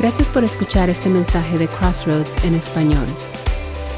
Gracias 0.00 0.30
por 0.30 0.44
escuchar 0.44 0.88
este 0.88 1.10
mensaje 1.10 1.58
de 1.58 1.68
Crossroads 1.68 2.42
en 2.46 2.54
español. 2.54 3.06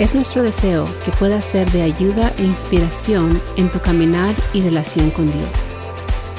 Es 0.01 0.17
nuestro 0.17 0.43
deseo 0.43 0.85
que 1.05 1.13
pueda 1.13 1.41
ser 1.41 1.71
de 1.71 1.83
ayuda 1.83 2.35
e 2.39 2.43
inspiración 2.43 3.41
en 3.57 3.71
tu 3.71 3.81
caminar 3.81 4.35
y 4.53 4.63
relación 4.63 5.13
con 5.13 5.31
Dios. 5.31 5.71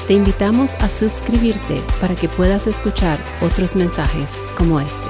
Te 0.06 0.12
invitamos 0.12 0.74
a 0.74 0.90
suscribirte 0.90 1.80
para 1.98 2.14
que 2.14 2.28
puedas 2.28 2.66
escuchar 2.66 3.18
otros 3.40 3.74
mensajes 3.74 4.36
como 4.54 4.80
este. 4.80 5.08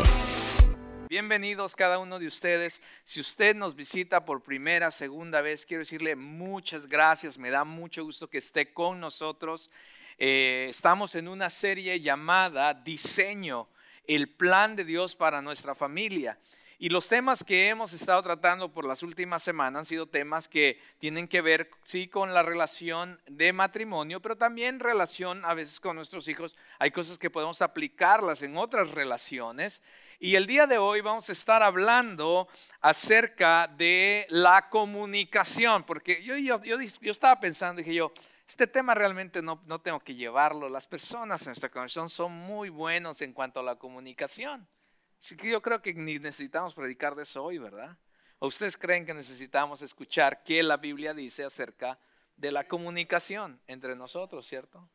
Bienvenidos 1.08 1.74
cada 1.74 1.98
uno 1.98 2.20
de 2.20 2.28
ustedes. 2.28 2.80
Si 3.02 3.18
usted 3.18 3.56
nos 3.56 3.74
visita 3.74 4.24
por 4.24 4.44
primera, 4.44 4.92
segunda 4.92 5.40
vez, 5.40 5.66
quiero 5.66 5.80
decirle 5.80 6.14
muchas 6.14 6.86
gracias. 6.86 7.38
Me 7.38 7.50
da 7.50 7.64
mucho 7.64 8.04
gusto 8.04 8.30
que 8.30 8.38
esté 8.38 8.72
con 8.72 9.00
nosotros. 9.00 9.68
Eh, 10.16 10.68
estamos 10.70 11.16
en 11.16 11.26
una 11.26 11.50
serie 11.50 11.98
llamada 11.98 12.72
Diseño, 12.72 13.66
el 14.06 14.28
plan 14.28 14.76
de 14.76 14.84
Dios 14.84 15.16
para 15.16 15.42
nuestra 15.42 15.74
familia. 15.74 16.38
Y 16.78 16.88
los 16.88 17.08
temas 17.08 17.44
que 17.44 17.68
hemos 17.68 17.92
estado 17.92 18.20
tratando 18.22 18.72
por 18.72 18.84
las 18.84 19.02
últimas 19.02 19.42
semanas 19.42 19.80
han 19.80 19.86
sido 19.86 20.06
temas 20.06 20.48
que 20.48 20.80
tienen 20.98 21.28
que 21.28 21.40
ver, 21.40 21.70
sí, 21.84 22.08
con 22.08 22.34
la 22.34 22.42
relación 22.42 23.20
de 23.26 23.52
matrimonio, 23.52 24.20
pero 24.20 24.36
también 24.36 24.80
relación 24.80 25.44
a 25.44 25.54
veces 25.54 25.78
con 25.78 25.96
nuestros 25.96 26.26
hijos. 26.28 26.56
Hay 26.78 26.90
cosas 26.90 27.16
que 27.16 27.30
podemos 27.30 27.62
aplicarlas 27.62 28.42
en 28.42 28.56
otras 28.56 28.90
relaciones. 28.90 29.82
Y 30.18 30.34
el 30.34 30.46
día 30.46 30.66
de 30.66 30.78
hoy 30.78 31.00
vamos 31.00 31.28
a 31.28 31.32
estar 31.32 31.62
hablando 31.62 32.48
acerca 32.80 33.68
de 33.68 34.26
la 34.28 34.68
comunicación, 34.68 35.84
porque 35.84 36.22
yo, 36.22 36.36
yo, 36.36 36.60
yo, 36.62 37.10
estaba 37.10 37.38
pensando, 37.40 37.80
dije 37.80 37.94
yo, 37.94 38.12
este 38.54 38.68
tema 38.68 38.94
realmente 38.94 39.42
no, 39.42 39.60
no 39.66 39.80
tengo 39.80 39.98
que 39.98 40.14
llevarlo. 40.14 40.68
Las 40.68 40.86
personas 40.86 41.42
en 41.42 41.48
nuestra 41.48 41.70
congregación 41.70 42.08
son 42.08 42.30
muy 42.30 42.68
buenos 42.68 43.20
en 43.20 43.32
cuanto 43.32 43.58
a 43.58 43.64
la 43.64 43.74
comunicación. 43.74 44.68
Así 45.20 45.36
que 45.36 45.50
yo 45.50 45.60
creo 45.60 45.82
que 45.82 45.92
ni 45.92 46.20
necesitamos 46.20 46.72
predicar 46.72 47.16
de 47.16 47.24
eso 47.24 47.42
hoy, 47.42 47.58
¿verdad? 47.58 47.98
¿O 48.38 48.46
ustedes 48.46 48.76
creen 48.76 49.06
que 49.06 49.12
necesitamos 49.12 49.82
escuchar 49.82 50.44
qué 50.44 50.62
la 50.62 50.76
Biblia 50.76 51.14
dice 51.14 51.42
acerca 51.42 51.98
de 52.36 52.52
la 52.52 52.68
comunicación 52.68 53.60
entre 53.66 53.96
nosotros, 53.96 54.46
¿cierto? 54.46 54.88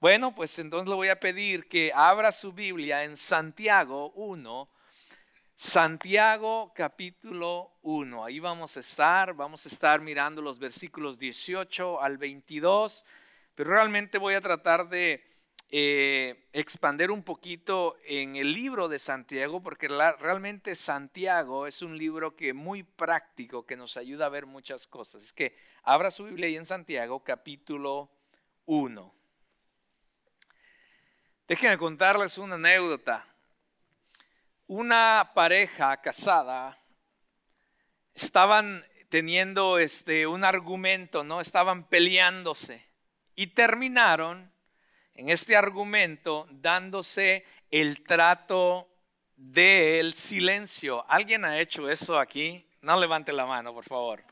Bueno, 0.00 0.34
pues 0.34 0.58
entonces 0.58 0.88
le 0.88 0.94
voy 0.94 1.08
a 1.08 1.20
pedir 1.20 1.68
que 1.68 1.92
abra 1.94 2.32
su 2.32 2.54
Biblia 2.54 3.04
en 3.04 3.18
Santiago 3.18 4.12
1, 4.12 4.66
Santiago 5.56 6.72
capítulo 6.74 7.78
1, 7.82 8.24
ahí 8.24 8.40
vamos 8.40 8.76
a 8.76 8.80
estar, 8.80 9.34
vamos 9.34 9.64
a 9.64 9.68
estar 9.68 10.00
mirando 10.00 10.42
los 10.42 10.58
versículos 10.58 11.16
18 11.16 12.02
al 12.02 12.18
22, 12.18 13.04
pero 13.54 13.70
realmente 13.70 14.18
voy 14.18 14.34
a 14.34 14.40
tratar 14.40 14.88
de 14.88 15.24
eh, 15.70 16.48
expander 16.52 17.12
un 17.12 17.22
poquito 17.22 17.96
en 18.04 18.34
el 18.34 18.52
libro 18.52 18.88
de 18.88 18.98
Santiago, 18.98 19.62
porque 19.62 19.86
realmente 19.86 20.74
Santiago 20.74 21.68
es 21.68 21.82
un 21.82 21.96
libro 21.96 22.34
que 22.34 22.52
muy 22.52 22.82
práctico, 22.82 23.64
que 23.64 23.76
nos 23.76 23.96
ayuda 23.96 24.26
a 24.26 24.30
ver 24.30 24.46
muchas 24.46 24.88
cosas. 24.88 25.22
Es 25.22 25.32
que 25.32 25.56
abra 25.84 26.10
su 26.10 26.24
Biblia 26.24 26.48
ahí 26.48 26.56
en 26.56 26.66
Santiago 26.66 27.22
capítulo 27.22 28.10
1. 28.66 29.14
Déjenme 31.46 31.78
contarles 31.78 32.38
una 32.38 32.56
anécdota 32.56 33.33
una 34.66 35.32
pareja 35.34 36.00
casada 36.00 36.78
estaban 38.14 38.84
teniendo 39.08 39.78
este, 39.78 40.26
un 40.26 40.44
argumento, 40.44 41.24
¿no? 41.24 41.40
Estaban 41.40 41.84
peleándose 41.88 42.84
y 43.34 43.48
terminaron 43.48 44.52
en 45.14 45.28
este 45.28 45.56
argumento 45.56 46.48
dándose 46.50 47.44
el 47.70 48.02
trato 48.02 48.88
del 49.36 50.14
silencio. 50.14 51.04
¿Alguien 51.08 51.44
ha 51.44 51.58
hecho 51.58 51.88
eso 51.90 52.18
aquí? 52.18 52.66
No 52.80 52.98
levante 52.98 53.32
la 53.32 53.46
mano, 53.46 53.72
por 53.72 53.84
favor. 53.84 54.24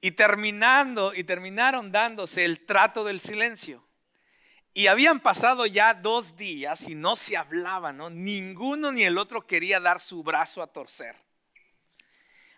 Y 0.00 0.12
terminando 0.12 1.12
y 1.14 1.24
terminaron 1.24 1.90
dándose 1.90 2.44
el 2.44 2.64
trato 2.66 3.04
del 3.04 3.18
silencio. 3.18 3.87
Y 4.78 4.86
habían 4.86 5.18
pasado 5.18 5.66
ya 5.66 5.92
dos 5.92 6.36
días 6.36 6.86
y 6.86 6.94
no 6.94 7.16
se 7.16 7.36
hablaban, 7.36 7.96
¿no? 7.96 8.10
Ninguno 8.10 8.92
ni 8.92 9.02
el 9.02 9.18
otro 9.18 9.44
quería 9.44 9.80
dar 9.80 10.00
su 10.00 10.22
brazo 10.22 10.62
a 10.62 10.68
torcer. 10.68 11.16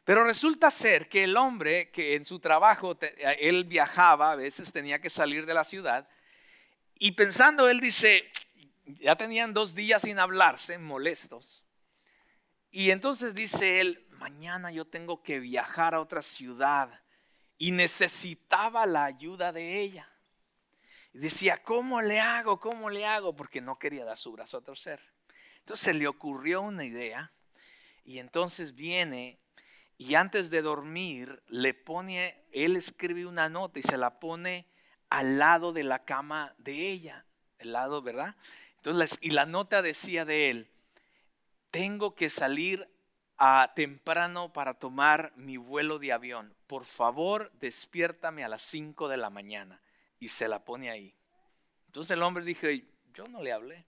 Pero 0.04 0.24
resulta 0.24 0.70
ser 0.70 1.08
que 1.08 1.24
el 1.24 1.34
hombre 1.38 1.90
que 1.90 2.16
en 2.16 2.26
su 2.26 2.38
trabajo, 2.38 2.98
él 3.38 3.64
viajaba, 3.64 4.32
a 4.32 4.36
veces 4.36 4.70
tenía 4.70 5.00
que 5.00 5.08
salir 5.08 5.46
de 5.46 5.54
la 5.54 5.64
ciudad, 5.64 6.10
y 6.94 7.12
pensando, 7.12 7.70
él 7.70 7.80
dice, 7.80 8.30
ya 8.84 9.16
tenían 9.16 9.54
dos 9.54 9.74
días 9.74 10.02
sin 10.02 10.18
hablarse, 10.18 10.78
molestos. 10.78 11.64
Y 12.70 12.90
entonces 12.90 13.34
dice 13.34 13.80
él, 13.80 14.06
mañana 14.10 14.70
yo 14.70 14.84
tengo 14.84 15.22
que 15.22 15.38
viajar 15.38 15.94
a 15.94 16.00
otra 16.02 16.20
ciudad 16.20 17.02
y 17.56 17.70
necesitaba 17.70 18.84
la 18.84 19.06
ayuda 19.06 19.54
de 19.54 19.80
ella. 19.80 20.09
Y 21.12 21.18
decía, 21.18 21.62
¿cómo 21.62 22.00
le 22.02 22.20
hago? 22.20 22.60
¿Cómo 22.60 22.90
le 22.90 23.06
hago? 23.06 23.34
Porque 23.34 23.60
no 23.60 23.78
quería 23.78 24.04
dar 24.04 24.18
su 24.18 24.32
brazo 24.32 24.58
a 24.58 24.62
torcer. 24.62 25.00
Entonces 25.58 25.84
se 25.84 25.94
le 25.94 26.06
ocurrió 26.06 26.62
una 26.62 26.84
idea 26.84 27.32
y 28.04 28.18
entonces 28.18 28.74
viene 28.74 29.38
y 29.98 30.14
antes 30.14 30.50
de 30.50 30.62
dormir 30.62 31.42
le 31.48 31.74
pone, 31.74 32.42
él 32.52 32.76
escribe 32.76 33.26
una 33.26 33.48
nota 33.48 33.78
y 33.78 33.82
se 33.82 33.98
la 33.98 34.18
pone 34.18 34.66
al 35.10 35.38
lado 35.38 35.72
de 35.72 35.82
la 35.82 36.04
cama 36.04 36.54
de 36.58 36.88
ella, 36.88 37.26
el 37.58 37.72
lado, 37.72 38.00
¿verdad? 38.00 38.36
Entonces, 38.76 39.18
y 39.20 39.30
la 39.30 39.44
nota 39.44 39.82
decía 39.82 40.24
de 40.24 40.48
él, 40.48 40.70
tengo 41.70 42.14
que 42.14 42.30
salir 42.30 42.88
a 43.36 43.72
temprano 43.76 44.52
para 44.52 44.74
tomar 44.74 45.32
mi 45.36 45.56
vuelo 45.56 45.98
de 45.98 46.12
avión. 46.12 46.54
Por 46.66 46.84
favor, 46.84 47.50
despiértame 47.60 48.44
a 48.44 48.48
las 48.48 48.62
5 48.62 49.08
de 49.08 49.16
la 49.18 49.28
mañana 49.28 49.82
y 50.20 50.28
se 50.28 50.46
la 50.46 50.64
pone 50.64 50.90
ahí. 50.90 51.14
Entonces 51.86 52.12
el 52.12 52.22
hombre 52.22 52.44
dije, 52.44 52.86
yo 53.12 53.26
no 53.26 53.42
le 53.42 53.52
hablé. 53.52 53.86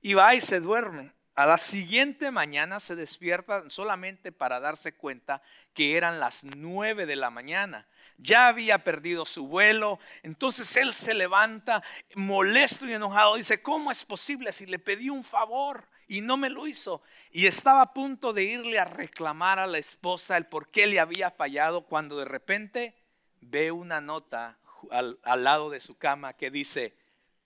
Y 0.00 0.14
va 0.14 0.34
y 0.34 0.40
se 0.40 0.60
duerme. 0.60 1.12
A 1.34 1.46
la 1.46 1.58
siguiente 1.58 2.30
mañana 2.30 2.78
se 2.78 2.94
despierta 2.94 3.68
solamente 3.70 4.32
para 4.32 4.60
darse 4.60 4.94
cuenta 4.94 5.42
que 5.72 5.96
eran 5.96 6.20
las 6.20 6.44
nueve 6.44 7.06
de 7.06 7.16
la 7.16 7.30
mañana. 7.30 7.88
Ya 8.16 8.48
había 8.48 8.82
perdido 8.84 9.24
su 9.24 9.46
vuelo. 9.46 9.98
Entonces 10.22 10.76
él 10.76 10.92
se 10.92 11.14
levanta 11.14 11.82
molesto 12.14 12.86
y 12.86 12.92
enojado. 12.92 13.36
Dice, 13.36 13.62
¿cómo 13.62 13.90
es 13.90 14.04
posible 14.04 14.52
si 14.52 14.66
le 14.66 14.78
pedí 14.78 15.10
un 15.10 15.24
favor 15.24 15.88
y 16.08 16.20
no 16.20 16.36
me 16.36 16.50
lo 16.50 16.66
hizo? 16.66 17.02
Y 17.30 17.46
estaba 17.46 17.82
a 17.82 17.94
punto 17.94 18.32
de 18.32 18.44
irle 18.44 18.78
a 18.78 18.84
reclamar 18.84 19.58
a 19.58 19.66
la 19.66 19.78
esposa 19.78 20.36
el 20.36 20.46
por 20.46 20.70
qué 20.70 20.86
le 20.86 21.00
había 21.00 21.30
fallado 21.30 21.86
cuando 21.86 22.18
de 22.18 22.24
repente 22.24 22.94
ve 23.40 23.70
una 23.70 24.00
nota 24.00 24.58
al, 24.90 25.44
lado 25.44 25.70
de 25.70 25.80
su 25.80 25.96
cama 25.96 26.34
que 26.34 26.50
dice, 26.50 26.94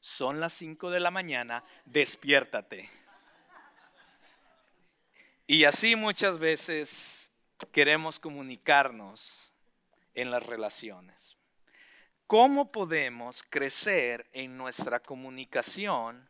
son 0.00 0.40
las 0.40 0.52
5 0.54 0.90
de 0.90 1.00
la 1.00 1.10
mañana, 1.10 1.64
despiértate. 1.84 2.88
Y 5.46 5.64
así 5.64 5.96
muchas 5.96 6.38
veces 6.38 7.30
queremos 7.72 8.18
comunicarnos 8.18 9.52
en 10.14 10.30
las 10.30 10.44
relaciones. 10.44 11.36
¿Cómo 12.26 12.72
podemos 12.72 13.42
crecer 13.42 14.28
en 14.32 14.56
nuestra 14.56 15.00
comunicación, 15.00 16.28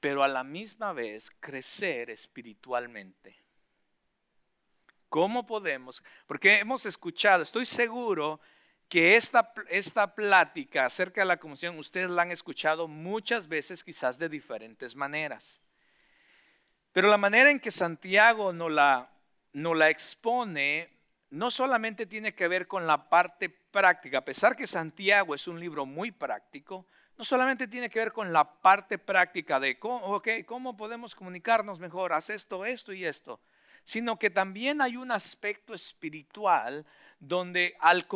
pero 0.00 0.22
a 0.22 0.28
la 0.28 0.44
misma 0.44 0.92
vez 0.92 1.30
crecer 1.40 2.10
espiritualmente? 2.10 3.36
¿Cómo 5.08 5.46
podemos? 5.46 6.02
Porque 6.26 6.58
hemos 6.58 6.86
escuchado, 6.86 7.42
estoy 7.42 7.66
seguro 7.66 8.40
que 8.94 9.16
esta, 9.16 9.52
esta 9.70 10.14
plática 10.14 10.86
acerca 10.86 11.22
de 11.22 11.24
la 11.24 11.40
comunión 11.40 11.80
ustedes 11.80 12.08
la 12.08 12.22
han 12.22 12.30
escuchado 12.30 12.86
muchas 12.86 13.48
veces 13.48 13.82
quizás 13.82 14.20
de 14.20 14.28
diferentes 14.28 14.94
maneras. 14.94 15.60
Pero 16.92 17.08
la 17.08 17.16
manera 17.16 17.50
en 17.50 17.58
que 17.58 17.72
Santiago 17.72 18.52
nos 18.52 18.70
la, 18.70 19.10
no 19.52 19.74
la 19.74 19.90
expone 19.90 20.96
no 21.30 21.50
solamente 21.50 22.06
tiene 22.06 22.36
que 22.36 22.46
ver 22.46 22.68
con 22.68 22.86
la 22.86 23.08
parte 23.08 23.48
práctica, 23.48 24.18
a 24.18 24.24
pesar 24.24 24.54
que 24.54 24.68
Santiago 24.68 25.34
es 25.34 25.48
un 25.48 25.58
libro 25.58 25.86
muy 25.86 26.12
práctico, 26.12 26.86
no 27.18 27.24
solamente 27.24 27.66
tiene 27.66 27.90
que 27.90 27.98
ver 27.98 28.12
con 28.12 28.32
la 28.32 28.44
parte 28.44 28.98
práctica 28.98 29.58
de 29.58 29.76
cómo, 29.76 30.22
cómo 30.46 30.76
podemos 30.76 31.16
comunicarnos 31.16 31.80
mejor, 31.80 32.12
haz 32.12 32.30
esto, 32.30 32.64
esto 32.64 32.92
y 32.92 33.04
esto, 33.04 33.40
sino 33.84 34.18
que 34.18 34.30
también 34.30 34.80
hay 34.80 34.96
un 34.96 35.12
aspecto 35.12 35.74
espiritual 35.74 36.84
donde 37.20 37.76
al, 37.80 38.06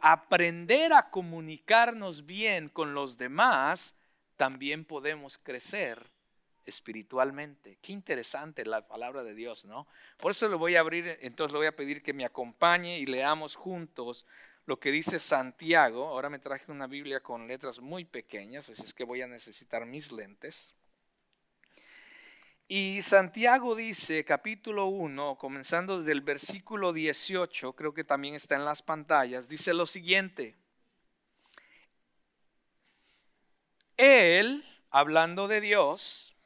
aprender 0.00 0.92
a 0.92 1.10
comunicarnos 1.10 2.26
bien 2.26 2.68
con 2.68 2.94
los 2.94 3.18
demás, 3.18 3.94
también 4.36 4.84
podemos 4.84 5.38
crecer 5.38 6.10
espiritualmente. 6.64 7.78
Qué 7.82 7.92
interesante 7.92 8.64
la 8.64 8.86
palabra 8.86 9.22
de 9.22 9.34
Dios, 9.34 9.64
¿no? 9.64 9.86
Por 10.18 10.30
eso 10.30 10.48
le 10.48 10.56
voy 10.56 10.76
a 10.76 10.80
abrir, 10.80 11.18
entonces 11.22 11.52
le 11.52 11.58
voy 11.58 11.66
a 11.66 11.76
pedir 11.76 12.02
que 12.02 12.12
me 12.12 12.24
acompañe 12.24 12.98
y 12.98 13.06
leamos 13.06 13.56
juntos 13.56 14.26
lo 14.66 14.78
que 14.78 14.90
dice 14.90 15.18
Santiago. 15.18 16.06
Ahora 16.06 16.30
me 16.30 16.38
traje 16.38 16.70
una 16.70 16.86
Biblia 16.86 17.20
con 17.20 17.48
letras 17.48 17.80
muy 17.80 18.04
pequeñas, 18.04 18.68
así 18.68 18.82
es 18.82 18.94
que 18.94 19.04
voy 19.04 19.22
a 19.22 19.26
necesitar 19.26 19.86
mis 19.86 20.12
lentes. 20.12 20.74
Y 22.70 23.00
Santiago 23.00 23.74
dice, 23.74 24.26
capítulo 24.26 24.88
1, 24.88 25.38
comenzando 25.38 25.98
desde 25.98 26.12
el 26.12 26.20
versículo 26.20 26.92
18, 26.92 27.72
creo 27.72 27.94
que 27.94 28.04
también 28.04 28.34
está 28.34 28.56
en 28.56 28.66
las 28.66 28.82
pantallas, 28.82 29.48
dice 29.48 29.72
lo 29.72 29.86
siguiente. 29.86 30.54
Él, 33.96 34.66
hablando 34.90 35.48
de 35.48 35.62
Dios, 35.62 36.36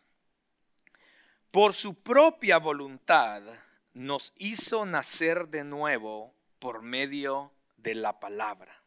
por 1.51 1.75
su 1.75 1.97
propia 1.97 2.59
voluntad 2.59 3.43
nos 3.93 4.33
hizo 4.39 4.87
nacer 4.87 5.49
de 5.49 5.65
nuevo 5.65 6.33
por 6.61 6.83
medio 6.83 7.53
de 7.77 7.97
la 7.97 8.21
palabra 8.21 8.81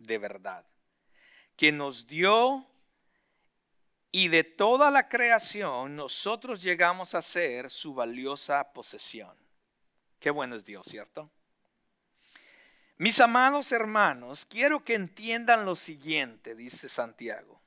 de 0.00 0.18
verdad, 0.18 0.66
que 1.56 1.70
nos 1.70 2.06
dio 2.06 2.66
y 4.12 4.28
de 4.28 4.44
toda 4.44 4.90
la 4.90 5.08
creación 5.08 5.96
nosotros 5.96 6.62
llegamos 6.62 7.14
a 7.14 7.22
ser 7.22 7.70
su 7.70 7.94
valiosa 7.94 8.72
posesión. 8.72 9.36
Qué 10.18 10.30
bueno 10.30 10.56
es 10.56 10.64
Dios, 10.64 10.86
¿cierto? 10.86 11.30
Mis 12.98 13.20
amados 13.20 13.72
hermanos, 13.72 14.44
quiero 14.44 14.84
que 14.84 14.94
entiendan 14.94 15.64
lo 15.64 15.74
siguiente, 15.74 16.54
dice 16.54 16.88
Santiago. 16.88 17.62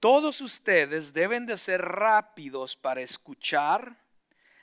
Todos 0.00 0.40
ustedes 0.40 1.12
deben 1.12 1.46
de 1.46 1.56
ser 1.56 1.80
rápidos 1.80 2.76
para 2.76 3.02
escuchar, 3.02 4.04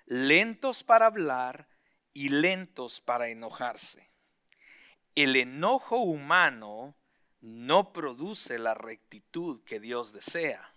lentos 0.05 0.83
para 0.83 1.05
hablar 1.05 1.69
y 2.13 2.27
lentos 2.27 2.99
para 2.99 3.29
enojarse. 3.29 4.11
El 5.15 5.37
enojo 5.37 5.99
humano 5.99 6.97
no 7.39 7.93
produce 7.93 8.59
la 8.59 8.73
rectitud 8.73 9.63
que 9.63 9.79
Dios 9.79 10.11
desea. 10.11 10.68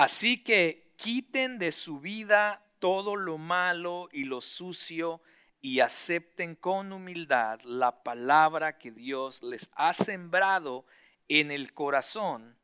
Así 0.00 0.42
que 0.42 0.94
quiten 0.96 1.58
de 1.58 1.72
su 1.72 2.00
vida 2.00 2.64
todo 2.78 3.16
lo 3.16 3.36
malo 3.36 4.08
y 4.12 4.24
lo 4.24 4.40
sucio 4.40 5.20
y 5.60 5.80
acepten 5.80 6.56
con 6.56 6.94
humildad 6.94 7.60
la 7.64 8.02
palabra 8.02 8.78
que 8.78 8.92
Dios 8.92 9.42
les 9.42 9.68
ha 9.74 9.92
sembrado 9.92 10.86
en 11.28 11.50
el 11.50 11.74
corazón, 11.74 12.56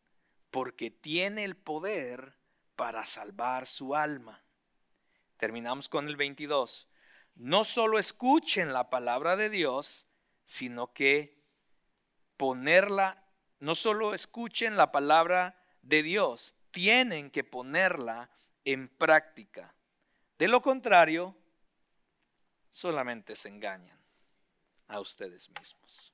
porque 0.50 0.90
tiene 0.90 1.44
el 1.44 1.58
poder 1.58 2.38
para 2.74 3.04
salvar 3.04 3.66
su 3.66 3.94
alma. 3.94 4.42
Terminamos 5.36 5.90
con 5.90 6.08
el 6.08 6.16
22. 6.16 6.88
No 7.34 7.64
solo 7.64 7.98
escuchen 7.98 8.72
la 8.72 8.88
palabra 8.88 9.36
de 9.36 9.50
Dios, 9.50 10.06
sino 10.46 10.94
que 10.94 11.38
ponerla, 12.38 13.26
no 13.60 13.74
solo 13.74 14.14
escuchen 14.14 14.78
la 14.78 14.90
palabra 14.90 15.62
de 15.82 16.02
Dios, 16.02 16.56
tienen 16.76 17.31
que 17.31 17.43
ponerla 17.43 18.28
en 18.62 18.87
práctica. 18.87 19.75
De 20.38 20.46
lo 20.46 20.61
contrario, 20.61 21.34
solamente 22.70 23.34
se 23.34 23.49
engañan 23.49 23.99
a 24.87 25.00
ustedes 25.00 25.49
mismos. 25.58 26.12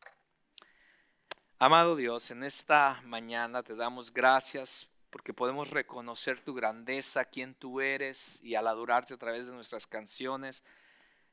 Amado 1.59 1.97
Dios, 1.97 2.31
en 2.31 2.45
esta 2.45 3.01
mañana 3.03 3.65
te 3.65 3.75
damos 3.75 4.15
gracias 4.15 4.89
porque 5.11 5.35
podemos 5.35 5.71
reconocer 5.71 6.41
tu 6.41 6.55
grandeza, 6.55 7.25
quién 7.25 7.57
tú 7.57 7.81
eres 7.81 8.39
y 8.41 8.55
al 8.55 8.69
adorarte 8.69 9.15
a 9.15 9.19
través 9.19 9.49
de 9.49 9.55
nuestras 9.55 9.89
canciones. 9.89 10.63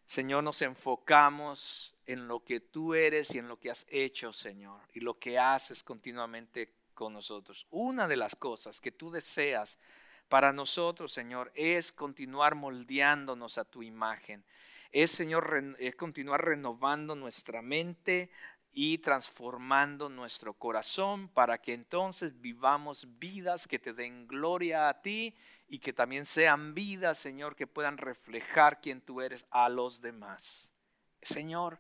Señor, 0.08 0.44
nos 0.44 0.64
enfocamos 0.64 1.94
en 2.08 2.28
lo 2.28 2.44
que 2.44 2.62
tú 2.62 2.96
eres 2.96 3.36
y 3.36 3.38
en 3.38 3.48
lo 3.48 3.60
que 3.60 3.70
has 3.70 3.86
hecho, 3.90 4.34
Señor, 4.34 4.82
y 4.92 5.02
lo 5.02 5.20
que 5.20 5.38
haces 5.38 5.84
continuamente 5.84 6.79
con 7.00 7.14
nosotros. 7.14 7.66
Una 7.72 8.10
de 8.10 8.18
las 8.18 8.36
cosas 8.36 8.82
que 8.82 8.92
tú 8.92 9.10
deseas 9.10 9.80
para 10.28 10.52
nosotros, 10.52 11.14
Señor, 11.14 11.50
es 11.56 11.94
continuar 11.94 12.56
moldeándonos 12.56 13.58
a 13.58 13.64
tu 13.64 13.84
imagen. 13.84 14.44
Es, 14.92 15.10
Señor, 15.12 15.78
es 15.80 15.96
continuar 15.96 16.44
renovando 16.44 17.16
nuestra 17.16 17.62
mente 17.62 18.30
y 18.74 18.98
transformando 18.98 20.10
nuestro 20.10 20.54
corazón 20.54 21.30
para 21.30 21.62
que 21.62 21.74
entonces 21.74 22.42
vivamos 22.42 23.08
vidas 23.18 23.66
que 23.66 23.80
te 23.80 23.94
den 23.94 24.28
gloria 24.28 24.90
a 24.90 25.02
ti 25.02 25.34
y 25.70 25.80
que 25.80 25.94
también 25.94 26.26
sean 26.26 26.74
vidas, 26.74 27.18
Señor, 27.18 27.56
que 27.56 27.66
puedan 27.66 27.98
reflejar 27.98 28.82
quién 28.82 29.00
tú 29.00 29.22
eres 29.22 29.46
a 29.52 29.70
los 29.70 30.02
demás. 30.02 30.74
Señor, 31.22 31.80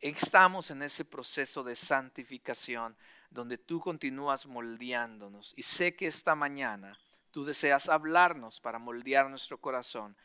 estamos 0.00 0.70
en 0.70 0.82
ese 0.82 1.06
proceso 1.06 1.64
de 1.64 1.74
santificación 1.74 2.94
donde 3.30 3.58
tú 3.58 3.80
continúas 3.80 4.46
moldeándonos. 4.46 5.54
Y 5.56 5.62
sé 5.62 5.94
que 5.94 6.06
esta 6.06 6.34
mañana 6.34 6.98
tú 7.30 7.44
deseas 7.44 7.88
hablarnos 7.88 8.60
para 8.60 8.78
moldear 8.78 9.28
nuestro 9.30 9.60
corazón. 9.60 10.16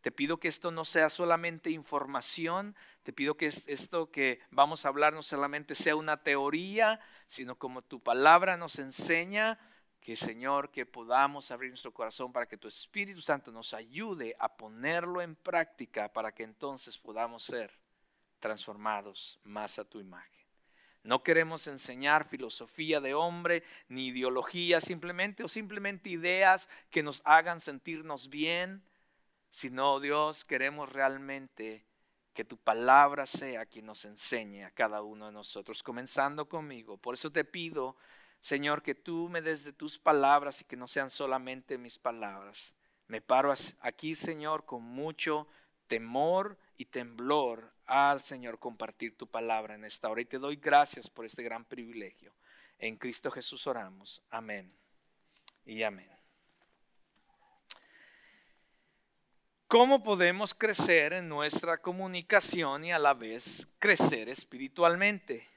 Te 0.00 0.10
pido 0.10 0.40
que 0.40 0.48
esto 0.48 0.72
no 0.72 0.84
sea 0.84 1.08
solamente 1.10 1.70
información, 1.70 2.74
te 3.04 3.12
pido 3.12 3.36
que 3.36 3.46
esto 3.46 4.10
que 4.10 4.40
vamos 4.50 4.84
a 4.84 4.88
hablar 4.88 5.12
no 5.12 5.22
solamente 5.22 5.76
sea 5.76 5.94
una 5.94 6.22
teoría, 6.22 7.00
sino 7.28 7.56
como 7.56 7.82
tu 7.82 8.00
palabra 8.00 8.56
nos 8.56 8.80
enseña, 8.80 9.60
que 10.00 10.16
Señor, 10.16 10.72
que 10.72 10.86
podamos 10.86 11.52
abrir 11.52 11.70
nuestro 11.70 11.94
corazón 11.94 12.32
para 12.32 12.46
que 12.46 12.56
tu 12.56 12.66
Espíritu 12.66 13.20
Santo 13.20 13.52
nos 13.52 13.74
ayude 13.74 14.34
a 14.40 14.56
ponerlo 14.56 15.22
en 15.22 15.36
práctica 15.36 16.12
para 16.12 16.34
que 16.34 16.42
entonces 16.42 16.98
podamos 16.98 17.44
ser 17.44 17.72
transformados 18.40 19.38
más 19.44 19.78
a 19.78 19.84
tu 19.84 20.00
imagen. 20.00 20.41
No 21.04 21.22
queremos 21.22 21.66
enseñar 21.66 22.28
filosofía 22.28 23.00
de 23.00 23.14
hombre 23.14 23.64
ni 23.88 24.08
ideología 24.08 24.80
simplemente 24.80 25.42
o 25.42 25.48
simplemente 25.48 26.10
ideas 26.10 26.68
que 26.90 27.02
nos 27.02 27.22
hagan 27.24 27.60
sentirnos 27.60 28.30
bien, 28.30 28.84
sino 29.50 29.98
Dios 29.98 30.44
queremos 30.44 30.92
realmente 30.92 31.84
que 32.32 32.44
tu 32.44 32.56
palabra 32.56 33.26
sea 33.26 33.66
quien 33.66 33.86
nos 33.86 34.04
enseñe 34.04 34.64
a 34.64 34.70
cada 34.70 35.02
uno 35.02 35.26
de 35.26 35.32
nosotros, 35.32 35.82
comenzando 35.82 36.48
conmigo. 36.48 36.96
Por 36.96 37.14
eso 37.14 37.30
te 37.30 37.44
pido, 37.44 37.96
Señor, 38.40 38.82
que 38.82 38.94
tú 38.94 39.28
me 39.28 39.42
des 39.42 39.64
de 39.64 39.72
tus 39.72 39.98
palabras 39.98 40.60
y 40.60 40.64
que 40.64 40.76
no 40.76 40.88
sean 40.88 41.10
solamente 41.10 41.78
mis 41.78 41.98
palabras. 41.98 42.74
Me 43.08 43.20
paro 43.20 43.52
aquí, 43.80 44.14
Señor, 44.14 44.64
con 44.64 44.82
mucho 44.82 45.46
temor 45.86 46.56
y 46.76 46.86
temblor 46.86 47.72
al 47.86 48.20
Señor 48.22 48.58
compartir 48.58 49.16
tu 49.16 49.26
palabra 49.26 49.74
en 49.74 49.84
esta 49.84 50.08
hora. 50.08 50.20
Y 50.20 50.26
te 50.26 50.38
doy 50.38 50.56
gracias 50.56 51.08
por 51.10 51.26
este 51.26 51.42
gran 51.42 51.64
privilegio. 51.64 52.34
En 52.78 52.96
Cristo 52.96 53.30
Jesús 53.30 53.66
oramos. 53.66 54.22
Amén. 54.30 54.74
Y 55.64 55.82
amén. 55.82 56.10
¿Cómo 59.72 60.02
podemos 60.02 60.52
crecer 60.52 61.14
en 61.14 61.30
nuestra 61.30 61.78
comunicación 61.78 62.84
y 62.84 62.92
a 62.92 62.98
la 62.98 63.14
vez 63.14 63.66
crecer 63.78 64.28
espiritualmente? 64.28 65.48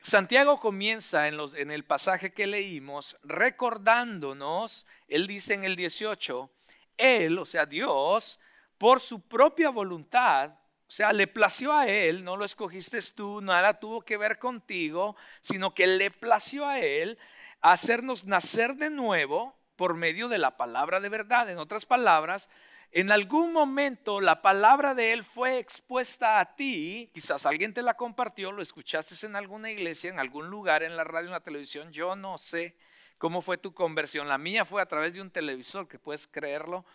Santiago 0.00 0.58
comienza 0.58 1.28
en, 1.28 1.36
los, 1.36 1.54
en 1.54 1.70
el 1.70 1.84
pasaje 1.84 2.32
que 2.32 2.46
leímos 2.46 3.18
recordándonos, 3.22 4.86
él 5.08 5.26
dice 5.26 5.52
en 5.52 5.64
el 5.64 5.76
18, 5.76 6.50
Él, 6.96 7.38
o 7.38 7.44
sea, 7.44 7.66
Dios, 7.66 8.40
por 8.80 9.02
su 9.02 9.20
propia 9.20 9.68
voluntad, 9.68 10.52
o 10.52 10.90
sea, 10.90 11.12
le 11.12 11.26
plació 11.26 11.74
a 11.74 11.86
Él, 11.86 12.24
no 12.24 12.38
lo 12.38 12.46
escogiste 12.46 12.98
tú, 13.14 13.42
nada 13.42 13.78
tuvo 13.78 14.00
que 14.00 14.16
ver 14.16 14.38
contigo, 14.38 15.16
sino 15.42 15.74
que 15.74 15.86
le 15.86 16.10
plació 16.10 16.64
a 16.64 16.80
Él 16.80 17.18
hacernos 17.60 18.24
nacer 18.24 18.76
de 18.76 18.88
nuevo 18.88 19.54
por 19.76 19.92
medio 19.92 20.28
de 20.28 20.38
la 20.38 20.56
palabra 20.56 20.98
de 20.98 21.10
verdad. 21.10 21.50
En 21.50 21.58
otras 21.58 21.84
palabras, 21.84 22.48
en 22.90 23.12
algún 23.12 23.52
momento 23.52 24.22
la 24.22 24.40
palabra 24.40 24.94
de 24.94 25.12
Él 25.12 25.24
fue 25.24 25.58
expuesta 25.58 26.40
a 26.40 26.56
ti, 26.56 27.10
quizás 27.12 27.44
alguien 27.44 27.74
te 27.74 27.82
la 27.82 27.98
compartió, 27.98 28.50
lo 28.50 28.62
escuchaste 28.62 29.26
en 29.26 29.36
alguna 29.36 29.70
iglesia, 29.70 30.08
en 30.08 30.18
algún 30.18 30.48
lugar, 30.48 30.82
en 30.82 30.96
la 30.96 31.04
radio, 31.04 31.26
en 31.26 31.32
la 31.32 31.40
televisión, 31.40 31.92
yo 31.92 32.16
no 32.16 32.38
sé 32.38 32.78
cómo 33.18 33.42
fue 33.42 33.58
tu 33.58 33.74
conversión. 33.74 34.26
La 34.26 34.38
mía 34.38 34.64
fue 34.64 34.80
a 34.80 34.86
través 34.86 35.12
de 35.12 35.20
un 35.20 35.30
televisor, 35.30 35.86
que 35.86 35.98
puedes 35.98 36.26
creerlo. 36.26 36.86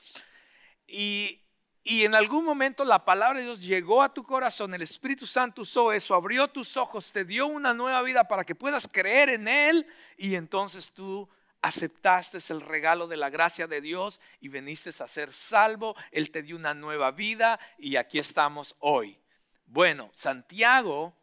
Y 0.88 1.45
y 1.88 2.04
en 2.04 2.16
algún 2.16 2.44
momento 2.44 2.84
la 2.84 3.06
palabra 3.06 3.38
de 3.38 3.46
Dios 3.46 3.62
llegó 3.62 4.02
a 4.02 4.12
tu 4.12 4.24
corazón, 4.24 4.74
el 4.74 4.82
Espíritu 4.82 5.28
Santo 5.28 5.62
usó 5.62 5.94
eso, 5.94 6.16
abrió 6.16 6.48
tus 6.48 6.78
ojos, 6.78 7.12
te 7.12 7.24
dio 7.24 7.46
una 7.46 7.76
nueva 7.76 8.02
vida 8.02 8.28
para 8.28 8.44
que 8.44 8.56
puedas 8.56 8.90
creer 8.92 9.30
en 9.30 9.48
Él 9.48 9.86
y 10.18 10.34
entonces 10.34 10.92
tú 10.92 11.30
aceptaste 11.62 12.40
el 12.52 12.62
regalo 12.62 13.06
de 13.06 13.18
la 13.18 13.30
gracia 13.30 13.68
de 13.68 13.82
Dios 13.82 14.20
y 14.42 14.48
veniste 14.48 14.90
a 14.90 15.08
ser 15.08 15.32
salvo, 15.32 15.96
Él 16.12 16.32
te 16.32 16.42
dio 16.42 16.56
una 16.56 16.74
nueva 16.74 17.12
vida 17.12 17.60
y 17.78 17.98
aquí 17.98 18.18
estamos 18.18 18.76
hoy. 18.80 19.20
Bueno, 19.68 20.10
Santiago, 20.16 21.14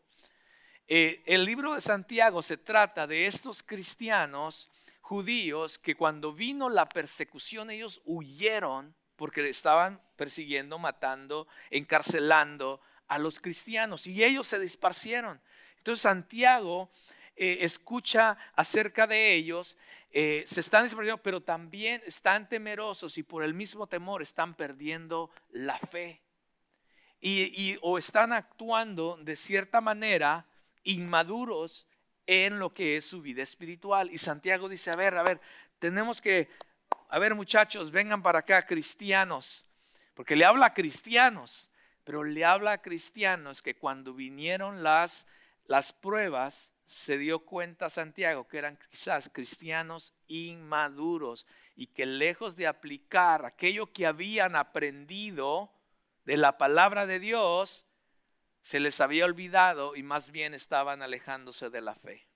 eh, 0.87 1.25
el 1.26 1.45
libro 1.45 1.75
de 1.75 1.81
Santiago 1.81 2.40
se 2.40 2.57
trata 2.57 3.09
de 3.09 3.26
estos 3.26 3.64
cristianos 3.64 4.71
judíos 5.00 5.76
que 5.76 5.97
cuando 5.97 6.33
vino 6.33 6.69
la 6.69 6.88
persecución 6.88 7.69
ellos 7.69 8.00
huyeron 8.04 8.95
porque 9.23 9.49
estaban 9.49 10.00
persiguiendo, 10.17 10.81
matando, 10.81 11.47
encarcelando 11.71 12.81
a 13.07 13.21
los 13.21 13.38
cristianos 13.38 14.09
y 14.09 14.25
ellos 14.25 14.49
se 14.49 14.59
disparcieron. 14.59 15.41
Entonces 15.76 16.02
Santiago 16.02 16.91
eh, 17.37 17.59
escucha 17.61 18.37
acerca 18.57 19.07
de 19.07 19.33
ellos, 19.33 19.76
eh, 20.11 20.43
se 20.45 20.59
están 20.59 20.83
dispersando, 20.83 21.23
pero 21.23 21.41
también 21.41 22.02
están 22.05 22.49
temerosos 22.49 23.17
y 23.17 23.23
por 23.23 23.45
el 23.45 23.55
mismo 23.55 23.87
temor 23.87 24.23
están 24.23 24.57
perdiendo 24.57 25.31
la 25.50 25.79
fe. 25.79 26.21
Y, 27.21 27.79
o 27.81 27.99
están 27.99 28.33
actuando 28.33 29.21
de 29.23 29.37
cierta 29.37 29.81
manera 29.81 30.49
inmaduros 30.83 31.87
en 32.26 32.59
lo 32.59 32.75
que 32.75 32.97
es 32.97 33.05
su 33.05 33.23
vida 33.23 33.45
espiritual. 33.45 34.11
Y 34.11 34.19
Santiago 34.19 34.69
dice, 34.69 34.91
a 34.91 34.97
ver, 34.97 35.17
a 35.17 35.23
ver, 35.23 35.41
tenemos 35.79 36.21
que, 36.21 36.49
a 37.12 37.19
ver 37.19 37.35
muchachos, 37.35 37.90
vengan 37.90 38.23
para 38.23 38.38
acá, 38.38 38.64
cristianos, 38.64 39.66
porque 40.14 40.35
le 40.35 40.47
habla 40.47 40.64
a 40.64 40.73
cristianos, 40.73 41.71
pero 42.04 42.25
le 42.25 42.42
habla 42.42 42.73
a 42.73 42.81
cristianos 42.81 43.61
que 43.61 43.76
cuando 43.76 44.14
vinieron 44.14 44.83
las, 44.83 45.26
las 45.66 45.92
pruebas, 45.92 46.73
se 46.87 47.19
dio 47.19 47.40
cuenta 47.40 47.90
Santiago 47.90 48.49
que 48.49 48.57
eran 48.57 48.78
quizás 48.88 49.28
cristianos 49.31 50.14
inmaduros 50.26 51.47
y 51.76 51.88
que 51.88 52.07
lejos 52.07 52.57
de 52.57 52.66
aplicar 52.66 53.45
aquello 53.45 53.92
que 53.92 54.07
habían 54.07 54.57
aprendido 54.57 55.71
de 56.25 56.38
la 56.38 56.57
palabra 56.57 57.04
de 57.04 57.19
Dios, 57.19 57.85
se 58.62 58.81
les 58.81 59.02
había 59.02 59.26
olvidado 59.26 59.97
y 59.97 60.02
más 60.02 60.31
bien 60.31 60.54
estaban 60.54 61.02
alejándose 61.02 61.69
de 61.69 61.83
la 61.83 61.95
fe. 61.95 62.26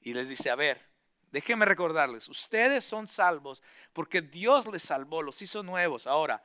Y 0.00 0.14
les 0.14 0.30
dice, 0.30 0.48
a 0.48 0.54
ver, 0.54 0.93
déjenme 1.34 1.64
recordarles, 1.64 2.28
ustedes 2.28 2.84
son 2.84 3.08
salvos 3.08 3.60
porque 3.92 4.22
Dios 4.22 4.68
les 4.68 4.82
salvó, 4.82 5.20
los 5.20 5.42
hizo 5.42 5.64
nuevos. 5.64 6.06
Ahora, 6.06 6.44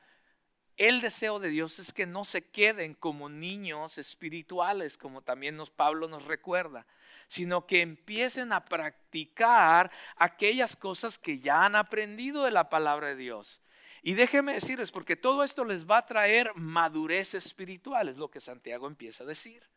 el 0.78 1.00
deseo 1.00 1.38
de 1.38 1.50
Dios 1.50 1.78
es 1.78 1.94
que 1.94 2.08
no 2.08 2.26
se 2.26 2.50
queden 2.50 2.96
como 2.96 3.30
niños 3.30 4.00
espirituales, 4.00 4.98
como 4.98 5.22
también 5.22 5.56
nos, 5.56 5.70
Pablo 5.70 6.08
nos 6.08 6.26
recuerda, 6.26 6.88
sino 7.28 7.68
que 7.68 7.82
empiecen 7.82 8.52
a 8.52 8.66
practicar 8.66 9.92
aquellas 10.16 10.76
cosas 10.76 11.20
que 11.20 11.40
ya 11.40 11.66
han 11.66 11.76
aprendido 11.76 12.46
de 12.46 12.52
la 12.52 12.70
palabra 12.70 13.10
de 13.10 13.16
Dios. 13.16 13.62
Y 14.02 14.16
déjenme 14.16 14.54
decirles, 14.54 14.92
porque 14.92 15.16
todo 15.16 15.44
esto 15.44 15.66
les 15.66 15.86
va 15.86 15.98
a 15.98 16.06
traer 16.08 16.52
madurez 16.56 17.36
espiritual, 17.36 18.10
es 18.10 18.18
lo 18.18 18.32
que 18.32 18.42
Santiago 18.42 18.88
empieza 18.88 19.24
a 19.24 19.28
decir. 19.28 19.70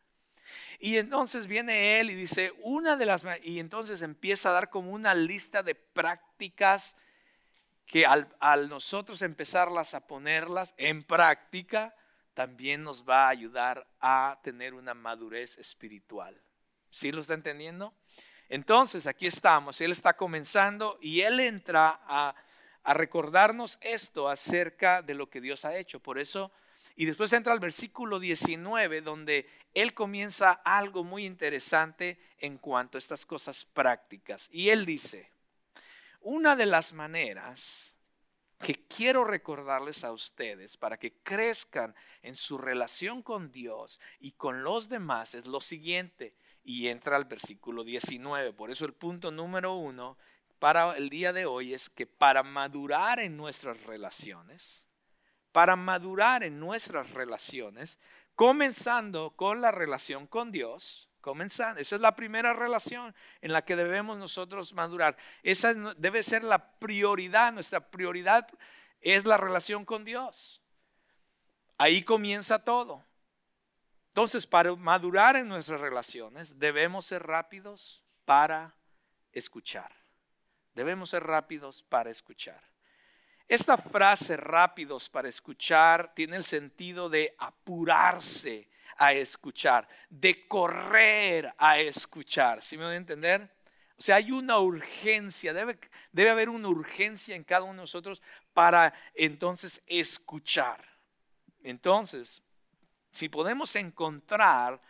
Y 0.79 0.97
entonces 0.97 1.47
viene 1.47 1.99
él 1.99 2.09
y 2.09 2.15
dice, 2.15 2.53
una 2.61 2.97
de 2.97 3.05
las, 3.05 3.25
y 3.43 3.59
entonces 3.59 4.01
empieza 4.01 4.49
a 4.49 4.53
dar 4.53 4.69
como 4.69 4.91
una 4.91 5.15
lista 5.15 5.63
de 5.63 5.75
prácticas 5.75 6.95
que 7.85 8.05
al, 8.05 8.27
nosotros 8.69 9.21
empezarlas 9.21 9.93
a 9.93 10.07
ponerlas 10.07 10.73
en 10.77 11.03
práctica, 11.03 11.95
también 12.33 12.83
nos 12.83 13.07
va 13.07 13.25
a 13.25 13.29
ayudar 13.29 13.87
a 13.99 14.39
tener 14.43 14.73
una 14.73 14.93
madurez 14.93 15.57
espiritual. 15.57 16.41
¿Sí 16.89 17.11
lo 17.11 17.21
está 17.21 17.33
entendiendo? 17.33 17.93
Entonces, 18.49 19.07
aquí 19.07 19.27
estamos, 19.27 19.79
él 19.81 19.91
está 19.91 20.15
comenzando 20.15 20.97
y 21.01 21.21
él 21.21 21.39
entra 21.39 22.01
a, 22.05 22.35
a 22.83 22.93
recordarnos 22.93 23.77
esto 23.81 24.29
acerca 24.29 25.01
de 25.01 25.13
lo 25.13 25.29
que 25.29 25.41
Dios 25.41 25.65
ha 25.65 25.75
hecho. 25.75 25.99
Por 25.99 26.19
eso, 26.19 26.51
y 26.95 27.05
después 27.05 27.33
entra 27.33 27.53
al 27.53 27.59
versículo 27.59 28.19
19, 28.19 29.01
donde 29.01 29.47
él 29.73 29.93
comienza 29.93 30.51
algo 30.51 31.03
muy 31.03 31.25
interesante 31.25 32.19
en 32.37 32.57
cuanto 32.57 32.97
a 32.97 32.99
estas 32.99 33.25
cosas 33.25 33.65
prácticas. 33.65 34.49
Y 34.51 34.69
él 34.69 34.85
dice, 34.85 35.31
una 36.21 36.55
de 36.55 36.65
las 36.65 36.93
maneras 36.93 37.95
que 38.59 38.75
quiero 38.87 39.25
recordarles 39.25 40.03
a 40.03 40.13
ustedes 40.13 40.77
para 40.77 40.97
que 40.97 41.13
crezcan 41.21 41.93
en 42.21 42.35
su 42.35 42.57
relación 42.57 43.21
con 43.21 43.51
Dios 43.51 43.99
y 44.19 44.31
con 44.31 44.63
los 44.63 44.87
demás 44.87 45.35
es 45.35 45.45
lo 45.45 45.61
siguiente. 45.61 46.35
Y 46.63 46.87
entra 46.87 47.17
al 47.17 47.25
versículo 47.25 47.83
19. 47.83 48.53
Por 48.53 48.71
eso 48.71 48.85
el 48.85 48.93
punto 48.93 49.31
número 49.31 49.73
uno 49.73 50.17
para 50.59 50.95
el 50.95 51.09
día 51.09 51.33
de 51.33 51.45
hoy 51.45 51.73
es 51.73 51.89
que 51.89 52.07
para 52.07 52.41
madurar 52.41 53.19
en 53.19 53.35
nuestras 53.35 53.83
relaciones, 53.83 54.87
para 55.53 55.77
madurar 55.77 56.43
en 56.43 56.59
nuestras 56.59 57.11
relaciones, 57.11 57.97
comenzando 58.35 59.31
con 59.37 59.61
la 59.61 59.71
relación 59.71 60.27
con 60.27 60.51
Dios, 60.51 61.09
Comenzando. 61.23 61.79
Esa 61.79 61.95
es 61.95 62.01
la 62.01 62.17
primera 62.17 62.51
relación 62.51 63.15
en 63.39 63.53
la 63.53 63.63
que 63.63 63.77
debemos 63.77 64.17
nosotros 64.17 64.73
madurar. 64.73 65.15
Esa 65.41 65.73
debe 65.95 66.21
ser 66.21 66.43
la 66.43 66.71
prioridad. 66.79 67.53
Nuestra 67.53 67.79
prioridad 67.79 68.45
es 68.99 69.23
la 69.23 69.37
relación 69.37 69.85
con 69.85 70.03
Dios. 70.03 70.61
Ahí 71.77 72.03
comienza 72.03 72.59
todo. 72.59 73.05
Entonces, 74.09 74.45
para 74.45 74.75
madurar 74.75 75.37
en 75.37 75.47
nuestras 75.47 75.79
relaciones, 75.79 76.59
debemos 76.59 77.05
ser 77.05 77.23
rápidos 77.23 78.03
para 78.25 78.75
escuchar. 79.31 79.95
Debemos 80.73 81.11
ser 81.11 81.23
rápidos 81.23 81.83
para 81.83 82.09
escuchar. 82.09 82.72
Esta 83.47 83.77
frase 83.77 84.37
rápidos 84.37 85.09
para 85.09 85.29
escuchar 85.29 86.13
tiene 86.15 86.37
el 86.37 86.43
sentido 86.43 87.09
de 87.09 87.35
apurarse, 87.37 88.69
a 88.97 89.13
escuchar, 89.13 89.87
de 90.09 90.47
correr 90.47 91.53
a 91.57 91.79
escuchar. 91.79 92.61
¿Sí 92.61 92.77
me 92.77 92.85
voy 92.85 92.93
a 92.93 92.97
entender? 92.97 93.49
O 93.97 94.01
sea, 94.01 94.15
hay 94.15 94.31
una 94.31 94.59
urgencia, 94.59 95.53
debe, 95.53 95.77
debe 96.11 96.29
haber 96.29 96.49
una 96.49 96.67
urgencia 96.67 97.35
en 97.35 97.43
cada 97.43 97.63
uno 97.63 97.73
de 97.73 97.79
nosotros 97.79 98.21
para 98.53 98.93
entonces 99.13 99.81
escuchar. 99.87 100.83
Entonces, 101.63 102.41
si 103.11 103.29
podemos 103.29 103.75
encontrar 103.75 104.81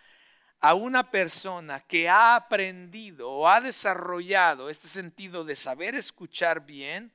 a 0.59 0.73
una 0.75 1.11
persona 1.11 1.81
que 1.81 2.07
ha 2.07 2.35
aprendido 2.35 3.29
o 3.29 3.47
ha 3.47 3.59
desarrollado 3.59 4.69
este 4.69 4.87
sentido 4.87 5.43
de 5.43 5.55
saber 5.55 5.95
escuchar 5.95 6.65
bien, 6.65 7.13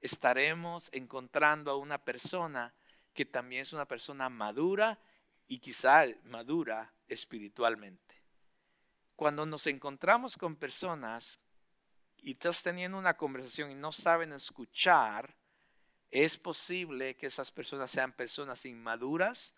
estaremos 0.00 0.90
encontrando 0.92 1.70
a 1.70 1.76
una 1.76 1.98
persona 1.98 2.74
que 3.14 3.24
también 3.24 3.62
es 3.62 3.72
una 3.72 3.86
persona 3.86 4.28
madura 4.28 4.98
y 5.48 5.58
quizá 5.58 6.04
madura 6.24 6.92
espiritualmente. 7.08 8.16
Cuando 9.16 9.44
nos 9.46 9.66
encontramos 9.66 10.36
con 10.36 10.54
personas 10.54 11.40
y 12.18 12.32
estás 12.32 12.62
teniendo 12.62 12.98
una 12.98 13.16
conversación 13.16 13.70
y 13.70 13.74
no 13.74 13.90
saben 13.90 14.32
escuchar, 14.32 15.34
es 16.10 16.36
posible 16.36 17.16
que 17.16 17.26
esas 17.26 17.50
personas 17.50 17.90
sean 17.90 18.12
personas 18.12 18.64
inmaduras 18.64 19.54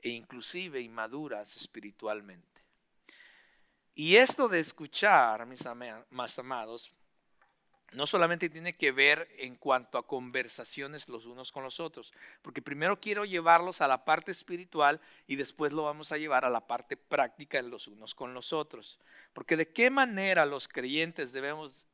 e 0.00 0.10
inclusive 0.10 0.80
inmaduras 0.80 1.56
espiritualmente. 1.56 2.62
Y 3.94 4.16
esto 4.16 4.48
de 4.48 4.60
escuchar, 4.60 5.46
mis 5.46 5.66
amados, 5.66 6.92
no 7.92 8.06
solamente 8.06 8.50
tiene 8.50 8.76
que 8.76 8.92
ver 8.92 9.28
en 9.38 9.56
cuanto 9.56 9.96
a 9.96 10.06
conversaciones 10.06 11.08
los 11.08 11.24
unos 11.24 11.52
con 11.52 11.62
los 11.62 11.80
otros, 11.80 12.12
porque 12.42 12.60
primero 12.60 13.00
quiero 13.00 13.24
llevarlos 13.24 13.80
a 13.80 13.88
la 13.88 14.04
parte 14.04 14.30
espiritual 14.30 15.00
y 15.26 15.36
después 15.36 15.72
lo 15.72 15.84
vamos 15.84 16.12
a 16.12 16.18
llevar 16.18 16.44
a 16.44 16.50
la 16.50 16.66
parte 16.66 16.96
práctica 16.96 17.58
en 17.58 17.70
los 17.70 17.88
unos 17.88 18.14
con 18.14 18.34
los 18.34 18.52
otros. 18.52 18.98
Porque 19.32 19.56
de 19.56 19.68
qué 19.68 19.88
manera 19.88 20.44
los 20.44 20.68
creyentes 20.68 21.32
debemos 21.32 21.86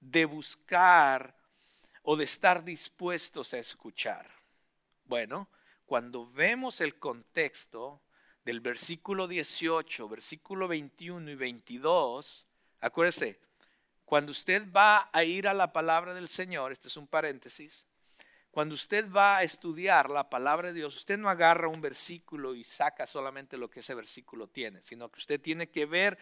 de 0.00 0.24
buscar 0.24 1.36
o 2.02 2.16
de 2.16 2.24
estar 2.24 2.64
dispuestos 2.64 3.52
a 3.52 3.58
escuchar. 3.58 4.30
Bueno, 5.04 5.48
cuando 5.84 6.26
vemos 6.26 6.80
el 6.80 6.98
contexto 6.98 8.00
del 8.44 8.60
versículo 8.60 9.28
18, 9.28 10.08
versículo 10.08 10.66
21 10.66 11.30
y 11.30 11.34
22, 11.34 12.46
acuérdese, 12.80 13.38
cuando 14.04 14.32
usted 14.32 14.70
va 14.70 15.08
a 15.12 15.24
ir 15.24 15.48
a 15.48 15.54
la 15.54 15.72
palabra 15.72 16.14
del 16.14 16.28
Señor, 16.28 16.72
este 16.72 16.88
es 16.88 16.96
un 16.96 17.06
paréntesis, 17.06 17.86
cuando 18.50 18.74
usted 18.74 19.10
va 19.10 19.38
a 19.38 19.42
estudiar 19.44 20.10
la 20.10 20.28
palabra 20.28 20.68
de 20.68 20.74
Dios, 20.74 20.94
usted 20.94 21.18
no 21.18 21.30
agarra 21.30 21.68
un 21.68 21.80
versículo 21.80 22.54
y 22.54 22.64
saca 22.64 23.06
solamente 23.06 23.56
lo 23.56 23.70
que 23.70 23.80
ese 23.80 23.94
versículo 23.94 24.46
tiene, 24.46 24.82
sino 24.82 25.10
que 25.10 25.20
usted 25.20 25.40
tiene 25.40 25.70
que 25.70 25.86
ver 25.86 26.18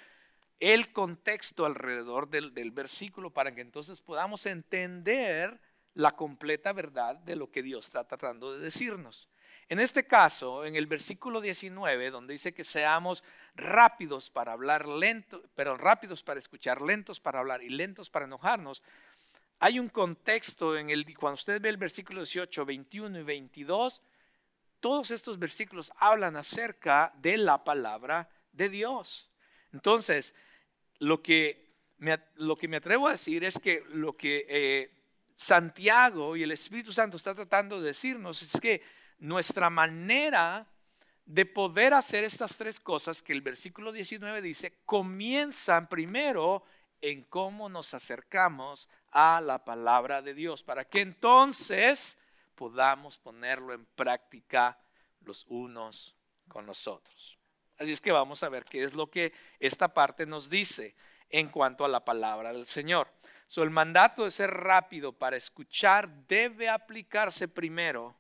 el 0.61 0.93
contexto 0.93 1.67
alrededor 1.67 2.29
del, 2.29 2.55
del 2.55 2.71
versículo 2.71 3.33
para 3.33 3.53
que 3.53 3.63
entonces 3.63 4.01
podamos 4.01 4.47
entender 4.47 5.61
la 5.95 6.13
completa 6.13 6.73
verdad 6.73 7.17
de 7.17 7.35
lo 7.35 7.51
que 7.51 7.65
Dios 7.65 7.87
está 7.87 8.07
tratando 8.07 8.53
de 8.53 8.61
decirnos. 8.61 9.29
En 9.71 9.79
este 9.79 10.05
caso, 10.05 10.65
en 10.65 10.75
el 10.75 10.89
versículo 10.89 11.41
19, 11.41 12.11
donde 12.11 12.33
dice 12.33 12.53
que 12.53 12.65
seamos 12.65 13.23
rápidos 13.55 14.29
para 14.29 14.51
hablar, 14.51 14.89
lento, 14.89 15.45
pero 15.55 15.77
rápidos 15.77 16.25
para 16.25 16.41
escuchar, 16.41 16.83
lentos 16.83 17.21
para 17.21 17.39
hablar 17.39 17.63
y 17.63 17.69
lentos 17.69 18.11
para 18.11 18.25
enojarnos, 18.25 18.83
hay 19.61 19.79
un 19.79 19.89
contexto 19.89 20.77
en 20.77 20.91
el 20.91 21.17
cuando 21.17 21.35
usted 21.35 21.63
ve 21.63 21.69
el 21.69 21.77
versículo 21.77 22.23
18, 22.23 22.67
21 22.67 23.21
y 23.21 23.23
22, 23.23 24.03
todos 24.81 25.13
estos 25.13 25.39
versículos 25.39 25.93
hablan 25.99 26.35
acerca 26.35 27.13
de 27.19 27.37
la 27.37 27.63
palabra 27.63 28.29
de 28.51 28.71
Dios. 28.71 29.31
Entonces, 29.73 30.35
lo 30.99 31.23
que 31.23 31.77
me, 31.99 32.19
lo 32.35 32.57
que 32.57 32.67
me 32.67 32.79
atrevo 32.79 33.07
a 33.07 33.13
decir 33.13 33.45
es 33.45 33.57
que 33.57 33.85
lo 33.91 34.15
que 34.15 34.47
eh, 34.49 34.91
Santiago 35.37 36.35
y 36.35 36.43
el 36.43 36.51
Espíritu 36.51 36.93
Santo 36.93 37.17
está 37.17 37.37
tratando 37.37 37.81
de 37.81 37.87
decirnos 37.87 38.43
es 38.43 38.61
que 38.61 38.83
nuestra 39.21 39.71
manera 39.71 40.67
de 41.25 41.47
poder 41.47 41.95
hacer 41.95 42.25
estas 42.25 42.57
tres 42.57 42.81
cosas 42.81 43.23
que 43.23 43.33
el 43.33 43.43
versículo 43.43 43.93
19 43.93 44.43
dice, 44.43 44.81
comienzan 44.85 45.89
primero 45.89 46.65
en 47.01 47.23
cómo 47.25 47.69
nos 47.69 47.95
acercamos 47.95 48.89
a 49.13 49.41
la 49.41 49.65
palabra 49.65 50.23
de 50.23 50.35
Dios, 50.35 50.63
para 50.63 50.85
que 50.85 51.01
entonces 51.01 52.19
podamos 52.55 53.17
ponerlo 53.17 53.73
en 53.73 53.87
práctica 53.87 54.79
los 55.21 55.47
unos 55.49 56.17
con 56.49 56.67
los 56.67 56.89
otros. 56.89 57.39
Así 57.79 57.93
es 57.93 58.01
que 58.01 58.13
vamos 58.13 58.43
a 58.43 58.49
ver 58.49 58.65
qué 58.65 58.83
es 58.83 58.93
lo 58.93 59.11
que 59.11 59.33
esta 59.59 59.95
parte 59.95 60.27
nos 60.27 60.51
dice 60.51 60.95
en 61.31 61.49
cuanto 61.49 61.85
a 61.85 61.89
la 61.89 62.05
palabra 62.05 62.53
del 62.53 62.67
Señor. 62.67 63.09
So, 63.47 63.63
el 63.63 63.71
mandato 63.71 64.25
de 64.25 64.31
ser 64.31 64.51
rápido 64.51 65.13
para 65.13 65.37
escuchar 65.37 66.09
debe 66.27 66.69
aplicarse 66.69 67.49
primero 67.49 68.20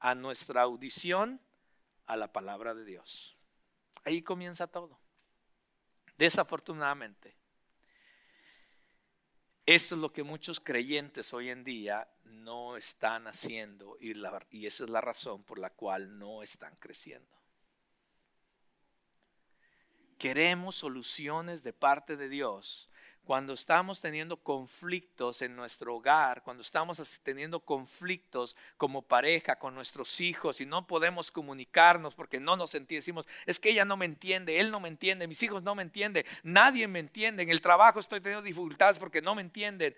a 0.00 0.14
nuestra 0.14 0.62
audición 0.62 1.40
a 2.06 2.16
la 2.16 2.32
palabra 2.32 2.74
de 2.74 2.84
Dios. 2.84 3.36
Ahí 4.04 4.22
comienza 4.22 4.66
todo. 4.66 4.98
Desafortunadamente, 6.16 7.36
esto 9.66 9.94
es 9.94 10.00
lo 10.00 10.12
que 10.12 10.22
muchos 10.22 10.58
creyentes 10.58 11.32
hoy 11.32 11.50
en 11.50 11.62
día 11.62 12.08
no 12.24 12.76
están 12.76 13.26
haciendo 13.26 13.96
y, 14.00 14.14
y 14.50 14.66
esa 14.66 14.84
es 14.84 14.90
la 14.90 15.00
razón 15.00 15.44
por 15.44 15.58
la 15.58 15.70
cual 15.70 16.18
no 16.18 16.42
están 16.42 16.74
creciendo. 16.76 17.30
Queremos 20.18 20.74
soluciones 20.74 21.62
de 21.62 21.72
parte 21.72 22.16
de 22.16 22.28
Dios 22.28 22.89
cuando 23.30 23.52
estamos 23.52 24.00
teniendo 24.00 24.38
conflictos 24.38 25.40
en 25.42 25.54
nuestro 25.54 25.94
hogar, 25.94 26.42
cuando 26.42 26.62
estamos 26.62 27.20
teniendo 27.22 27.60
conflictos 27.60 28.56
como 28.76 29.02
pareja 29.02 29.56
con 29.56 29.72
nuestros 29.72 30.20
hijos 30.20 30.60
y 30.60 30.66
no 30.66 30.84
podemos 30.84 31.30
comunicarnos 31.30 32.16
porque 32.16 32.40
no 32.40 32.56
nos 32.56 32.72
decimos, 32.72 33.28
es 33.46 33.60
que 33.60 33.70
ella 33.70 33.84
no 33.84 33.96
me 33.96 34.04
entiende, 34.04 34.58
él 34.58 34.72
no 34.72 34.80
me 34.80 34.88
entiende, 34.88 35.28
mis 35.28 35.44
hijos 35.44 35.62
no 35.62 35.76
me 35.76 35.84
entienden, 35.84 36.26
nadie 36.42 36.88
me 36.88 36.98
entiende, 36.98 37.44
en 37.44 37.50
el 37.50 37.60
trabajo 37.60 38.00
estoy 38.00 38.20
teniendo 38.20 38.44
dificultades 38.44 38.98
porque 38.98 39.22
no 39.22 39.36
me 39.36 39.42
entienden. 39.42 39.94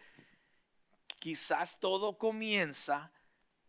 Quizás 1.18 1.80
todo 1.80 2.18
comienza 2.18 3.10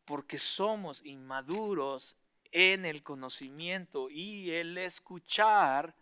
porque 0.04 0.40
somos 0.40 1.02
inmaduros 1.06 2.18
en 2.52 2.84
el 2.84 3.02
conocimiento 3.02 4.10
y 4.10 4.52
el 4.52 4.78
escuchar 4.78 5.96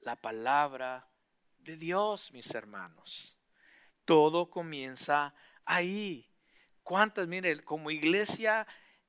la 0.00 0.16
palabra 0.16 1.06
de 1.64 1.76
Dios, 1.76 2.32
mis 2.32 2.54
hermanos. 2.54 3.34
Todo 4.04 4.50
comienza 4.50 5.34
ahí. 5.64 6.28
¿Cuántas, 6.82 7.26
mire, 7.26 7.58
como 7.60 7.90
iglesia 7.90 8.66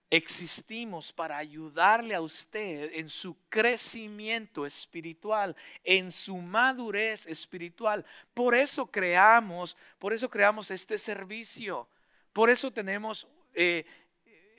existimos 0.10 1.12
para 1.12 1.38
ayudarle 1.38 2.16
a 2.16 2.22
usted 2.22 2.92
en 2.94 3.10
su 3.10 3.38
crecimiento 3.50 4.66
espiritual, 4.66 5.56
en 5.84 6.12
su 6.12 6.38
madurez 6.38 7.26
espiritual? 7.26 8.06
Por 8.34 8.56
eso 8.56 8.90
creamos, 8.90 9.76
por 10.00 10.14
eso 10.14 10.30
creamos 10.30 10.72
este 10.72 10.98
servicio. 10.98 11.90
Por 12.32 12.50
eso 12.50 12.72
tenemos 12.72 13.28
eh, 13.54 13.86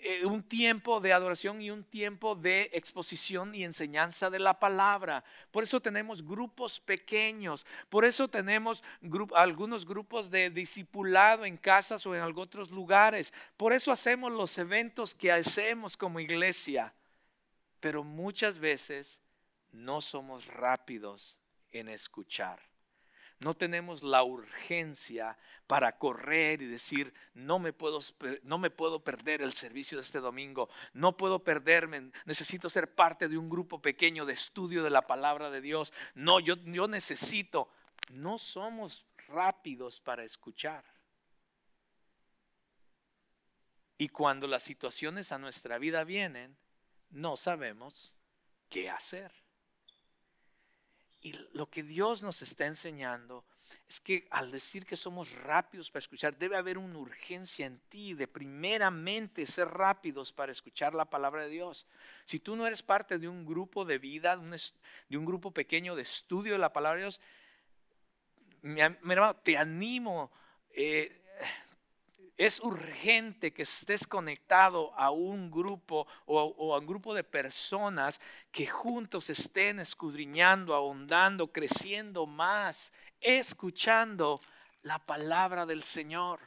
eh, 0.08 0.24
un 0.24 0.44
tiempo 0.44 1.00
de 1.00 1.12
adoración 1.12 1.60
y 1.60 1.72
un 1.72 1.82
tiempo 1.82 2.36
de 2.36 2.70
exposición 2.72 3.52
y 3.52 3.64
enseñanza 3.64 4.30
de 4.30 4.38
la 4.38 4.60
palabra. 4.60 5.24
Por 5.50 5.64
eso 5.64 5.80
tenemos 5.80 6.24
grupos 6.24 6.78
pequeños, 6.78 7.66
por 7.88 8.04
eso 8.04 8.28
tenemos 8.28 8.84
algunos 9.34 9.84
grupos 9.84 10.30
de 10.30 10.48
discipulado 10.50 11.44
en 11.44 11.56
casas 11.56 12.06
o 12.06 12.14
en 12.14 12.22
otros 12.38 12.70
lugares. 12.70 13.32
Por 13.56 13.72
eso 13.72 13.90
hacemos 13.90 14.30
los 14.30 14.56
eventos 14.58 15.12
que 15.12 15.32
hacemos 15.32 15.96
como 15.96 16.20
iglesia. 16.20 16.94
Pero 17.80 18.04
muchas 18.04 18.60
veces 18.60 19.20
no 19.72 20.00
somos 20.00 20.46
rápidos 20.46 21.36
en 21.72 21.88
escuchar. 21.88 22.60
No 23.38 23.54
tenemos 23.54 24.02
la 24.02 24.22
urgencia 24.22 25.36
para 25.66 25.98
correr 25.98 26.62
y 26.62 26.66
decir, 26.66 27.12
no 27.34 27.58
me, 27.58 27.72
puedo, 27.72 28.00
no 28.44 28.56
me 28.56 28.70
puedo 28.70 29.04
perder 29.04 29.42
el 29.42 29.52
servicio 29.52 29.98
de 29.98 30.02
este 30.02 30.20
domingo, 30.20 30.70
no 30.94 31.16
puedo 31.16 31.44
perderme, 31.44 32.12
necesito 32.24 32.70
ser 32.70 32.94
parte 32.94 33.28
de 33.28 33.36
un 33.36 33.50
grupo 33.50 33.82
pequeño 33.82 34.24
de 34.24 34.32
estudio 34.32 34.82
de 34.82 34.90
la 34.90 35.06
palabra 35.06 35.50
de 35.50 35.60
Dios. 35.60 35.92
No, 36.14 36.40
yo, 36.40 36.56
yo 36.64 36.88
necesito. 36.88 37.68
No 38.10 38.38
somos 38.38 39.04
rápidos 39.28 40.00
para 40.00 40.24
escuchar. 40.24 40.84
Y 43.98 44.08
cuando 44.08 44.46
las 44.46 44.62
situaciones 44.62 45.32
a 45.32 45.38
nuestra 45.38 45.78
vida 45.78 46.04
vienen, 46.04 46.56
no 47.10 47.36
sabemos 47.36 48.14
qué 48.68 48.90
hacer. 48.90 49.32
Y 51.26 51.34
lo 51.54 51.68
que 51.68 51.82
Dios 51.82 52.22
nos 52.22 52.40
está 52.40 52.66
enseñando 52.66 53.44
es 53.88 53.98
que 53.98 54.28
al 54.30 54.52
decir 54.52 54.86
que 54.86 54.96
somos 54.96 55.32
rápidos 55.32 55.90
para 55.90 55.98
escuchar, 55.98 56.38
debe 56.38 56.56
haber 56.56 56.78
una 56.78 57.00
urgencia 57.00 57.66
en 57.66 57.80
ti 57.88 58.14
de 58.14 58.28
primeramente 58.28 59.44
ser 59.44 59.66
rápidos 59.66 60.32
para 60.32 60.52
escuchar 60.52 60.94
la 60.94 61.10
palabra 61.10 61.42
de 61.42 61.50
Dios. 61.50 61.88
Si 62.24 62.38
tú 62.38 62.54
no 62.54 62.64
eres 62.64 62.84
parte 62.84 63.18
de 63.18 63.26
un 63.28 63.44
grupo 63.44 63.84
de 63.84 63.98
vida, 63.98 64.36
de 64.36 65.16
un 65.16 65.24
grupo 65.24 65.50
pequeño 65.50 65.96
de 65.96 66.02
estudio 66.02 66.52
de 66.52 66.58
la 66.60 66.72
palabra 66.72 66.98
de 66.98 67.06
Dios, 67.06 67.20
mi, 68.62 68.80
hermano, 68.80 69.34
te 69.34 69.58
animo. 69.58 70.30
Eh, 70.70 71.25
es 72.36 72.60
urgente 72.60 73.52
que 73.52 73.62
estés 73.62 74.06
conectado 74.06 74.92
a 74.96 75.10
un 75.10 75.50
grupo 75.50 76.06
o, 76.26 76.74
a 76.74 76.78
un 76.78 76.86
grupo 76.86 77.14
de 77.14 77.24
personas 77.24 78.20
que 78.52 78.66
juntos 78.66 79.30
estén 79.30 79.80
escudriñando, 79.80 80.74
ahondando, 80.74 81.50
creciendo 81.50 82.26
más, 82.26 82.92
escuchando 83.20 84.40
la 84.82 84.98
palabra 84.98 85.64
del 85.64 85.82
Señor. 85.82 86.40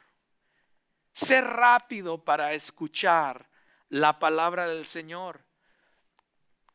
Ser 1.12 1.44
rápido 1.44 2.24
para 2.24 2.52
escuchar 2.52 3.50
la 3.88 4.18
palabra 4.18 4.68
del 4.68 4.86
Señor. 4.86 5.44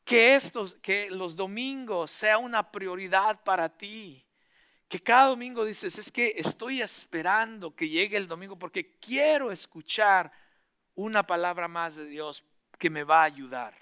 Que 0.03 0.35
estos, 0.35 0.75
que 0.75 1.09
los 1.09 1.35
domingos 1.35 2.11
sea 2.11 2.37
una 2.37 2.69
prioridad 2.71 3.43
para 3.43 3.69
ti 3.69 4.24
que 4.87 5.01
cada 5.01 5.29
domingo 5.29 5.65
dices, 5.65 5.97
es 5.97 6.11
que 6.11 6.35
estoy 6.37 6.81
esperando 6.81 7.75
que 7.75 7.89
llegue 7.89 8.17
el 8.17 8.27
domingo 8.27 8.57
porque 8.57 8.97
quiero 8.99 9.51
escuchar 9.51 10.31
una 10.93 11.25
palabra 11.25 11.67
más 11.67 11.95
de 11.95 12.05
Dios 12.05 12.43
que 12.77 12.89
me 12.89 13.03
va 13.03 13.21
a 13.21 13.25
ayudar 13.25 13.75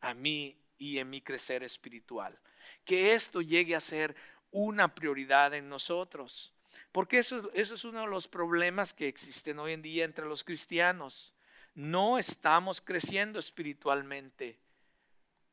a 0.00 0.14
mí 0.14 0.56
y 0.76 0.98
en 0.98 1.10
mi 1.10 1.20
crecer 1.20 1.62
espiritual. 1.62 2.38
Que 2.84 3.14
esto 3.14 3.40
llegue 3.40 3.74
a 3.74 3.80
ser 3.80 4.14
una 4.50 4.94
prioridad 4.94 5.54
en 5.54 5.68
nosotros. 5.68 6.52
Porque 6.92 7.18
eso, 7.18 7.50
eso 7.54 7.74
es 7.74 7.84
uno 7.84 8.02
de 8.02 8.06
los 8.06 8.28
problemas 8.28 8.94
que 8.94 9.08
existen 9.08 9.58
hoy 9.58 9.72
en 9.72 9.82
día 9.82 10.04
entre 10.04 10.26
los 10.26 10.44
cristianos. 10.44 11.34
No 11.74 12.18
estamos 12.18 12.80
creciendo 12.80 13.38
espiritualmente. 13.38 14.58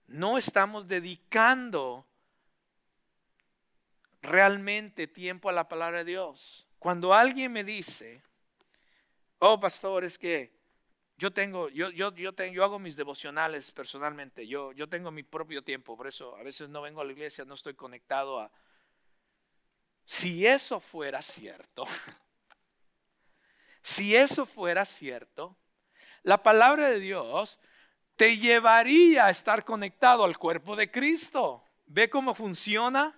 No 0.07 0.37
estamos 0.37 0.87
dedicando 0.87 2.05
realmente 4.25 5.07
tiempo 5.07 5.49
a 5.49 5.53
la 5.53 5.67
palabra 5.67 5.99
de 5.99 6.05
Dios. 6.05 6.67
Cuando 6.79 7.13
alguien 7.13 7.51
me 7.51 7.63
dice, 7.63 8.21
oh 9.39 9.59
pastor, 9.59 10.03
es 10.03 10.17
que 10.17 10.55
yo 11.17 11.31
tengo, 11.31 11.69
yo, 11.69 11.89
yo, 11.91 12.13
yo, 12.13 12.33
tengo, 12.33 12.53
yo 12.53 12.63
hago 12.63 12.77
mis 12.77 12.95
devocionales 12.95 13.71
personalmente, 13.71 14.47
yo, 14.47 14.73
yo 14.73 14.89
tengo 14.89 15.11
mi 15.11 15.23
propio 15.23 15.63
tiempo, 15.63 15.95
por 15.95 16.07
eso 16.07 16.35
a 16.35 16.43
veces 16.43 16.69
no 16.69 16.81
vengo 16.81 17.01
a 17.01 17.05
la 17.05 17.13
iglesia, 17.13 17.45
no 17.45 17.53
estoy 17.53 17.73
conectado 17.73 18.39
a... 18.39 18.51
Si 20.05 20.45
eso 20.45 20.79
fuera 20.79 21.21
cierto, 21.21 21.85
si 23.81 24.15
eso 24.15 24.45
fuera 24.45 24.85
cierto, 24.85 25.57
la 26.23 26.43
palabra 26.43 26.89
de 26.89 26.99
Dios 26.99 27.59
te 28.15 28.37
llevaría 28.37 29.25
a 29.25 29.29
estar 29.29 29.63
conectado 29.63 30.23
al 30.23 30.37
cuerpo 30.37 30.75
de 30.75 30.91
Cristo. 30.91 31.63
¿Ve 31.85 32.09
cómo 32.09 32.33
funciona? 32.33 33.17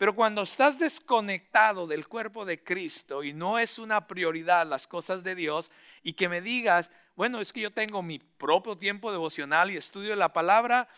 Pero 0.00 0.14
cuando 0.14 0.40
estás 0.40 0.78
desconectado 0.78 1.86
del 1.86 2.08
cuerpo 2.08 2.46
de 2.46 2.64
Cristo 2.64 3.22
y 3.22 3.34
no 3.34 3.58
es 3.58 3.78
una 3.78 4.06
prioridad 4.06 4.66
las 4.66 4.86
cosas 4.86 5.22
de 5.22 5.34
Dios 5.34 5.70
y 6.02 6.14
que 6.14 6.26
me 6.26 6.40
digas, 6.40 6.90
bueno, 7.16 7.38
es 7.38 7.52
que 7.52 7.60
yo 7.60 7.70
tengo 7.70 8.00
mi 8.00 8.18
propio 8.18 8.78
tiempo 8.78 9.12
devocional 9.12 9.70
y 9.70 9.76
estudio 9.76 10.08
de 10.08 10.16
la 10.16 10.32
palabra, 10.32 10.88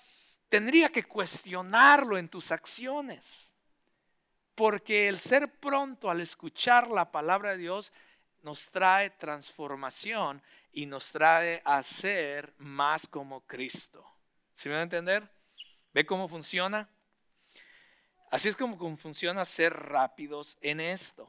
tendría 0.48 0.88
que 0.88 1.02
cuestionarlo 1.02 2.16
en 2.16 2.28
tus 2.28 2.52
acciones. 2.52 3.52
Porque 4.54 5.08
el 5.08 5.18
ser 5.18 5.52
pronto 5.58 6.08
al 6.08 6.20
escuchar 6.20 6.86
la 6.86 7.10
palabra 7.10 7.50
de 7.50 7.58
Dios 7.58 7.92
nos 8.42 8.66
trae 8.68 9.10
transformación 9.10 10.40
y 10.70 10.86
nos 10.86 11.10
trae 11.10 11.60
a 11.64 11.82
ser 11.82 12.54
más 12.58 13.08
como 13.08 13.40
Cristo. 13.48 14.06
¿Sí 14.54 14.68
me 14.68 14.76
van 14.76 14.82
a 14.82 14.84
entender? 14.84 15.28
¿Ve 15.92 16.06
cómo 16.06 16.28
funciona? 16.28 16.88
Así 18.32 18.48
es 18.48 18.56
como 18.56 18.96
funciona 18.96 19.44
ser 19.44 19.74
rápidos 19.74 20.56
en 20.62 20.80
esto. 20.80 21.28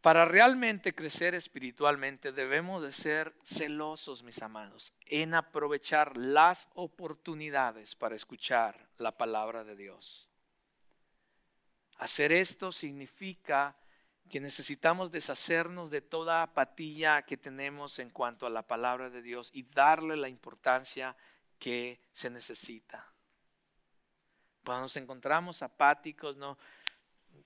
Para 0.00 0.24
realmente 0.24 0.96
crecer 0.96 1.36
espiritualmente 1.36 2.32
debemos 2.32 2.82
de 2.82 2.90
ser 2.90 3.32
celosos, 3.44 4.24
mis 4.24 4.42
amados, 4.42 4.92
en 5.06 5.32
aprovechar 5.34 6.16
las 6.16 6.70
oportunidades 6.74 7.94
para 7.94 8.16
escuchar 8.16 8.88
la 8.98 9.16
palabra 9.16 9.62
de 9.62 9.76
Dios. 9.76 10.28
Hacer 11.98 12.32
esto 12.32 12.72
significa 12.72 13.76
que 14.28 14.40
necesitamos 14.40 15.12
deshacernos 15.12 15.88
de 15.88 16.00
toda 16.00 16.42
apatía 16.42 17.22
que 17.22 17.36
tenemos 17.36 18.00
en 18.00 18.10
cuanto 18.10 18.44
a 18.44 18.50
la 18.50 18.66
palabra 18.66 19.08
de 19.08 19.22
Dios 19.22 19.50
y 19.54 19.62
darle 19.62 20.16
la 20.16 20.28
importancia 20.28 21.14
que 21.60 22.00
se 22.12 22.28
necesita. 22.28 23.11
Cuando 24.64 24.82
nos 24.82 24.96
encontramos 24.96 25.62
apáticos, 25.62 26.36
no, 26.36 26.56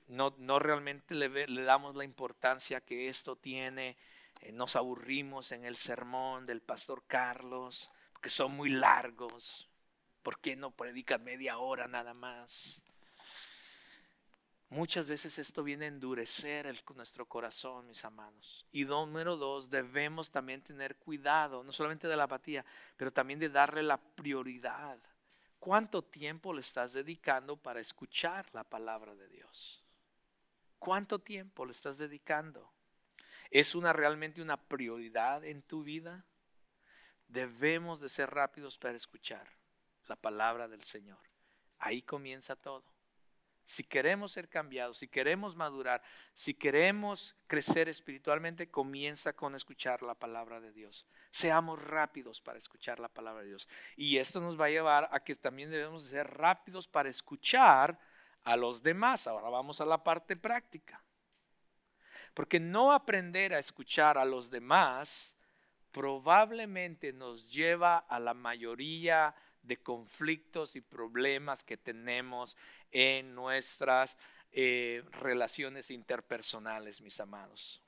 no, 0.09 0.35
no 0.39 0.59
realmente 0.59 1.15
le, 1.15 1.47
damos 1.65 1.97
la 1.97 2.05
importancia 2.05 2.81
que 2.81 3.09
esto 3.09 3.37
tiene, 3.37 3.97
eh, 4.41 4.53
nos 4.53 4.77
aburrimos 4.77 5.53
en 5.53 5.65
el 5.65 5.77
sermón 5.77 6.47
del 6.47 6.61
pastor 6.61 7.05
Carlos, 7.07 7.91
porque 8.13 8.29
son 8.29 8.53
muy 8.53 8.71
largos. 8.71 9.69
¿Por 10.23 10.41
qué 10.41 10.57
no 10.57 10.73
predican 10.73 11.23
media 11.25 11.59
hora 11.59 11.87
nada 11.87 12.13
más? 12.13 12.83
Muchas 14.69 15.07
veces 15.07 15.39
esto 15.39 15.63
viene 15.63 15.85
a 15.85 15.89
endurecer 15.89 16.75
nuestro 16.97 17.27
corazón, 17.27 17.87
mis 17.87 18.05
amados. 18.05 18.67
Y 18.73 18.85
número 18.85 19.37
dos, 19.37 19.71
debemos 19.71 20.31
también 20.33 20.61
tener 20.61 20.97
cuidado, 20.97 21.63
no 21.63 21.71
solamente 21.71 22.09
de 22.09 22.17
la 22.17 22.25
apatía, 22.25 22.65
pero 22.97 23.13
también 23.13 23.39
de 23.39 23.49
darle 23.49 23.85
la 23.85 23.97
prioridad. 23.97 24.99
¿Cuánto 25.67 26.01
tiempo 26.01 26.55
le 26.55 26.61
estás 26.61 26.93
dedicando 26.93 27.57
para 27.57 27.81
escuchar 27.81 28.47
la 28.53 28.63
palabra 28.63 29.17
de 29.17 29.27
Dios? 29.27 29.83
¿Cuánto 30.79 31.19
tiempo 31.19 31.67
le 31.67 31.73
estás 31.73 31.99
dedicando? 31.99 32.73
¿Es 33.51 33.75
una 33.75 33.93
realmente 33.93 34.41
una 34.41 34.57
prioridad 34.69 35.45
en 35.45 35.63
tu 35.63 35.83
vida? 35.83 36.25
Debemos 37.27 37.99
de 37.99 38.09
ser 38.09 38.31
rápidos 38.31 38.79
para 38.79 38.95
escuchar 38.95 39.49
la 40.07 40.15
palabra 40.15 40.69
del 40.69 40.85
Señor. 40.85 41.19
Ahí 41.81 42.01
comienza 42.01 42.55
todo. 42.55 42.85
Si 43.67 43.83
queremos 43.83 44.31
ser 44.31 44.49
cambiados, 44.49 44.99
si 44.99 45.09
queremos 45.09 45.57
madurar, 45.57 46.01
si 46.35 46.55
queremos 46.55 47.37
crecer 47.49 47.89
espiritualmente, 47.89 48.71
comienza 48.71 49.33
con 49.33 49.57
escuchar 49.57 50.03
la 50.03 50.15
palabra 50.15 50.61
de 50.61 50.73
Dios. 50.73 51.05
Seamos 51.33 51.83
rápidos 51.83 52.41
para 52.41 52.59
escuchar 52.59 53.01
la 53.01 53.09
palabra 53.09 53.43
de 53.43 53.49
Dios. 53.49 53.69
Y 53.97 54.19
esto 54.19 54.41
nos 54.41 54.59
va 54.59 54.67
a 54.67 54.71
llevar 54.71 55.09
a 55.11 55.19
que 55.19 55.35
también 55.35 55.71
debemos 55.71 56.05
ser 56.05 56.29
rápidos 56.29 56.87
para 56.87 57.09
escuchar 57.09 57.99
a 58.45 58.57
los 58.57 58.85
demás. 58.85 59.27
Ahora 59.27 59.51
vamos 59.51 59.81
a 59.81 59.85
la 59.85 60.03
parte 60.03 60.37
práctica. 60.37 61.03
Porque 62.35 62.61
no 62.61 62.93
aprender 62.93 63.53
a 63.53 63.59
escuchar 63.59 64.17
a 64.17 64.25
los 64.25 64.49
demás 64.49 65.37
probablemente 65.91 67.13
nos 67.13 67.51
lleva 67.51 67.97
a 67.97 68.21
la 68.21 68.35
mayoría 68.35 69.35
de 69.67 69.77
conflictos 69.79 70.77
y 70.77 70.81
problemas 70.81 71.65
que 71.65 71.77
tenemos 71.77 72.57
en 72.91 73.35
nuestras 73.35 74.17
eh, 74.53 75.03
relaciones 75.13 75.91
interpersonales, 75.91 77.01
mis 77.01 77.21
amados. 77.21 77.83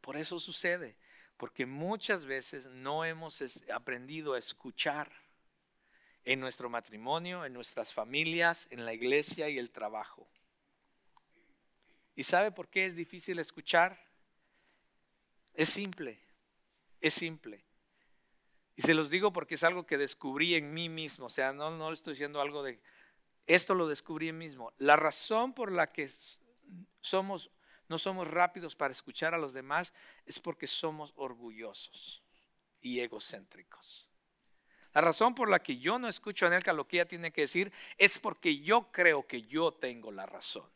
Por 0.00 0.16
eso 0.16 0.40
sucede, 0.40 0.96
porque 1.36 1.66
muchas 1.66 2.24
veces 2.24 2.66
no 2.66 3.04
hemos 3.04 3.42
aprendido 3.72 4.34
a 4.34 4.38
escuchar 4.38 5.12
en 6.24 6.40
nuestro 6.40 6.68
matrimonio, 6.68 7.44
en 7.44 7.52
nuestras 7.52 7.92
familias, 7.92 8.66
en 8.70 8.84
la 8.84 8.92
iglesia 8.92 9.48
y 9.48 9.58
el 9.58 9.70
trabajo. 9.70 10.28
¿Y 12.16 12.24
sabe 12.24 12.50
por 12.50 12.68
qué 12.68 12.86
es 12.86 12.96
difícil 12.96 13.38
escuchar? 13.38 13.98
Es 15.54 15.68
simple, 15.68 16.20
es 17.00 17.14
simple. 17.14 17.64
Y 18.76 18.82
se 18.82 18.94
los 18.94 19.10
digo 19.10 19.32
porque 19.32 19.56
es 19.56 19.64
algo 19.64 19.86
que 19.86 19.98
descubrí 19.98 20.54
en 20.54 20.72
mí 20.72 20.88
mismo, 20.88 21.26
o 21.26 21.30
sea, 21.30 21.52
no, 21.52 21.70
no 21.70 21.92
estoy 21.92 22.14
diciendo 22.14 22.40
algo 22.40 22.62
de, 22.62 22.80
esto 23.46 23.74
lo 23.74 23.88
descubrí 23.88 24.28
en 24.28 24.38
mí 24.38 24.46
mismo. 24.46 24.72
La 24.78 24.96
razón 24.96 25.52
por 25.52 25.72
la 25.72 25.92
que 25.92 26.08
somos, 27.00 27.50
no 27.88 27.98
somos 27.98 28.28
rápidos 28.28 28.76
para 28.76 28.92
escuchar 28.92 29.34
a 29.34 29.38
los 29.38 29.52
demás 29.52 29.92
es 30.24 30.38
porque 30.38 30.66
somos 30.66 31.12
orgullosos 31.16 32.22
y 32.80 33.00
egocéntricos. 33.00 34.08
La 34.92 35.00
razón 35.00 35.34
por 35.34 35.48
la 35.48 35.62
que 35.62 35.78
yo 35.78 35.98
no 35.98 36.08
escucho 36.08 36.46
a 36.46 36.50
Nelka 36.50 36.72
lo 36.72 36.86
que 36.86 36.96
ella 36.96 37.08
tiene 37.08 37.32
que 37.32 37.42
decir 37.42 37.72
es 37.96 38.18
porque 38.18 38.58
yo 38.58 38.90
creo 38.90 39.26
que 39.26 39.42
yo 39.42 39.72
tengo 39.72 40.10
la 40.10 40.26
razón. 40.26 40.68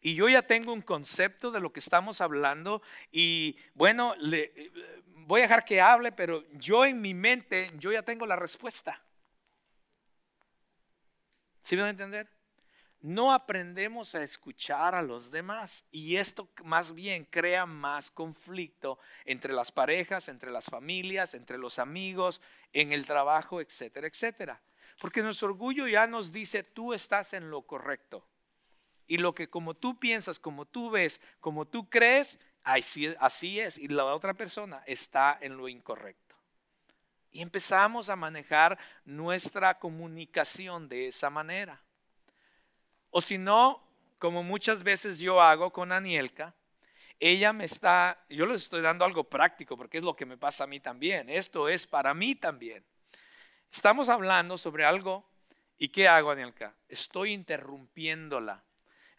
Y 0.00 0.14
yo 0.14 0.28
ya 0.28 0.42
tengo 0.42 0.72
un 0.72 0.82
concepto 0.82 1.50
de 1.50 1.60
lo 1.60 1.72
que 1.72 1.80
estamos 1.80 2.20
hablando 2.20 2.82
y 3.10 3.56
bueno, 3.74 4.14
le, 4.18 4.70
voy 5.26 5.40
a 5.40 5.44
dejar 5.44 5.64
que 5.64 5.80
hable, 5.80 6.12
pero 6.12 6.44
yo 6.52 6.84
en 6.84 7.00
mi 7.00 7.14
mente, 7.14 7.70
yo 7.78 7.92
ya 7.92 8.02
tengo 8.02 8.26
la 8.26 8.36
respuesta. 8.36 9.02
¿Sí 11.62 11.76
me 11.76 11.82
van 11.82 11.88
a 11.88 11.90
entender? 11.90 12.28
No 13.00 13.32
aprendemos 13.32 14.14
a 14.14 14.22
escuchar 14.22 14.94
a 14.94 15.02
los 15.02 15.30
demás 15.30 15.84
y 15.90 16.16
esto 16.16 16.48
más 16.64 16.94
bien 16.94 17.26
crea 17.26 17.66
más 17.66 18.10
conflicto 18.10 18.98
entre 19.26 19.52
las 19.52 19.70
parejas, 19.70 20.28
entre 20.28 20.50
las 20.50 20.66
familias, 20.66 21.34
entre 21.34 21.58
los 21.58 21.78
amigos, 21.78 22.40
en 22.72 22.92
el 22.92 23.04
trabajo, 23.04 23.60
etcétera, 23.60 24.06
etcétera. 24.06 24.62
Porque 25.00 25.22
nuestro 25.22 25.48
orgullo 25.48 25.86
ya 25.86 26.06
nos 26.06 26.32
dice, 26.32 26.62
tú 26.62 26.94
estás 26.94 27.34
en 27.34 27.50
lo 27.50 27.62
correcto. 27.62 28.26
Y 29.06 29.18
lo 29.18 29.34
que 29.34 29.50
como 29.50 29.74
tú 29.74 29.98
piensas, 29.98 30.38
como 30.38 30.64
tú 30.64 30.90
ves, 30.90 31.20
como 31.40 31.66
tú 31.66 31.90
crees, 31.90 32.38
Así, 32.64 33.60
es, 33.60 33.78
y 33.78 33.88
la 33.88 34.06
otra 34.06 34.32
persona 34.32 34.82
está 34.86 35.38
en 35.40 35.56
lo 35.56 35.68
incorrecto. 35.68 36.34
Y 37.30 37.42
empezamos 37.42 38.08
a 38.08 38.16
manejar 38.16 38.78
nuestra 39.04 39.78
comunicación 39.78 40.88
de 40.88 41.08
esa 41.08 41.28
manera. 41.28 41.82
O 43.10 43.20
si 43.20 43.36
no, 43.36 43.86
como 44.18 44.42
muchas 44.42 44.82
veces 44.82 45.18
yo 45.18 45.42
hago 45.42 45.72
con 45.72 45.92
Anielka, 45.92 46.54
ella 47.20 47.52
me 47.52 47.66
está, 47.66 48.24
yo 48.30 48.46
les 48.46 48.62
estoy 48.62 48.80
dando 48.80 49.04
algo 49.04 49.24
práctico 49.24 49.76
porque 49.76 49.98
es 49.98 50.04
lo 50.04 50.14
que 50.14 50.24
me 50.26 50.38
pasa 50.38 50.64
a 50.64 50.66
mí 50.66 50.80
también. 50.80 51.28
Esto 51.28 51.68
es 51.68 51.86
para 51.86 52.14
mí 52.14 52.34
también. 52.34 52.84
Estamos 53.70 54.08
hablando 54.08 54.56
sobre 54.56 54.86
algo 54.86 55.28
y 55.76 55.88
¿qué 55.88 56.08
hago, 56.08 56.30
Anielka? 56.30 56.74
Estoy 56.88 57.32
interrumpiéndola 57.32 58.64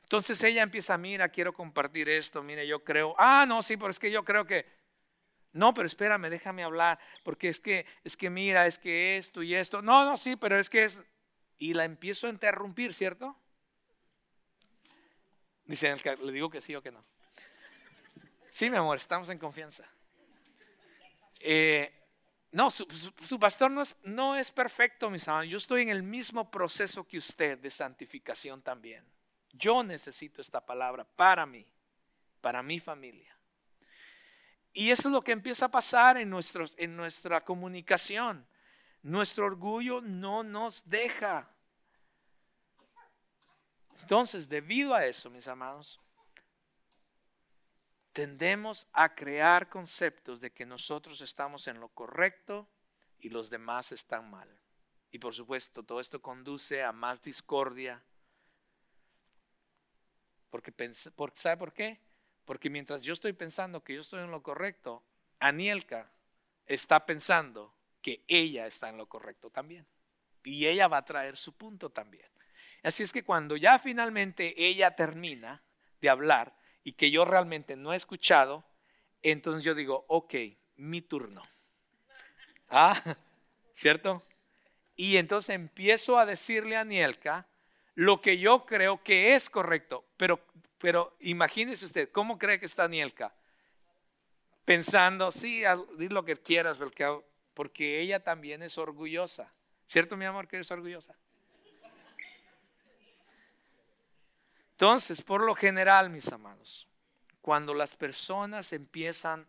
entonces 0.06 0.44
ella 0.44 0.62
empieza, 0.62 1.00
mira, 1.00 1.30
quiero 1.30 1.52
compartir 1.52 2.08
esto, 2.10 2.44
mire, 2.44 2.68
yo 2.68 2.84
creo, 2.84 3.16
ah, 3.18 3.44
no, 3.48 3.64
sí, 3.64 3.76
pero 3.76 3.90
es 3.90 3.98
que 3.98 4.12
yo 4.12 4.24
creo 4.24 4.46
que, 4.46 4.64
no, 5.52 5.74
pero 5.74 5.88
espérame, 5.88 6.30
déjame 6.30 6.64
hablar, 6.64 7.00
porque 7.24 7.50
es 7.50 7.60
que, 7.60 7.88
es 8.04 8.16
que 8.16 8.30
mira, 8.30 8.68
es 8.68 8.78
que 8.78 9.18
esto 9.18 9.42
y 9.42 9.56
esto, 9.56 9.82
no, 9.82 10.06
no, 10.06 10.16
sí, 10.16 10.36
pero 10.36 10.60
es 10.60 10.70
que 10.70 10.86
es, 10.86 11.02
y 11.58 11.74
la 11.74 11.86
empiezo 11.86 12.28
a 12.28 12.30
interrumpir, 12.30 12.94
¿cierto? 12.94 13.36
Dice, 15.66 15.96
le 16.22 16.32
digo 16.32 16.52
que 16.52 16.62
sí 16.62 16.76
o 16.76 16.84
que 16.84 16.92
no. 16.92 17.04
Sí, 18.52 18.70
mi 18.70 18.78
amor, 18.78 18.98
estamos 18.98 19.28
en 19.30 19.40
confianza. 19.40 19.90
Eh, 21.40 21.92
no, 22.52 22.70
su, 22.70 22.86
su, 23.26 23.40
pastor 23.40 23.72
no 23.72 23.82
es, 23.82 23.96
no 24.04 24.36
es 24.36 24.52
perfecto, 24.52 25.10
mis 25.10 25.28
amados. 25.28 25.50
Yo 25.50 25.58
estoy 25.58 25.82
en 25.82 25.90
el 25.90 26.04
mismo 26.04 26.52
proceso 26.52 27.08
que 27.08 27.18
usted 27.18 27.58
de 27.58 27.72
santificación 27.72 28.62
también. 28.62 29.15
Yo 29.58 29.84
necesito 29.84 30.42
esta 30.42 30.66
palabra 30.66 31.04
para 31.04 31.46
mí, 31.46 31.66
para 32.42 32.62
mi 32.62 32.80
familia. 32.80 33.36
Y 34.74 34.92
eso 34.92 35.08
es 35.08 35.14
lo 35.14 35.24
que 35.24 35.32
empieza 35.32 35.66
a 35.66 35.72
pasar 35.72 36.18
en, 36.18 36.30
nuestros, 36.30 36.76
en 36.78 36.98
nuestra 36.98 37.44
comunicación. 37.44 38.46
Nuestro 39.02 39.46
orgullo 39.46 40.02
no 40.02 40.44
nos 40.44 40.88
deja. 40.90 41.50
Entonces, 44.02 44.50
debido 44.50 44.94
a 44.94 45.06
eso, 45.06 45.30
mis 45.30 45.48
amados, 45.48 46.00
tendemos 48.12 48.88
a 48.92 49.16
crear 49.16 49.70
conceptos 49.70 50.42
de 50.42 50.52
que 50.52 50.66
nosotros 50.66 51.22
estamos 51.22 51.68
en 51.68 51.80
lo 51.80 51.90
correcto 51.90 52.68
y 53.20 53.30
los 53.30 53.50
demás 53.50 53.92
están 53.92 54.30
mal. 54.30 54.50
Y 55.12 55.20
por 55.20 55.34
supuesto, 55.34 55.84
todo 55.84 56.00
esto 56.00 56.22
conduce 56.22 56.84
a 56.84 56.92
más 56.92 57.22
discordia, 57.22 58.04
porque, 60.62 60.94
¿Sabe 61.34 61.58
por 61.58 61.74
qué? 61.74 62.00
Porque 62.46 62.70
mientras 62.70 63.04
yo 63.04 63.12
estoy 63.12 63.34
pensando 63.34 63.84
que 63.84 63.94
yo 63.94 64.02
estoy 64.02 64.24
en 64.24 64.32
lo 64.32 64.42
correcto, 64.42 65.04
Anielka 65.40 66.10
está 66.66 67.06
pensando 67.06 67.76
que 68.02 68.24
ella 68.30 68.66
está 68.66 68.88
en 68.88 68.98
lo 68.98 69.08
correcto 69.10 69.50
también. 69.50 69.86
Y 70.46 70.68
ella 70.68 70.88
va 70.88 70.98
a 70.98 71.06
traer 71.06 71.36
su 71.36 71.58
punto 71.58 71.90
también. 71.90 72.30
Así 72.84 73.04
es 73.04 73.12
que 73.12 73.26
cuando 73.26 73.58
ya 73.58 73.80
finalmente 73.80 74.54
ella 74.58 74.96
termina 74.96 75.62
de 76.00 76.10
hablar 76.10 76.56
y 76.84 76.94
que 76.94 77.12
yo 77.12 77.26
realmente 77.26 77.76
no 77.76 77.92
he 77.92 77.98
escuchado, 77.98 78.64
entonces 79.24 79.66
yo 79.66 79.76
digo, 79.76 80.06
ok, 80.08 80.36
mi 80.78 81.02
turno. 81.02 81.42
¿Ah? 82.70 83.02
¿Cierto? 83.74 84.24
Y 84.96 85.18
entonces 85.18 85.54
empiezo 85.56 86.18
a 86.18 86.26
decirle 86.26 86.78
a 86.78 86.82
Anielka 86.82 87.46
lo 87.96 88.22
que 88.22 88.38
yo 88.38 88.66
creo 88.66 89.02
que 89.04 89.34
es 89.34 89.50
correcto. 89.50 90.06
Pero, 90.18 90.40
pero 90.78 91.16
imagínese 91.22 91.86
usted, 91.86 92.12
¿cómo 92.12 92.38
cree 92.38 92.60
que 92.60 92.66
está 92.66 92.88
Nielka? 92.88 93.34
Pensando, 94.66 95.32
sí, 95.32 95.64
di 95.98 96.10
lo 96.10 96.26
que 96.26 96.36
quieras, 96.36 96.78
porque 97.54 98.00
ella 98.02 98.24
también 98.24 98.62
es 98.64 98.78
orgullosa. 98.78 99.52
¿Cierto, 99.88 100.18
mi 100.18 100.26
amor, 100.26 100.48
que 100.48 100.60
es 100.60 100.72
orgullosa? 100.72 101.16
Entonces, 104.72 105.22
por 105.22 105.42
lo 105.42 105.56
general, 105.56 106.10
mis 106.10 106.30
amados, 106.34 106.88
cuando 107.42 107.74
las 107.74 107.96
personas 107.96 108.74
empiezan 108.74 109.48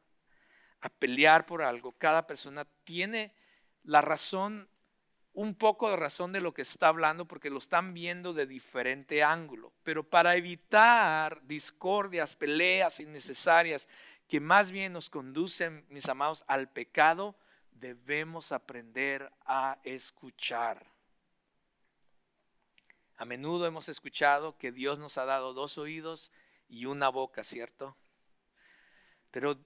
a 0.83 0.89
pelear 0.89 1.47
por 1.47 1.63
algo, 1.63 1.93
cada 1.99 2.27
persona 2.27 2.65
tiene 2.85 3.35
la 3.83 4.03
razón, 4.03 4.69
un 5.37 5.55
poco 5.55 5.91
de 5.91 5.97
razón 5.97 6.33
de 6.33 6.41
lo 6.41 6.55
que 6.55 6.63
está 6.63 6.89
hablando, 6.89 7.27
porque 7.27 7.51
lo 7.51 7.59
están 7.59 7.93
viendo 7.93 8.33
de 8.33 8.47
diferente 8.47 9.23
ángulo. 9.23 9.71
Pero 9.83 10.03
para 10.03 10.35
evitar 10.35 11.43
discordias, 11.47 12.35
peleas 12.35 13.01
innecesarias, 13.01 13.87
que 14.29 14.41
más 14.41 14.73
bien 14.73 14.95
nos 14.95 15.11
conducen, 15.11 15.85
mis 15.91 16.09
amados, 16.09 16.43
al 16.49 16.71
pecado, 16.71 17.37
debemos 17.73 18.51
aprender 18.51 19.31
a 19.45 19.79
escuchar. 19.85 20.87
A 23.19 23.27
menudo 23.27 23.67
hemos 23.67 23.91
escuchado 23.91 24.57
que 24.57 24.73
Dios 24.73 24.99
nos 24.99 25.19
ha 25.19 25.27
dado 25.27 25.53
dos 25.53 25.77
oídos 25.77 26.33
y 26.67 26.87
una 26.87 27.11
boca, 27.11 27.45
¿cierto? 27.45 27.95
Pero 29.31 29.59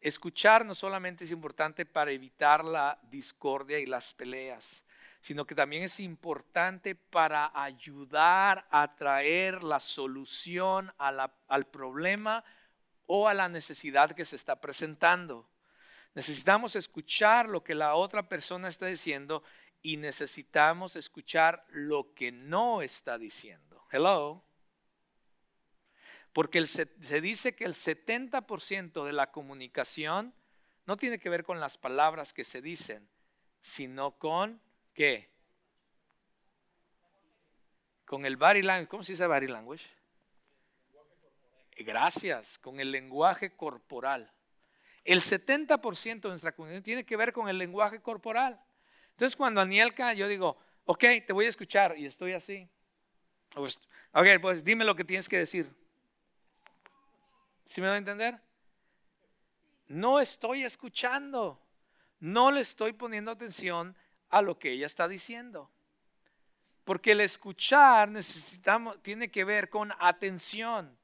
escuchar 0.00 0.64
no 0.64 0.76
solamente 0.76 1.24
es 1.24 1.32
importante 1.32 1.84
para 1.84 2.12
evitar 2.12 2.64
la 2.64 3.00
discordia 3.10 3.80
y 3.80 3.86
las 3.86 4.14
peleas, 4.14 4.84
sino 5.26 5.44
que 5.44 5.56
también 5.56 5.82
es 5.82 5.98
importante 5.98 6.94
para 6.94 7.50
ayudar 7.52 8.64
a 8.70 8.94
traer 8.94 9.64
la 9.64 9.80
solución 9.80 10.94
al 10.98 11.64
problema 11.64 12.44
o 13.06 13.26
a 13.26 13.34
la 13.34 13.48
necesidad 13.48 14.12
que 14.12 14.24
se 14.24 14.36
está 14.36 14.60
presentando. 14.60 15.50
Necesitamos 16.14 16.76
escuchar 16.76 17.48
lo 17.48 17.64
que 17.64 17.74
la 17.74 17.96
otra 17.96 18.28
persona 18.28 18.68
está 18.68 18.86
diciendo 18.86 19.42
y 19.82 19.96
necesitamos 19.96 20.94
escuchar 20.94 21.66
lo 21.70 22.14
que 22.14 22.30
no 22.30 22.80
está 22.80 23.18
diciendo. 23.18 23.84
Hello. 23.90 24.44
Porque 26.32 26.64
se, 26.68 26.86
dice 27.20 27.56
que 27.56 27.64
el 27.64 27.74
70% 27.74 29.04
de 29.04 29.12
la 29.12 29.32
comunicación 29.32 30.32
no 30.84 30.96
tiene 30.96 31.18
que 31.18 31.30
ver 31.30 31.42
con 31.42 31.58
las 31.58 31.78
palabras 31.78 32.32
que 32.32 32.44
se 32.44 32.62
dicen, 32.62 33.10
sino 33.60 34.12
con 34.20 34.62
qué? 34.96 35.30
Con 38.04 38.24
el 38.26 38.36
body 38.36 38.62
language. 38.62 38.88
¿Cómo 38.88 39.02
se 39.04 39.12
dice 39.12 39.26
body 39.26 39.46
language? 39.46 39.86
Gracias, 41.78 42.58
con 42.58 42.80
el 42.80 42.90
lenguaje 42.90 43.54
corporal. 43.54 44.32
El 45.04 45.20
70% 45.20 46.20
de 46.20 46.28
nuestra 46.30 46.52
comunicación 46.52 46.82
tiene 46.82 47.04
que 47.04 47.16
ver 47.16 47.32
con 47.32 47.48
el 47.48 47.58
lenguaje 47.58 48.00
corporal. 48.00 48.60
Entonces 49.10 49.36
cuando 49.36 49.60
Anielka, 49.60 50.14
yo 50.14 50.26
digo, 50.26 50.56
ok, 50.86 51.04
te 51.26 51.32
voy 51.32 51.46
a 51.46 51.50
escuchar 51.50 51.96
y 51.96 52.06
estoy 52.06 52.32
así. 52.32 52.68
Ok, 53.54 54.26
pues 54.40 54.64
dime 54.64 54.84
lo 54.84 54.96
que 54.96 55.04
tienes 55.04 55.28
que 55.28 55.38
decir. 55.38 55.70
¿Sí 57.64 57.80
me 57.80 57.88
va 57.88 57.94
a 57.94 57.98
entender? 57.98 58.40
No 59.86 60.20
estoy 60.20 60.64
escuchando. 60.64 61.62
No 62.18 62.50
le 62.50 62.62
estoy 62.62 62.94
poniendo 62.94 63.30
atención 63.30 63.94
a 64.30 64.42
lo 64.42 64.58
que 64.58 64.72
ella 64.72 64.86
está 64.86 65.08
diciendo. 65.08 65.70
Porque 66.84 67.12
el 67.12 67.20
escuchar 67.20 68.08
necesitamos, 68.08 69.02
tiene 69.02 69.30
que 69.30 69.44
ver 69.44 69.68
con 69.68 69.92
atención 69.98 70.96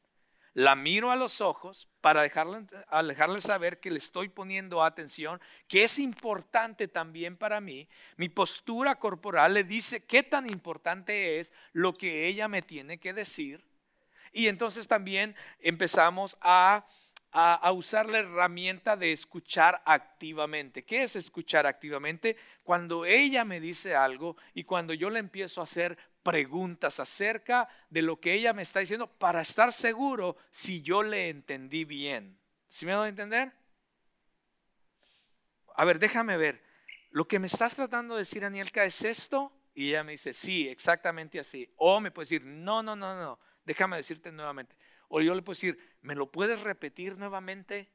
la 0.55 0.77
miro 0.77 1.11
a 1.11 1.17
los 1.17 1.41
ojos 1.41 1.89
para 2.01 2.23
dejarle, 2.23 2.67
dejarle, 3.05 3.41
saber 3.41 3.81
que 3.81 3.91
le 3.91 3.99
estoy 3.99 4.29
poniendo 4.29 4.83
atención, 4.83 5.41
que 5.67 5.85
es 5.85 5.99
importante 5.99 6.89
también 6.89 7.37
para 7.37 7.61
mí. 7.61 7.89
Mi 8.17 8.29
postura 8.29 8.99
corporal 8.99 9.55
le 9.55 9.65
dice 9.65 10.05
qué 10.05 10.23
tan 10.23 10.49
importante 10.49 11.41
es 11.41 11.53
lo 11.73 11.97
que 11.97 12.27
ella 12.27 12.49
me 12.49 12.61
tiene 12.61 12.99
que 12.99 13.15
decir. 13.15 13.65
Y 14.31 14.49
entonces 14.49 14.89
también 14.89 15.35
empezamos 15.59 16.37
a, 16.41 16.87
a 17.33 17.73
usar 17.73 18.07
la 18.07 18.19
herramienta 18.19 18.97
de 18.97 19.13
escuchar 19.13 19.83
activamente. 19.87 20.85
¿Qué 20.85 21.03
es 21.03 21.17
escuchar 21.17 21.67
activamente? 21.67 22.37
Cuando 22.63 23.07
ella 23.07 23.45
me 23.45 23.59
dice 23.59 23.95
algo 23.95 24.37
y 24.53 24.65
cuando 24.65 24.93
yo 24.93 25.09
le 25.09 25.19
empiezo 25.19 25.61
a 25.61 25.65
hacer 25.65 25.97
preguntas 26.23 27.01
acerca 27.01 27.69
de 27.91 28.03
lo 28.03 28.21
que 28.21 28.35
ella 28.35 28.53
me 28.53 28.63
está 28.63 28.81
diciendo 28.81 29.07
para 29.07 29.41
estar 29.41 29.73
seguro 29.73 30.37
si 30.51 30.83
yo 30.83 31.03
le 31.03 31.29
entendí 31.29 31.85
bien. 31.85 32.39
¿Sí 32.69 32.87
me 32.87 32.93
a 32.93 33.09
entender? 33.09 33.53
A 35.75 35.85
ver, 35.85 35.99
déjame 35.99 36.37
ver. 36.37 36.63
Lo 37.11 37.27
que 37.27 37.39
me 37.39 37.47
estás 37.47 37.75
tratando 37.75 38.15
de 38.15 38.21
decir, 38.21 38.45
Anielka, 38.45 38.85
es 38.85 39.03
esto. 39.03 39.53
Y 39.75 39.91
ella 39.91 40.05
me 40.05 40.13
dice, 40.13 40.33
sí, 40.33 40.69
exactamente 40.69 41.39
así. 41.39 41.71
O 41.77 42.01
me 42.01 42.11
puede 42.11 42.25
decir, 42.25 42.45
no, 42.45 42.83
no, 42.83 42.95
no, 42.95 43.17
no, 43.17 43.39
déjame 43.65 43.97
decirte 43.97 44.31
nuevamente. 44.31 44.77
O 45.15 45.21
yo 45.21 45.35
le 45.35 45.43
puedo 45.43 45.53
decir, 45.53 45.79
¿me 46.01 46.15
lo 46.15 46.33
puedes 46.33 46.63
repetir 46.63 47.19
nuevamente? 47.19 47.91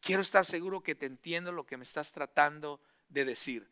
Quiero 0.00 0.22
estar 0.22 0.46
seguro 0.46 0.82
que 0.82 0.94
te 0.94 1.04
entiendo 1.04 1.52
lo 1.52 1.66
que 1.66 1.76
me 1.76 1.82
estás 1.82 2.10
tratando 2.10 2.80
de 3.10 3.26
decir. 3.26 3.70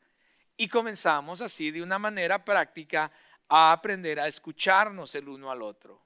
Y 0.59 0.69
comenzamos 0.69 1.41
así 1.41 1.71
de 1.71 1.83
una 1.83 1.99
manera 1.99 2.45
práctica 2.45 3.11
a 3.49 3.73
aprender 3.73 4.21
a 4.21 4.29
escucharnos 4.29 5.15
el 5.15 5.27
uno 5.27 5.51
al 5.51 5.63
otro. 5.63 6.05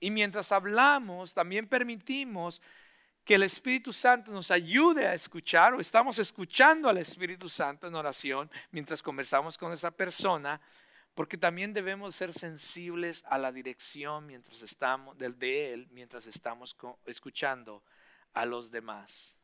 Y 0.00 0.10
mientras 0.10 0.50
hablamos, 0.50 1.32
también 1.32 1.68
permitimos 1.68 2.60
que 3.24 3.36
el 3.36 3.44
Espíritu 3.44 3.92
Santo 3.92 4.32
nos 4.32 4.50
ayude 4.50 5.06
a 5.06 5.14
escuchar 5.14 5.74
o 5.74 5.80
estamos 5.80 6.18
escuchando 6.18 6.88
al 6.88 6.98
Espíritu 6.98 7.48
Santo 7.48 7.86
en 7.86 7.94
oración 7.94 8.50
mientras 8.72 9.00
conversamos 9.00 9.56
con 9.56 9.72
esa 9.72 9.92
persona, 9.92 10.60
porque 11.14 11.38
también 11.38 11.72
debemos 11.72 12.14
ser 12.14 12.34
sensibles 12.34 13.24
a 13.28 13.38
la 13.38 13.52
dirección 13.52 14.26
mientras 14.26 14.62
estamos 14.62 15.16
de 15.16 15.72
él 15.72 15.88
mientras 15.92 16.26
estamos 16.26 16.76
escuchando 17.06 17.82
a 18.32 18.44
los 18.44 18.70
demás. 18.70 19.36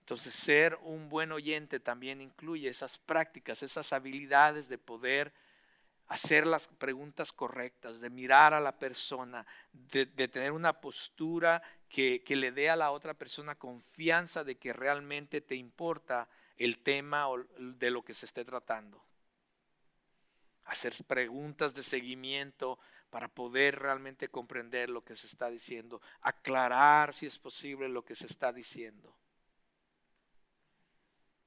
Entonces, 0.00 0.34
ser 0.34 0.76
un 0.82 1.08
buen 1.08 1.30
oyente 1.30 1.78
también 1.78 2.20
incluye 2.20 2.68
esas 2.68 2.98
prácticas, 2.98 3.62
esas 3.62 3.92
habilidades 3.92 4.68
de 4.68 4.76
poder 4.76 5.32
hacer 6.08 6.48
las 6.48 6.66
preguntas 6.66 7.32
correctas, 7.32 8.00
de 8.00 8.10
mirar 8.10 8.52
a 8.52 8.58
la 8.58 8.76
persona, 8.76 9.46
de, 9.72 10.06
tener 10.06 10.50
una 10.50 10.80
postura 10.80 11.62
que, 11.88 12.24
que, 12.24 12.34
le 12.34 12.50
dé 12.50 12.70
a 12.70 12.74
la 12.74 12.90
otra 12.90 13.14
persona 13.14 13.54
confianza 13.54 14.42
de 14.42 14.56
que 14.56 14.72
realmente 14.72 15.40
te 15.40 15.54
importa 15.54 16.28
el 16.56 16.78
tema 16.78 17.28
de 17.56 17.92
lo 17.92 18.02
que 18.02 18.12
se 18.12 18.26
esté 18.26 18.44
tratando. 18.44 19.00
Hacer 20.70 20.94
preguntas 21.06 21.74
de 21.74 21.82
seguimiento 21.82 22.78
para 23.10 23.26
poder 23.26 23.78
realmente 23.78 24.28
comprender 24.28 24.88
lo 24.88 25.04
que 25.04 25.16
se 25.16 25.26
está 25.26 25.50
diciendo, 25.50 26.00
aclarar 26.20 27.12
si 27.12 27.26
es 27.26 27.38
posible 27.38 27.88
lo 27.88 28.04
que 28.04 28.14
se 28.14 28.26
está 28.26 28.52
diciendo. 28.52 29.16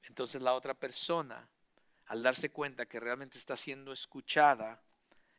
Entonces 0.03 0.41
la 0.41 0.53
otra 0.53 0.73
persona, 0.73 1.49
al 2.07 2.21
darse 2.21 2.51
cuenta 2.51 2.85
que 2.85 2.99
realmente 2.99 3.37
está 3.37 3.55
siendo 3.55 3.93
escuchada, 3.93 4.83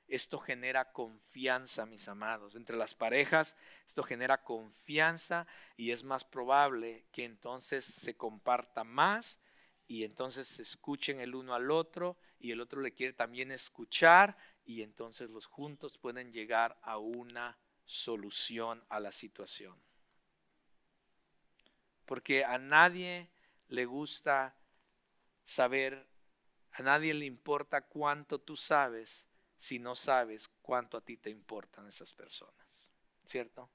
esto 0.09 0.39
genera 0.39 0.93
confianza, 0.93 1.87
mis 1.87 2.09
amados. 2.09 2.55
Entre 2.55 2.77
las 2.77 2.95
parejas, 2.95 3.57
esto 3.87 4.03
genera 4.03 4.43
confianza 4.43 5.47
y 5.77 5.91
es 5.91 6.05
más 6.05 6.25
probable 6.25 7.07
que 7.13 7.25
entonces 7.25 7.85
se 7.85 8.17
comparta 8.17 8.85
más 8.85 9.41
y 9.87 10.05
entonces 10.05 10.49
se 10.49 10.63
escuchen 10.63 11.21
el 11.21 11.35
uno 11.35 11.55
al 11.55 11.71
otro 11.71 12.17
y 12.45 12.51
el 12.51 12.61
otro 12.61 12.83
le 12.83 12.93
quiere 12.93 13.15
también 13.15 13.51
escuchar 13.51 14.37
y 14.67 14.83
entonces 14.83 15.31
los 15.31 15.47
juntos 15.47 15.97
pueden 15.97 16.31
llegar 16.31 16.79
a 16.83 16.99
una 16.99 17.57
solución 17.87 18.85
a 18.91 19.01
la 19.01 19.13
situación. 19.13 19.75
Porque 22.05 22.45
a 22.45 22.59
nadie 22.59 23.31
le 23.69 23.87
gusta 23.87 24.55
saber, 25.43 26.07
a 26.73 26.83
nadie 26.83 27.15
le 27.15 27.25
importa 27.25 27.81
cuánto 27.81 28.39
tú 28.39 28.59
sabes 28.59 29.27
si 29.57 29.79
no 29.79 29.97
sabes 29.97 30.51
cuánto 30.61 30.99
a 30.99 31.01
ti 31.01 31.17
te 31.17 31.31
importan 31.31 31.89
esas 31.89 32.13
personas, 32.13 32.91
¿cierto? 33.25 33.71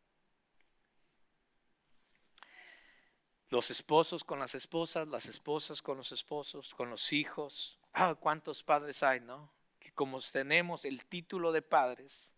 Los 3.48 3.72
esposos 3.72 4.24
con 4.24 4.38
las 4.38 4.54
esposas, 4.54 5.08
las 5.08 5.26
esposas 5.26 5.82
con 5.82 5.98
los 5.98 6.12
esposos, 6.12 6.76
con 6.76 6.92
los 6.92 7.12
hijos. 7.14 7.79
Ah, 7.94 8.16
cuántos 8.16 8.64
padres 8.64 9.04
hay, 9.04 9.20
¿no? 9.20 9.52
Que 9.80 9.92
como 9.92 10.20
tenemos 10.20 10.86
el 10.86 11.06
título 11.06 11.52
de 11.52 11.62
padres, 11.62 12.32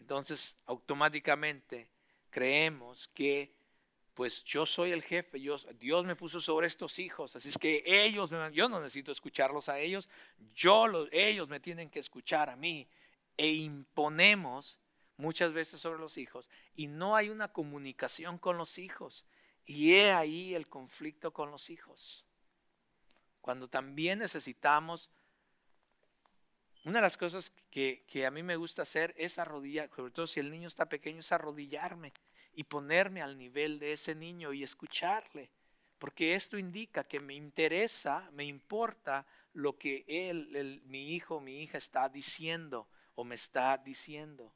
entonces 0.00 0.56
automáticamente 0.66 1.90
creemos 2.30 3.08
que 3.08 3.54
pues 4.14 4.44
yo 4.44 4.64
soy 4.64 4.92
el 4.92 5.02
jefe, 5.02 5.38
Dios, 5.38 5.66
me 6.04 6.14
puso 6.14 6.40
sobre 6.40 6.68
estos 6.68 7.00
hijos, 7.00 7.34
así 7.34 7.48
es 7.48 7.58
que 7.58 7.82
ellos, 7.84 8.30
yo 8.52 8.68
no 8.68 8.78
necesito 8.78 9.10
escucharlos 9.10 9.68
a 9.68 9.80
ellos, 9.80 10.08
yo 10.54 10.86
ellos 11.10 11.48
me 11.48 11.58
tienen 11.58 11.90
que 11.90 11.98
escuchar 11.98 12.48
a 12.48 12.54
mí 12.54 12.88
e 13.36 13.52
imponemos 13.52 14.78
muchas 15.16 15.52
veces 15.52 15.80
sobre 15.80 15.98
los 15.98 16.16
hijos 16.16 16.48
y 16.76 16.86
no 16.86 17.16
hay 17.16 17.28
una 17.28 17.52
comunicación 17.52 18.38
con 18.38 18.56
los 18.56 18.78
hijos 18.78 19.24
y 19.64 19.94
he 19.94 20.12
ahí 20.12 20.54
el 20.54 20.68
conflicto 20.68 21.32
con 21.32 21.50
los 21.50 21.70
hijos. 21.70 22.24
Cuando 23.44 23.66
también 23.66 24.20
necesitamos 24.20 25.10
una 26.84 27.00
de 27.00 27.02
las 27.02 27.18
cosas 27.18 27.52
que, 27.68 28.02
a 28.26 28.30
mí 28.30 28.42
me 28.42 28.56
gusta 28.56 28.80
hacer 28.80 29.14
es 29.18 29.38
arrodillar, 29.38 29.90
sobre 29.94 30.12
todo 30.12 30.26
si 30.26 30.40
el 30.40 30.50
niño 30.50 30.66
está 30.66 30.88
pequeño, 30.88 31.20
es 31.20 31.30
arrodillarme 31.30 32.14
y 32.54 32.64
ponerme 32.64 33.20
al 33.20 33.36
nivel 33.36 33.78
de 33.78 33.92
ese 33.92 34.14
niño 34.14 34.54
y 34.54 34.62
escucharle. 34.62 35.50
Porque 35.98 36.34
esto 36.34 36.56
indica 36.56 37.04
que 37.04 37.20
me 37.20 37.34
interesa, 37.34 38.30
me 38.32 38.46
importa 38.46 39.26
lo 39.52 39.76
que 39.76 40.06
él, 40.08 40.80
mi 40.86 41.12
hijo, 41.12 41.38
mi 41.38 41.60
hija 41.60 41.76
está 41.76 42.08
diciendo 42.08 42.88
o 43.14 43.24
me 43.24 43.34
está 43.34 43.76
diciendo. 43.76 44.54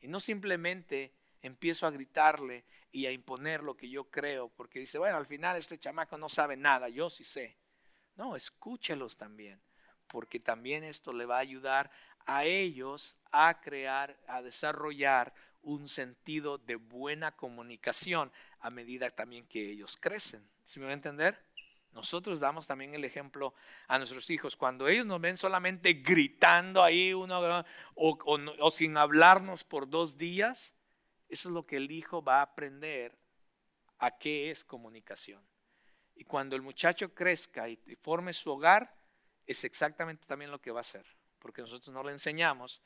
Y 0.00 0.06
no 0.06 0.20
simplemente 0.20 1.14
empiezo 1.42 1.84
a 1.84 1.90
gritarle 1.90 2.64
y 2.92 3.06
a 3.06 3.10
imponer 3.10 3.64
lo 3.64 3.76
que 3.76 3.90
yo 3.90 4.08
creo, 4.08 4.50
porque 4.50 4.78
dice, 4.78 4.98
bueno, 5.00 5.16
al 5.16 5.26
final 5.26 5.56
este 5.56 5.80
chamaco 5.80 6.16
no 6.16 6.28
sabe 6.28 6.56
nada, 6.56 6.88
yo 6.88 7.10
sí 7.10 7.24
sé. 7.24 7.58
No, 8.20 8.36
escúchelos 8.36 9.16
también, 9.16 9.58
porque 10.06 10.38
también 10.38 10.84
esto 10.84 11.10
le 11.10 11.24
va 11.24 11.36
a 11.36 11.40
ayudar 11.40 11.90
a 12.26 12.44
ellos 12.44 13.16
a 13.32 13.62
crear, 13.62 14.14
a 14.28 14.42
desarrollar 14.42 15.32
un 15.62 15.88
sentido 15.88 16.58
de 16.58 16.76
buena 16.76 17.34
comunicación 17.34 18.30
a 18.58 18.68
medida 18.68 19.08
también 19.08 19.46
que 19.46 19.70
ellos 19.70 19.96
crecen. 19.96 20.46
¿Sí 20.64 20.78
me 20.78 20.84
va 20.84 20.90
a 20.90 20.96
entender? 20.96 21.42
Nosotros 21.94 22.40
damos 22.40 22.66
también 22.66 22.94
el 22.94 23.06
ejemplo 23.06 23.54
a 23.88 23.96
nuestros 23.96 24.28
hijos. 24.28 24.54
Cuando 24.54 24.86
ellos 24.86 25.06
nos 25.06 25.22
ven 25.22 25.38
solamente 25.38 25.94
gritando 25.94 26.82
ahí 26.82 27.14
uno 27.14 27.64
o, 27.94 28.18
o 28.26 28.70
sin 28.70 28.98
hablarnos 28.98 29.64
por 29.64 29.88
dos 29.88 30.18
días, 30.18 30.74
eso 31.30 31.48
es 31.48 31.54
lo 31.54 31.64
que 31.64 31.78
el 31.78 31.90
hijo 31.90 32.22
va 32.22 32.40
a 32.40 32.42
aprender 32.42 33.16
a 33.98 34.18
qué 34.18 34.50
es 34.50 34.62
comunicación. 34.62 35.42
Y 36.20 36.24
cuando 36.24 36.54
el 36.54 36.60
muchacho 36.60 37.14
crezca 37.14 37.66
y 37.66 37.78
forme 38.02 38.34
su 38.34 38.50
hogar, 38.50 38.94
es 39.46 39.64
exactamente 39.64 40.26
también 40.26 40.50
lo 40.50 40.60
que 40.60 40.70
va 40.70 40.80
a 40.80 40.82
hacer, 40.82 41.06
porque 41.38 41.62
nosotros 41.62 41.94
no 41.94 42.02
le 42.02 42.12
enseñamos 42.12 42.82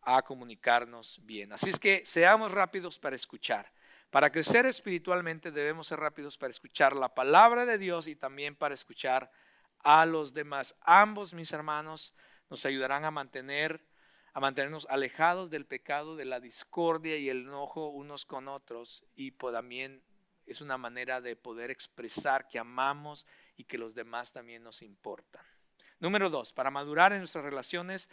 a 0.00 0.22
comunicarnos 0.22 1.20
bien. 1.22 1.52
Así 1.52 1.70
es 1.70 1.78
que 1.78 2.02
seamos 2.04 2.50
rápidos 2.50 2.98
para 2.98 3.14
escuchar. 3.14 3.72
Para 4.10 4.32
crecer 4.32 4.66
espiritualmente 4.66 5.52
debemos 5.52 5.86
ser 5.86 6.00
rápidos 6.00 6.36
para 6.36 6.50
escuchar 6.50 6.96
la 6.96 7.14
palabra 7.14 7.64
de 7.64 7.78
Dios 7.78 8.08
y 8.08 8.16
también 8.16 8.56
para 8.56 8.74
escuchar 8.74 9.30
a 9.78 10.04
los 10.04 10.34
demás. 10.34 10.74
Ambos, 10.80 11.34
mis 11.34 11.52
hermanos, 11.52 12.12
nos 12.50 12.66
ayudarán 12.66 13.04
a 13.04 13.12
mantener 13.12 13.86
a 14.34 14.40
mantenernos 14.40 14.88
alejados 14.90 15.48
del 15.48 15.66
pecado, 15.66 16.16
de 16.16 16.24
la 16.24 16.40
discordia 16.40 17.18
y 17.18 17.28
el 17.28 17.42
enojo 17.42 17.88
unos 17.90 18.24
con 18.24 18.48
otros 18.48 19.04
y 19.14 19.30
también 19.30 20.02
es 20.46 20.60
una 20.60 20.78
manera 20.78 21.20
de 21.20 21.36
poder 21.36 21.70
expresar 21.70 22.48
que 22.48 22.58
amamos 22.58 23.26
y 23.56 23.64
que 23.64 23.78
los 23.78 23.94
demás 23.94 24.32
también 24.32 24.62
nos 24.62 24.82
importan. 24.82 25.44
Número 26.00 26.30
dos, 26.30 26.52
para 26.52 26.70
madurar 26.70 27.12
en 27.12 27.18
nuestras 27.18 27.44
relaciones 27.44 28.10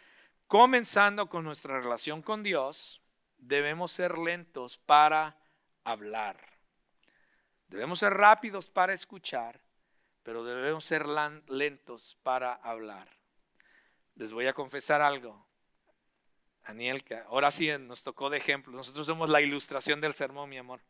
Comenzando 0.50 1.30
con 1.30 1.44
nuestra 1.44 1.80
relación 1.80 2.24
con 2.24 2.42
Dios, 2.42 3.04
debemos 3.38 3.92
ser 3.92 4.18
lentos 4.18 4.80
para 4.80 5.38
hablar. 5.84 6.40
Debemos 7.68 8.00
ser 8.00 8.16
rápidos 8.16 8.72
para 8.72 8.94
escuchar, 8.94 9.62
pero 10.24 10.44
debemos 10.44 10.84
ser 10.84 11.06
lentos 11.06 12.18
para 12.24 12.54
hablar. 12.54 13.08
Les 14.16 14.32
voy 14.32 14.48
a 14.48 14.54
confesar 14.54 15.04
algo. 15.04 15.46
Daniel, 16.66 17.04
que 17.04 17.18
ahora 17.18 17.52
sí 17.52 17.70
nos 17.82 18.04
tocó 18.04 18.32
de 18.32 18.38
ejemplo. 18.38 18.76
Nosotros 18.76 19.06
somos 19.06 19.30
la 19.30 19.42
ilustración 19.42 20.02
del 20.02 20.16
sermón, 20.16 20.50
mi 20.50 20.58
amor. 20.58 20.82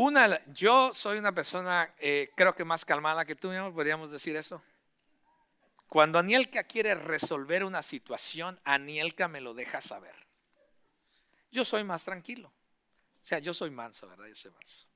Una, 0.00 0.40
yo 0.52 0.94
soy 0.94 1.18
una 1.18 1.34
persona, 1.34 1.92
eh, 1.98 2.30
creo 2.36 2.54
que 2.54 2.64
más 2.64 2.84
calmada 2.84 3.24
que 3.24 3.34
tú, 3.34 3.50
podríamos 3.74 4.12
decir 4.12 4.36
eso. 4.36 4.62
Cuando 5.88 6.20
Anielka 6.20 6.62
quiere 6.62 6.94
resolver 6.94 7.64
una 7.64 7.82
situación, 7.82 8.60
Anielka 8.62 9.26
me 9.26 9.40
lo 9.40 9.54
deja 9.54 9.80
saber. 9.80 10.14
Yo 11.50 11.64
soy 11.64 11.82
más 11.82 12.04
tranquilo. 12.04 12.46
O 13.24 13.26
sea, 13.26 13.40
yo 13.40 13.52
soy 13.52 13.70
manso, 13.70 14.06
¿verdad? 14.06 14.26
Yo 14.26 14.36
soy 14.36 14.52
manso. 14.52 14.86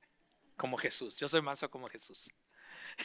Como 0.55 0.77
Jesús. 0.77 1.17
Yo 1.17 1.27
soy 1.27 1.41
manso 1.41 1.69
como 1.69 1.89
Jesús. 1.89 2.31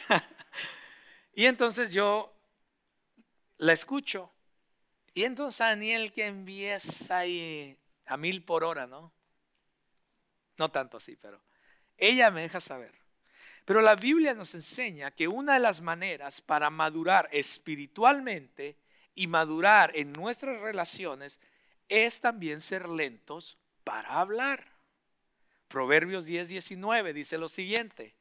y 1.33 1.47
entonces 1.47 1.91
yo 1.91 2.33
la 3.57 3.73
escucho. 3.73 4.31
Y 5.13 5.25
entonces 5.25 5.59
Aniel 5.59 6.13
que 6.13 6.27
empieza 6.27 7.17
ahí 7.17 7.77
a 8.05 8.15
mil 8.15 8.41
por 8.45 8.63
hora, 8.63 8.87
¿no? 8.87 9.11
No 10.57 10.71
tanto 10.71 10.95
así, 10.95 11.17
pero 11.17 11.48
ella 11.99 12.31
me 12.31 12.41
deja 12.41 12.61
saber. 12.61 12.93
Pero 13.65 13.81
la 13.81 13.95
Biblia 13.95 14.33
nos 14.33 14.55
enseña 14.55 15.11
que 15.11 15.27
una 15.27 15.53
de 15.53 15.59
las 15.59 15.81
maneras 15.81 16.41
para 16.41 16.71
madurar 16.71 17.29
espiritualmente 17.31 18.79
y 19.13 19.27
madurar 19.27 19.91
en 19.93 20.11
nuestras 20.11 20.59
relaciones 20.59 21.39
es 21.87 22.19
también 22.19 22.61
ser 22.61 22.89
lentos 22.89 23.59
para 23.83 24.19
hablar. 24.19 24.65
Proverbios 25.67 26.25
10, 26.25 26.49
19 26.49 27.13
dice 27.13 27.37
lo 27.37 27.47
siguiente. 27.47 28.15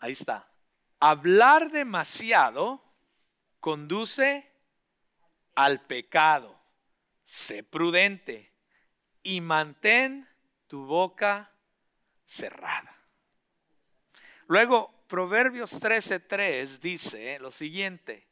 Ahí 0.00 0.12
está. 0.12 0.50
Hablar 0.98 1.70
demasiado 1.70 2.82
conduce 3.60 4.50
al 5.54 5.86
pecado. 5.86 6.60
Sé 7.22 7.62
prudente 7.62 8.52
y 9.22 9.40
mantén 9.40 10.29
tu 10.70 10.86
boca 10.86 11.50
cerrada. 12.24 12.96
Luego, 14.46 14.94
Proverbios 15.08 15.72
13:3 15.80 16.78
dice 16.78 17.40
lo 17.40 17.50
siguiente: 17.50 18.28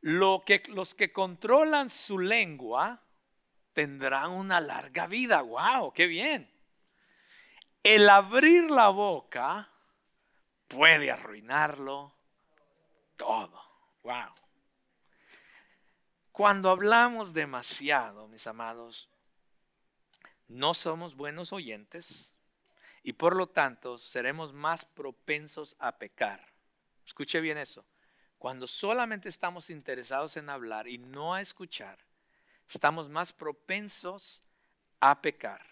lo 0.00 0.42
que, 0.44 0.64
los 0.66 0.96
que 0.96 1.12
controlan 1.12 1.88
su 1.88 2.18
lengua 2.18 3.00
tendrán 3.74 4.32
una 4.32 4.60
larga 4.60 5.06
vida. 5.06 5.40
¡Wow! 5.42 5.92
¡Qué 5.92 6.08
bien! 6.08 6.50
El 7.84 8.08
abrir 8.08 8.68
la 8.68 8.88
boca 8.88 9.70
puede 10.66 11.12
arruinarlo 11.12 12.12
todo. 13.16 13.62
¡Wow! 14.02 14.34
Cuando 16.32 16.70
hablamos 16.70 17.32
demasiado, 17.32 18.26
mis 18.26 18.48
amados, 18.48 19.08
no 20.48 20.74
somos 20.74 21.14
buenos 21.14 21.52
oyentes, 21.52 22.32
y 23.02 23.12
por 23.12 23.36
lo 23.36 23.46
tanto 23.46 23.98
seremos 23.98 24.52
más 24.52 24.84
propensos 24.84 25.76
a 25.78 25.98
pecar. 25.98 26.44
Escuche 27.06 27.40
bien 27.40 27.56
eso. 27.58 27.86
Cuando 28.38 28.66
solamente 28.66 29.28
estamos 29.28 29.70
interesados 29.70 30.36
en 30.36 30.50
hablar 30.50 30.88
y 30.88 30.98
no 30.98 31.34
a 31.34 31.40
escuchar, 31.40 31.98
estamos 32.68 33.08
más 33.08 33.32
propensos 33.32 34.42
a 35.00 35.20
pecar. 35.20 35.66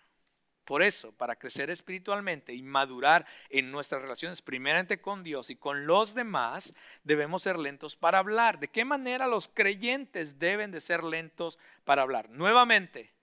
Por 0.64 0.82
eso, 0.82 1.12
para 1.12 1.36
crecer 1.36 1.70
espiritualmente 1.70 2.52
y 2.52 2.60
madurar 2.60 3.24
en 3.50 3.70
nuestras 3.70 4.02
relaciones, 4.02 4.42
primeramente 4.42 5.00
con 5.00 5.22
Dios 5.22 5.48
y 5.48 5.54
con 5.54 5.86
los 5.86 6.12
demás, 6.14 6.74
debemos 7.04 7.42
ser 7.42 7.56
lentos 7.56 7.96
para 7.96 8.18
hablar. 8.18 8.58
¿De 8.58 8.66
qué 8.66 8.84
manera 8.84 9.28
los 9.28 9.46
creyentes 9.46 10.40
deben 10.40 10.72
de 10.72 10.80
ser 10.80 11.04
lentos 11.04 11.60
para 11.84 12.02
hablar? 12.02 12.30
Nuevamente, 12.30 13.14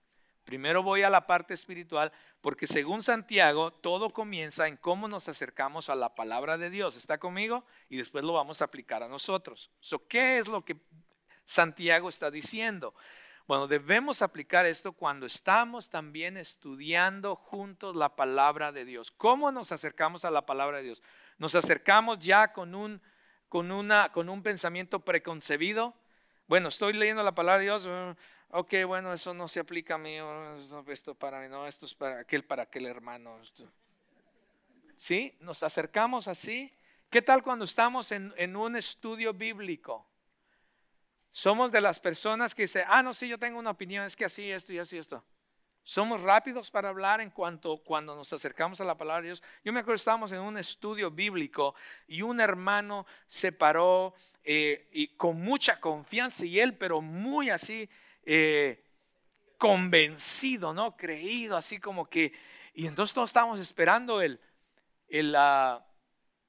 primero 0.44 0.84
voy 0.84 1.04
a 1.04 1.10
la 1.10 1.26
parte 1.28 1.54
espiritual, 1.54 2.12
porque 2.42 2.68
según 2.68 3.04
Santiago, 3.04 3.72
todo 3.72 4.12
comienza 4.12 4.68
en 4.68 4.78
cómo 4.78 5.08
nos 5.08 5.30
acercamos 5.30 5.90
a 5.90 5.96
la 5.96 6.16
palabra 6.16 6.58
de 6.58 6.70
Dios. 6.70 6.96
¿Está 6.96 7.18
conmigo? 7.18 7.66
Y 7.90 7.98
después 7.98 8.24
lo 8.24 8.34
vamos 8.34 8.62
a 8.62 8.66
aplicar 8.66 9.04
a 9.04 9.08
nosotros. 9.08 9.72
¿Qué 10.08 10.38
es 10.38 10.48
lo 10.48 10.64
que 10.64 10.78
Santiago 11.46 12.10
está 12.10 12.30
diciendo? 12.32 12.94
Bueno, 13.46 13.68
debemos 13.68 14.22
aplicar 14.22 14.66
esto 14.66 14.94
cuando 14.94 15.26
estamos 15.26 15.90
también 15.90 16.38
estudiando 16.38 17.36
juntos 17.36 17.94
la 17.94 18.16
palabra 18.16 18.72
de 18.72 18.86
Dios. 18.86 19.12
¿Cómo 19.12 19.52
nos 19.52 19.74
acercamos 19.74 20.24
a 20.24 20.32
la 20.32 20.46
palabra 20.46 20.78
de 20.78 20.84
Dios? 20.84 21.04
¿Nos 21.38 21.54
acercamos 21.56 22.20
ya 22.20 22.54
con 22.54 22.74
un, 22.74 23.02
con 23.50 23.72
una, 23.72 24.14
con 24.14 24.30
un 24.30 24.44
pensamiento 24.44 25.02
preconcebido? 25.02 25.94
Bueno, 26.48 26.70
estoy 26.70 26.94
leyendo 26.94 27.22
la 27.22 27.36
palabra 27.36 27.60
de 27.60 27.66
Dios, 27.66 27.88
ok, 28.54 28.74
bueno, 28.86 29.12
eso 29.12 29.34
no 29.34 29.48
se 29.48 29.60
aplica 29.60 29.96
a 29.96 29.98
mí, 29.98 30.18
esto 30.88 31.16
para 31.16 31.42
mí, 31.42 31.50
no, 31.50 31.68
esto 31.68 31.88
es 31.88 31.96
para 31.96 32.20
aquel, 32.20 32.46
para 32.46 32.64
aquel 32.64 32.86
hermano. 32.86 33.40
¿Sí? 34.96 35.36
Nos 35.40 35.64
acercamos 35.64 36.28
así. 36.28 36.72
¿Qué 37.10 37.22
tal 37.22 37.42
cuando 37.42 37.66
estamos 37.66 38.12
en, 38.12 38.32
en, 38.38 38.56
un 38.56 38.76
estudio 38.76 39.34
bíblico? 39.34 40.08
Somos 41.32 41.72
de 41.72 41.82
las 41.82 42.00
personas 42.00 42.54
que 42.54 42.64
dicen, 42.64 42.86
ah, 42.88 43.02
no, 43.02 43.14
sí, 43.14 43.28
yo 43.28 43.40
tengo 43.40 43.58
una 43.58 43.72
opinión, 43.72 44.06
es 44.06 44.16
que 44.16 44.26
así, 44.26 44.52
esto 44.52 44.72
y 44.72 44.78
así, 44.78 45.00
esto. 45.00 45.24
Somos 45.86 46.22
rápidos 46.22 46.70
para 46.70 46.90
hablar 46.90 47.22
en 47.22 47.32
cuanto 47.32 47.78
cuando 47.84 48.16
nos 48.16 48.32
acercamos 48.32 48.80
a 48.80 48.86
la 48.86 48.96
palabra 48.96 49.22
de 49.22 49.30
Dios. 49.30 49.44
Yo 49.66 49.74
me 49.74 49.80
acuerdo 49.80 49.96
estábamos 49.96 50.32
en 50.32 50.40
un 50.40 50.58
estudio 50.58 51.10
bíblico 51.10 51.76
y 52.08 52.22
un 52.22 52.40
hermano 52.40 53.06
se 53.28 53.52
paró 53.52 54.14
eh, 54.44 54.88
y 54.94 55.08
con 55.10 55.42
mucha 55.42 55.82
confianza 55.82 56.46
y 56.46 56.60
él, 56.60 56.78
pero 56.78 57.02
muy 57.02 57.50
así, 57.50 57.90
eh, 58.26 58.84
convencido, 59.58 60.74
¿no? 60.74 60.96
Creído, 60.98 61.58
así 61.58 61.80
como 61.80 62.10
que... 62.10 62.34
Y 62.74 62.88
entonces 62.88 63.14
todos 63.14 63.30
estábamos 63.30 63.60
esperando 63.60 64.22
el, 64.22 64.40
el, 65.08 65.36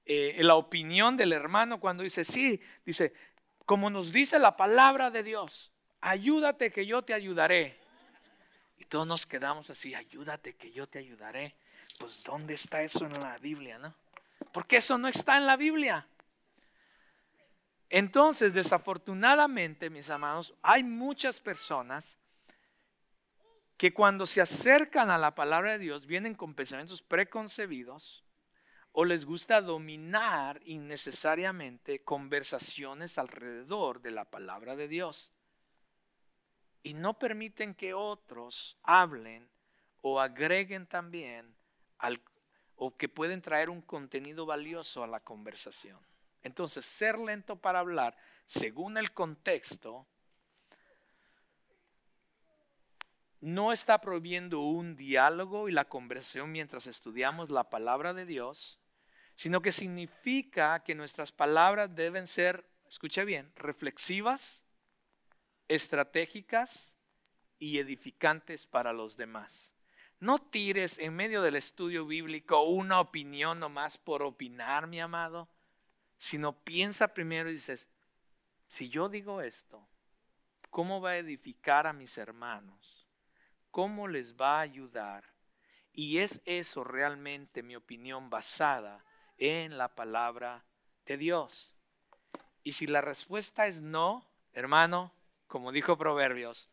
eh, 0.07 0.37
la 0.41 0.55
opinión 0.57 1.17
del 1.17 1.33
hermano 1.33 1.81
cuando 1.81 2.03
dice, 2.03 2.25
sí, 2.25 2.61
dice, 2.85 3.13
como 3.67 3.91
nos 3.91 4.13
dice 4.13 4.39
la 4.39 4.57
palabra 4.57 5.11
de 5.11 5.23
Dios, 5.23 5.71
ayúdate 6.01 6.71
que 6.71 6.87
yo 6.87 7.03
te 7.03 7.15
ayudaré. 7.15 7.79
Y 8.79 8.85
todos 8.85 9.07
nos 9.07 9.27
quedamos 9.27 9.71
así, 9.71 9.95
ayúdate 9.95 10.57
que 10.57 10.73
yo 10.73 10.87
te 10.87 10.99
ayudaré. 10.99 11.55
Pues 11.99 12.23
¿dónde 12.25 12.55
está 12.55 12.83
eso 12.83 13.07
en 13.07 13.21
la 13.21 13.39
Biblia, 13.39 13.79
no? 13.79 13.95
Porque 14.53 14.79
eso 14.79 14.99
no 14.99 15.09
está 15.09 15.37
en 15.37 15.47
la 15.47 15.57
Biblia. 15.57 16.07
Entonces, 17.97 18.53
desafortunadamente, 18.53 19.89
mis 19.89 20.11
amados, 20.11 20.53
hay 20.63 20.83
muchas 20.83 21.39
personas 21.39 22.19
que 23.77 23.95
cuando 23.95 24.27
se 24.27 24.41
acercan 24.41 25.11
a 25.11 25.17
la 25.17 25.37
palabra 25.37 25.75
de 25.75 25.79
Dios 25.79 26.05
vienen 26.05 26.35
con 26.35 26.55
pensamientos 26.55 27.03
preconcebidos 27.03 28.25
o 28.91 29.05
les 29.05 29.25
gusta 29.25 29.61
dominar 29.61 30.61
innecesariamente 30.65 32.03
conversaciones 32.03 33.17
alrededor 33.17 34.03
de 34.03 34.11
la 34.11 34.25
palabra 34.25 34.75
de 34.75 34.89
Dios 34.89 35.33
y 36.83 36.95
no 36.95 37.17
permiten 37.17 37.75
que 37.75 37.95
otros 37.95 38.77
hablen 38.83 39.49
o 40.01 40.21
agreguen 40.21 40.89
también 40.89 41.55
o 42.75 42.97
que 42.97 43.09
pueden 43.09 43.41
traer 43.41 43.71
un 43.71 43.83
contenido 43.83 44.47
valioso 44.47 45.05
a 45.05 45.07
la 45.07 45.21
conversación. 45.21 46.01
Entonces, 46.45 46.85
ser 46.85 47.19
lento 47.19 47.57
para 47.57 47.81
hablar, 47.81 48.17
según 48.45 48.99
el 48.99 49.13
contexto, 49.13 50.07
no 53.41 53.73
está 53.73 54.01
prohibiendo 54.01 54.61
un 54.61 54.95
diálogo 54.95 55.69
y 55.69 55.73
la 55.73 55.87
conversación 55.87 56.53
mientras 56.53 56.87
estudiamos 56.87 57.51
la 57.51 57.69
palabra 57.71 58.15
de 58.15 58.27
Dios, 58.27 58.79
sino 59.35 59.63
que 59.63 59.73
significa 59.73 60.83
que 60.85 60.95
nuestras 60.95 61.33
palabras 61.33 61.95
deben 61.95 62.27
ser, 62.27 62.69
escuche 62.89 63.25
bien, 63.25 63.51
reflexivas, 63.57 64.65
estratégicas 65.69 66.95
y 67.59 67.79
edificantes 67.79 68.67
para 68.67 68.93
los 68.93 69.17
demás. 69.17 69.73
No 70.21 70.39
tires 70.39 70.99
en 70.99 71.15
medio 71.15 71.43
del 71.43 71.57
estudio 71.57 72.07
bíblico 72.07 72.63
una 72.63 73.01
opinión 73.01 73.61
nomás 73.61 73.99
por 73.99 74.23
opinar, 74.23 74.87
mi 74.87 75.01
amado, 75.01 75.49
sino 76.25 76.55
piensa 76.55 77.13
primero 77.13 77.51
y 77.51 77.53
dices, 77.53 77.87
si 78.67 78.89
yo 78.89 79.11
digo 79.11 79.43
esto, 79.43 79.87
¿cómo 80.71 81.03
va 81.03 81.11
a 81.11 81.19
edificar 81.19 81.87
a 81.87 81.93
mis 81.93 82.17
hermanos? 82.17 83.07
¿Cómo 83.71 84.09
les 84.09 84.35
va 84.35 84.57
a 84.57 84.63
ayudar? 84.63 85.35
Y 85.93 86.21
es 86.21 86.41
eso 86.47 86.83
realmente 86.83 87.63
mi 87.63 87.77
opinión 87.77 88.31
basada 88.31 89.05
en 89.37 89.77
la 89.77 89.95
palabra 89.95 90.65
de 91.05 91.19
Dios. 91.19 91.75
Y 92.63 92.73
si 92.73 92.87
la 92.87 93.03
respuesta 93.03 93.67
es 93.67 93.83
no, 93.83 94.27
hermano, 94.55 95.13
como 95.47 95.73
dijo 95.73 95.99
Proverbios, 95.99 96.71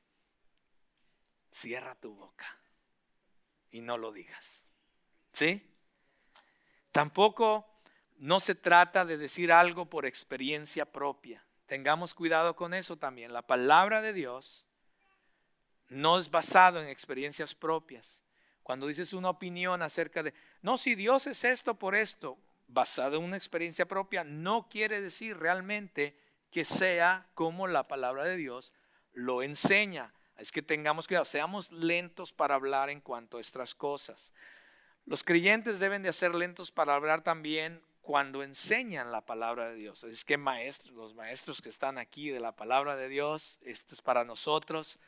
cierra 1.51 1.95
tu 1.95 2.15
boca 2.15 2.57
y 3.69 3.81
no 3.81 3.97
lo 3.97 4.13
digas. 4.13 4.63
¿Sí? 5.33 5.75
Tampoco 6.93 7.70
no 8.21 8.39
se 8.39 8.53
trata 8.53 9.03
de 9.03 9.17
decir 9.17 9.51
algo 9.51 9.87
por 9.87 10.05
experiencia 10.05 10.85
propia. 10.85 11.43
Tengamos 11.65 12.13
cuidado 12.13 12.55
con 12.55 12.75
eso 12.75 12.95
también. 12.95 13.33
La 13.33 13.41
palabra 13.41 13.99
de 13.99 14.13
Dios 14.13 14.63
no 15.89 16.19
es 16.19 16.29
basado 16.29 16.79
en 16.79 16.87
experiencias 16.87 17.55
propias. 17.55 18.21
Cuando 18.61 18.85
dices 18.85 19.13
una 19.13 19.31
opinión 19.31 19.81
acerca 19.81 20.21
de, 20.21 20.35
no, 20.61 20.77
si 20.77 20.93
Dios 20.93 21.25
es 21.25 21.43
esto 21.43 21.79
por 21.79 21.95
esto, 21.95 22.37
basado 22.67 23.17
en 23.17 23.23
una 23.23 23.37
experiencia 23.37 23.87
propia, 23.87 24.23
no 24.23 24.69
quiere 24.69 25.01
decir 25.01 25.37
realmente 25.37 26.15
que 26.51 26.63
sea 26.63 27.25
como 27.33 27.65
la 27.65 27.87
palabra 27.87 28.23
de 28.25 28.37
Dios 28.37 28.71
lo 29.13 29.41
enseña. 29.41 30.13
Es 30.37 30.51
que 30.51 30.61
tengamos 30.61 31.07
cuidado, 31.07 31.25
seamos 31.25 31.71
lentos 31.71 32.31
para 32.31 32.53
hablar 32.53 32.91
en 32.91 33.01
cuanto 33.01 33.39
a 33.39 33.41
estas 33.41 33.73
cosas. 33.73 34.31
Los 35.07 35.23
creyentes 35.23 35.79
deben 35.79 36.03
de 36.03 36.13
ser 36.13 36.35
lentos 36.35 36.71
para 36.71 36.93
hablar 36.93 37.23
también 37.23 37.81
cuando 38.01 38.43
enseñan 38.43 39.11
la 39.11 39.25
palabra 39.25 39.69
de 39.69 39.75
Dios. 39.75 40.03
Es 40.03 40.25
que 40.25 40.37
maestros, 40.37 40.95
los 40.95 41.15
maestros 41.15 41.61
que 41.61 41.69
están 41.69 41.97
aquí 41.97 42.29
de 42.29 42.39
la 42.39 42.55
palabra 42.55 42.95
de 42.95 43.07
Dios, 43.07 43.59
esto 43.61 43.93
es 43.93 44.01
para 44.01 44.23
nosotros, 44.25 44.99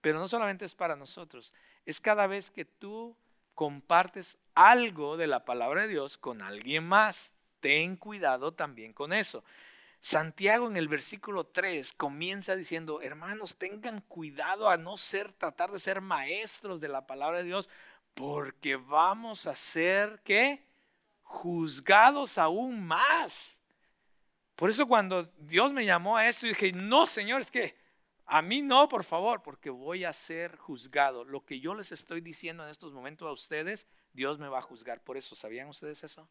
pero 0.00 0.18
no 0.18 0.28
solamente 0.28 0.64
es 0.64 0.74
para 0.74 0.96
nosotros, 0.96 1.52
es 1.84 2.00
cada 2.00 2.26
vez 2.26 2.50
que 2.50 2.64
tú 2.64 3.16
compartes 3.54 4.38
algo 4.54 5.16
de 5.16 5.26
la 5.26 5.44
palabra 5.44 5.82
de 5.82 5.88
Dios 5.88 6.18
con 6.18 6.42
alguien 6.42 6.86
más. 6.86 7.34
Ten 7.60 7.96
cuidado 7.96 8.52
también 8.52 8.92
con 8.92 9.12
eso. 9.12 9.42
Santiago 9.98 10.68
en 10.68 10.76
el 10.76 10.88
versículo 10.88 11.44
3 11.44 11.94
comienza 11.94 12.54
diciendo, 12.54 13.00
hermanos, 13.00 13.56
tengan 13.56 14.02
cuidado 14.02 14.68
a 14.68 14.76
no 14.76 14.96
ser, 14.96 15.32
tratar 15.32 15.72
de 15.72 15.80
ser 15.80 16.00
maestros 16.00 16.80
de 16.80 16.88
la 16.88 17.06
palabra 17.06 17.38
de 17.38 17.44
Dios, 17.44 17.68
porque 18.14 18.76
vamos 18.76 19.46
a 19.46 19.56
ser, 19.56 20.20
¿qué? 20.22 20.65
Juzgados 21.36 22.38
aún 22.38 22.86
más. 22.86 23.60
Por 24.54 24.70
eso 24.70 24.88
cuando 24.88 25.24
Dios 25.38 25.72
me 25.72 25.84
llamó 25.84 26.16
a 26.16 26.26
eso, 26.26 26.46
dije, 26.46 26.72
no, 26.72 27.04
Señor, 27.06 27.42
es 27.42 27.50
que 27.50 27.76
a 28.24 28.40
mí 28.40 28.62
no, 28.62 28.88
por 28.88 29.04
favor, 29.04 29.42
porque 29.42 29.68
voy 29.68 30.04
a 30.04 30.12
ser 30.12 30.56
juzgado. 30.56 31.24
Lo 31.24 31.44
que 31.44 31.60
yo 31.60 31.74
les 31.74 31.92
estoy 31.92 32.22
diciendo 32.22 32.64
en 32.64 32.70
estos 32.70 32.92
momentos 32.92 33.28
a 33.28 33.32
ustedes, 33.32 33.86
Dios 34.14 34.38
me 34.38 34.48
va 34.48 34.60
a 34.60 34.62
juzgar. 34.62 35.02
Por 35.02 35.16
eso, 35.16 35.36
¿sabían 35.36 35.68
ustedes 35.68 36.02
eso? 36.02 36.26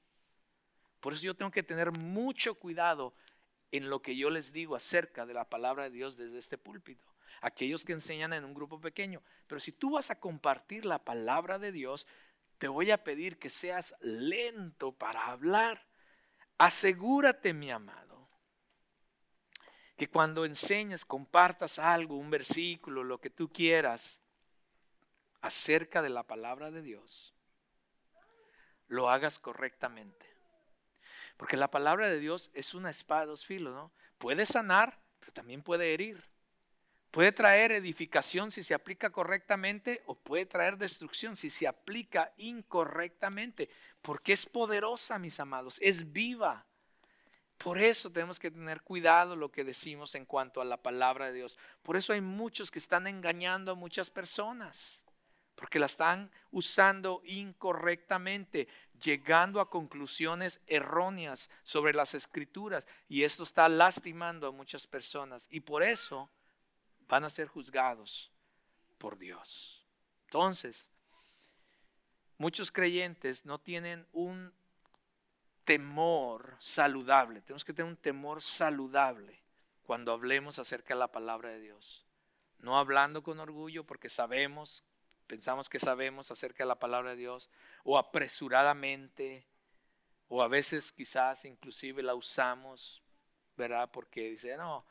Por 1.00 1.14
eso 1.14 1.24
yo 1.24 1.36
tengo 1.36 1.52
que 1.52 1.62
tener 1.62 1.92
mucho 1.92 2.56
cuidado 2.56 3.14
en 3.72 3.90
lo 3.90 4.02
que 4.02 4.18
yo 4.18 4.32
les 4.32 4.52
digo 4.52 4.76
acerca 4.76 5.26
de 5.28 5.36
la 5.36 5.48
palabra 5.48 5.84
de 5.86 5.92
Dios 5.92 6.18
desde 6.18 6.40
este 6.40 6.58
púlpito. 6.58 7.06
Aquellos 7.42 7.86
que 7.86 7.94
enseñan 7.94 8.34
en 8.34 8.44
un 8.44 8.56
grupo 8.56 8.82
pequeño. 8.82 9.22
Pero 9.46 9.60
si 9.60 9.72
tú 9.72 9.92
vas 9.92 10.10
a 10.10 10.20
compartir 10.20 10.86
la 10.86 10.98
palabra 10.98 11.60
de 11.60 11.72
Dios, 11.72 12.08
te 12.58 12.68
voy 12.68 12.92
a 12.92 13.04
pedir 13.04 13.38
que 13.38 13.50
seas 13.50 13.96
lento 14.02 14.92
para 14.92 15.28
hablar. 15.28 15.88
Asegúrate, 16.58 17.54
mi 17.54 17.72
amado 17.72 18.06
que 19.96 20.10
cuando 20.10 20.46
enseñas, 20.46 21.06
compartas 21.06 21.80
algo, 21.80 22.18
un 22.18 22.30
versículo, 22.30 23.04
lo 23.04 23.20
que 23.20 23.30
tú 23.30 23.50
quieras, 23.50 24.22
acerca 25.42 26.02
de 26.02 26.10
la 26.10 26.24
palabra 26.24 26.72
de 26.72 26.82
Dios, 26.82 27.34
lo 28.88 29.10
hagas 29.10 29.40
correctamente. 29.40 30.30
Porque 31.38 31.58
la 31.58 31.72
palabra 31.72 32.10
de 32.10 32.20
Dios 32.20 32.52
es 32.54 32.74
una 32.74 32.90
espada 32.90 33.22
de 33.22 33.28
dos 33.28 33.46
filos, 33.46 33.74
¿no? 33.74 33.92
Puede 34.18 34.46
sanar, 34.46 35.02
pero 35.20 35.32
también 35.34 35.62
puede 35.62 35.94
herir. 35.94 36.30
Puede 37.16 37.32
traer 37.32 37.72
edificación 37.72 38.52
si 38.52 38.62
se 38.62 38.74
aplica 38.74 39.10
correctamente 39.10 40.04
o 40.06 40.16
puede 40.16 40.46
traer 40.46 40.78
destrucción 40.78 41.38
si 41.38 41.50
se 41.50 41.66
aplica 41.66 42.34
incorrectamente. 42.36 43.70
Porque 44.02 44.34
es 44.34 44.46
poderosa, 44.46 45.18
mis 45.18 45.40
amados, 45.40 45.78
es 45.82 46.12
viva. 46.12 46.66
Por 47.58 47.80
eso 47.80 48.10
tenemos 48.10 48.38
que 48.38 48.52
tener 48.52 48.82
cuidado 48.82 49.38
lo 49.38 49.50
que 49.50 49.64
decimos 49.64 50.14
en 50.16 50.26
cuanto 50.26 50.60
a 50.60 50.66
la 50.66 50.76
palabra 50.76 51.28
de 51.28 51.36
Dios. 51.36 51.58
Por 51.84 51.96
eso 51.96 52.12
hay 52.12 52.20
muchos 52.20 52.70
que 52.70 52.80
están 52.80 53.08
engañando 53.08 53.72
a 53.72 53.76
muchas 53.76 54.10
personas, 54.10 55.02
porque 55.56 55.80
la 55.80 55.86
están 55.86 56.30
usando 56.52 57.22
incorrectamente, 57.24 58.68
llegando 59.02 59.62
a 59.62 59.70
conclusiones 59.70 60.60
erróneas 60.68 61.50
sobre 61.64 61.94
las 61.94 62.14
escrituras. 62.14 62.86
Y 63.08 63.24
esto 63.24 63.44
está 63.44 63.70
lastimando 63.70 64.48
a 64.48 64.52
muchas 64.52 64.86
personas. 64.86 65.48
Y 65.50 65.62
por 65.62 65.82
eso 65.82 66.30
van 67.08 67.24
a 67.24 67.30
ser 67.30 67.48
juzgados 67.48 68.32
por 68.98 69.18
Dios. 69.18 69.86
Entonces, 70.26 70.90
muchos 72.38 72.72
creyentes 72.72 73.46
no 73.46 73.60
tienen 73.60 74.08
un 74.12 74.54
temor 75.64 76.56
saludable. 76.60 77.42
Tenemos 77.42 77.66
que 77.66 77.74
tener 77.74 77.92
un 77.92 77.98
temor 77.98 78.42
saludable 78.42 79.42
cuando 79.84 80.14
hablemos 80.14 80.60
acerca 80.60 80.94
de 80.94 81.00
la 81.00 81.12
palabra 81.12 81.50
de 81.50 81.60
Dios. 81.60 82.06
No 82.60 82.78
hablando 82.78 83.22
con 83.24 83.40
orgullo 83.40 83.84
porque 83.84 84.10
sabemos, 84.10 84.84
pensamos 85.28 85.70
que 85.70 85.80
sabemos 85.80 86.32
acerca 86.32 86.64
de 86.64 86.68
la 86.68 86.80
palabra 86.80 87.12
de 87.12 87.18
Dios, 87.18 87.50
o 87.84 87.98
apresuradamente, 87.98 89.46
o 90.28 90.42
a 90.42 90.48
veces 90.48 90.92
quizás 90.92 91.46
inclusive 91.46 92.02
la 92.02 92.16
usamos, 92.16 93.04
¿verdad? 93.58 93.90
Porque 93.92 94.30
dice, 94.32 94.58
no, 94.58 94.86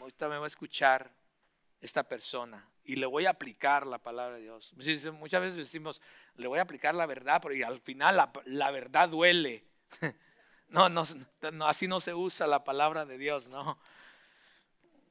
ahorita 0.00 0.28
me 0.28 0.38
va 0.38 0.44
a 0.44 0.48
escuchar 0.48 1.12
esta 1.82 2.04
persona 2.04 2.66
y 2.84 2.96
le 2.96 3.06
voy 3.06 3.26
a 3.26 3.30
aplicar 3.30 3.86
la 3.86 3.98
palabra 3.98 4.36
de 4.36 4.42
Dios. 4.42 4.72
Muchas 4.74 5.40
veces 5.40 5.56
decimos, 5.56 6.00
le 6.36 6.46
voy 6.46 6.58
a 6.58 6.62
aplicar 6.62 6.94
la 6.94 7.06
verdad, 7.06 7.40
pero 7.42 7.66
al 7.66 7.80
final 7.80 8.16
la, 8.46 8.70
verdad 8.70 9.08
duele. 9.08 9.64
No, 10.68 10.88
no, 10.88 11.04
así 11.66 11.86
no 11.86 12.00
se 12.00 12.14
usa 12.14 12.46
la 12.46 12.64
palabra 12.64 13.04
de 13.04 13.18
Dios, 13.18 13.46
no. 13.48 13.78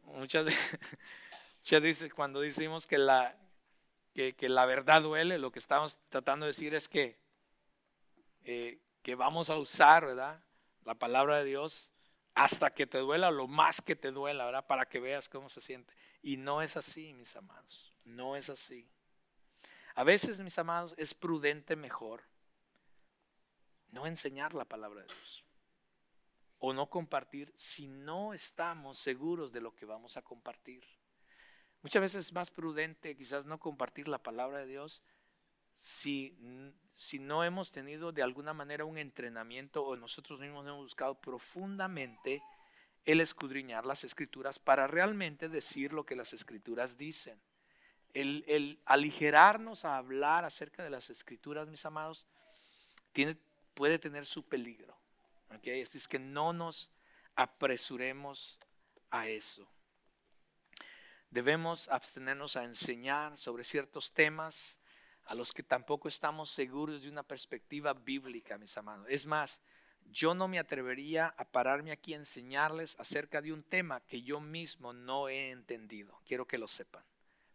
Muchas 0.05 0.43
veces 1.69 2.11
cuando 2.15 2.41
decimos 2.41 2.87
que 2.87 2.97
la, 2.97 3.37
que, 4.15 4.33
la 4.49 4.65
verdad 4.65 5.03
duele, 5.03 5.37
lo 5.37 5.51
que 5.51 5.59
estamos 5.59 5.99
tratando 6.09 6.47
de 6.47 6.53
decir 6.53 6.73
es 6.73 6.89
que, 6.89 7.19
eh, 8.43 8.79
que 9.03 9.13
vamos 9.13 9.51
a 9.51 9.57
usar, 9.57 10.03
¿verdad? 10.03 10.41
la 10.85 10.95
palabra 10.95 11.39
de 11.39 11.45
Dios 11.45 11.91
hasta 12.33 12.73
que 12.73 12.87
te 12.87 12.97
duela, 12.99 13.29
lo 13.29 13.47
más 13.47 13.81
que 13.81 13.95
te 13.95 14.11
duela, 14.11 14.45
¿verdad? 14.45 14.65
Para 14.65 14.85
que 14.85 14.99
veas 14.99 15.29
cómo 15.29 15.49
se 15.49 15.61
siente. 15.61 15.93
Y 16.21 16.37
no 16.37 16.61
es 16.61 16.77
así, 16.77 17.13
mis 17.13 17.35
amados, 17.35 17.93
no 18.05 18.35
es 18.35 18.49
así. 18.49 18.87
A 19.95 20.03
veces, 20.03 20.39
mis 20.39 20.57
amados, 20.57 20.93
es 20.97 21.13
prudente 21.13 21.75
mejor 21.75 22.23
no 23.91 24.05
enseñar 24.05 24.53
la 24.53 24.65
palabra 24.65 25.01
de 25.01 25.07
Dios 25.07 25.43
o 26.59 26.73
no 26.73 26.89
compartir 26.89 27.51
si 27.57 27.87
no 27.87 28.33
estamos 28.33 28.97
seguros 28.99 29.51
de 29.51 29.61
lo 29.61 29.75
que 29.75 29.85
vamos 29.85 30.15
a 30.15 30.21
compartir. 30.21 30.85
Muchas 31.81 32.01
veces 32.01 32.27
es 32.27 32.33
más 32.33 32.51
prudente 32.51 33.17
quizás 33.17 33.45
no 33.45 33.59
compartir 33.59 34.07
la 34.07 34.21
palabra 34.21 34.59
de 34.59 34.67
Dios 34.67 35.01
si, 35.79 36.37
si 36.93 37.17
no 37.17 37.43
hemos 37.43 37.71
tenido 37.71 38.11
de 38.11 38.21
alguna 38.21 38.53
manera 38.53 38.85
un 38.85 38.99
entrenamiento 38.99 39.83
o 39.83 39.97
nosotros 39.97 40.39
mismos 40.39 40.67
hemos 40.67 40.83
buscado 40.83 41.19
profundamente 41.19 42.43
el 43.05 43.21
escudriñar 43.21 43.85
las 43.85 44.03
escrituras 44.03 44.59
para 44.59 44.87
realmente 44.87 45.49
decir 45.49 45.93
lo 45.93 46.05
que 46.05 46.15
las 46.15 46.33
escrituras 46.33 46.97
dicen. 46.97 47.41
El, 48.13 48.81
aligerarnos 48.85 49.85
a 49.85 49.97
hablar 49.97 50.43
acerca 50.43 50.83
de 50.83 50.89
las 50.89 51.09
escrituras, 51.09 51.67
mis 51.67 51.85
amados, 51.85 52.27
tiene, 53.13 53.37
puede 53.73 53.99
tener 53.99 54.25
su 54.25 54.47
peligro. 54.47 54.97
¿okay? 55.55 55.81
Así 55.81 55.97
es 55.97 56.07
que 56.07 56.19
no 56.19 56.53
nos 56.53 56.91
apresuremos 57.35 58.59
a 59.09 59.27
eso. 59.27 59.67
Debemos 61.29 61.87
abstenernos 61.87 62.57
a 62.57 62.65
enseñar 62.65 63.37
sobre 63.37 63.63
ciertos 63.63 64.11
temas 64.11 64.77
a 65.25 65.33
los 65.35 65.53
que 65.53 65.63
tampoco 65.63 66.09
estamos 66.09 66.49
seguros 66.49 67.03
de 67.03 67.09
una 67.09 67.23
perspectiva 67.23 67.93
bíblica, 67.93 68.57
mis 68.57 68.77
amados. 68.77 69.07
Es 69.09 69.25
más, 69.25 69.61
yo 70.09 70.33
no 70.33 70.47
me 70.47 70.59
atrevería 70.59 71.27
a 71.37 71.45
pararme 71.45 71.91
aquí 71.91 72.13
a 72.13 72.17
enseñarles 72.17 72.99
acerca 72.99 73.41
de 73.41 73.53
un 73.53 73.63
tema 73.63 74.01
que 74.01 74.21
yo 74.21 74.39
mismo 74.39 74.93
no 74.93 75.29
he 75.29 75.51
entendido. 75.51 76.19
Quiero 76.25 76.45
que 76.45 76.57
lo 76.57 76.67
sepan. 76.67 77.03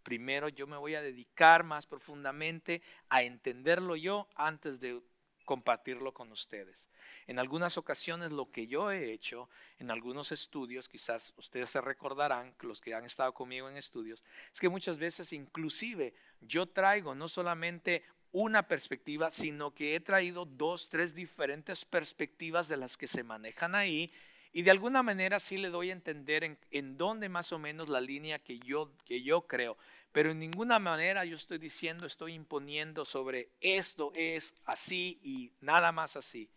Primero 0.02 0.48
yo 0.48 0.66
me 0.66 0.76
voy 0.76 0.94
a 0.94 1.02
dedicar 1.02 1.64
más 1.64 1.86
profundamente 1.86 2.80
a 3.08 3.22
entenderlo 3.22 3.96
yo 3.96 4.28
antes 4.36 4.78
de 4.78 5.02
compartirlo 5.46 6.12
con 6.12 6.30
ustedes. 6.32 6.90
En 7.26 7.38
algunas 7.38 7.78
ocasiones 7.78 8.32
lo 8.32 8.50
que 8.50 8.66
yo 8.66 8.90
he 8.90 9.12
hecho, 9.12 9.48
en 9.78 9.90
algunos 9.90 10.32
estudios, 10.32 10.88
quizás 10.88 11.32
ustedes 11.36 11.70
se 11.70 11.80
recordarán, 11.80 12.54
los 12.60 12.80
que 12.80 12.94
han 12.94 13.04
estado 13.04 13.32
conmigo 13.32 13.70
en 13.70 13.76
estudios, 13.76 14.22
es 14.52 14.60
que 14.60 14.68
muchas 14.68 14.98
veces 14.98 15.32
inclusive 15.32 16.14
yo 16.40 16.66
traigo 16.66 17.14
no 17.14 17.28
solamente 17.28 18.04
una 18.38 18.68
perspectiva, 18.68 19.30
sino 19.30 19.74
que 19.74 19.96
he 19.96 20.00
traído 20.00 20.44
dos, 20.44 20.90
tres 20.90 21.14
diferentes 21.14 21.86
perspectivas 21.86 22.68
de 22.68 22.76
las 22.76 22.98
que 22.98 23.08
se 23.08 23.22
manejan 23.22 23.74
ahí 23.74 24.12
y 24.52 24.60
de 24.60 24.70
alguna 24.70 25.02
manera 25.02 25.40
sí 25.40 25.56
le 25.56 25.70
doy 25.70 25.88
a 25.88 25.94
entender 25.94 26.58
en, 26.70 26.98
dónde 26.98 27.30
más 27.30 27.50
o 27.52 27.58
menos 27.58 27.88
la 27.88 27.98
línea 27.98 28.38
que 28.38 28.58
yo, 28.58 28.92
que 29.06 29.22
yo 29.22 29.46
creo. 29.46 29.78
Pero 30.12 30.32
en 30.32 30.38
ninguna 30.38 30.78
manera 30.78 31.24
yo 31.24 31.34
estoy 31.34 31.56
diciendo, 31.56 32.04
estoy 32.04 32.34
imponiendo 32.34 33.06
sobre 33.06 33.48
esto 33.62 34.12
es 34.14 34.54
así 34.66 35.18
y 35.22 35.52
nada 35.62 35.90
más 35.90 36.16
así. 36.16 36.50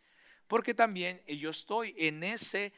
Porque 0.49 0.73
también 0.73 1.21
yo 1.27 1.49
estoy 1.49 1.95
en 1.97 2.25
ese 2.25 2.73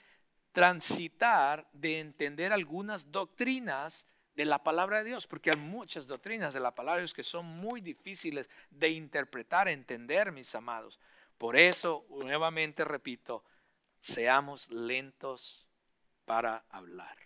transitar 0.52 1.68
de 1.74 2.02
entender 2.02 2.54
algunas 2.54 3.12
doctrinas 3.12 4.06
de 4.36 4.46
la 4.46 4.64
palabra 4.64 5.00
de 5.00 5.06
Dios, 5.06 5.28
porque 5.28 5.52
hay 5.52 5.58
muchas 5.58 6.08
doctrinas 6.08 6.54
de 6.54 6.60
la 6.60 6.74
palabra 6.74 6.98
de 6.98 7.02
Dios 7.04 7.14
que 7.14 7.24
son 7.24 7.46
muy 7.46 7.82
difíciles 7.82 8.50
de 8.70 8.90
interpretar, 8.90 9.68
entender, 9.68 10.32
mis 10.32 10.54
amados. 10.56 11.00
Por 11.38 11.58
eso, 11.58 12.06
nuevamente 12.10 12.86
repito, 12.86 13.44
seamos 14.00 14.70
lentos 14.70 15.68
para 16.26 16.66
hablar 16.70 17.18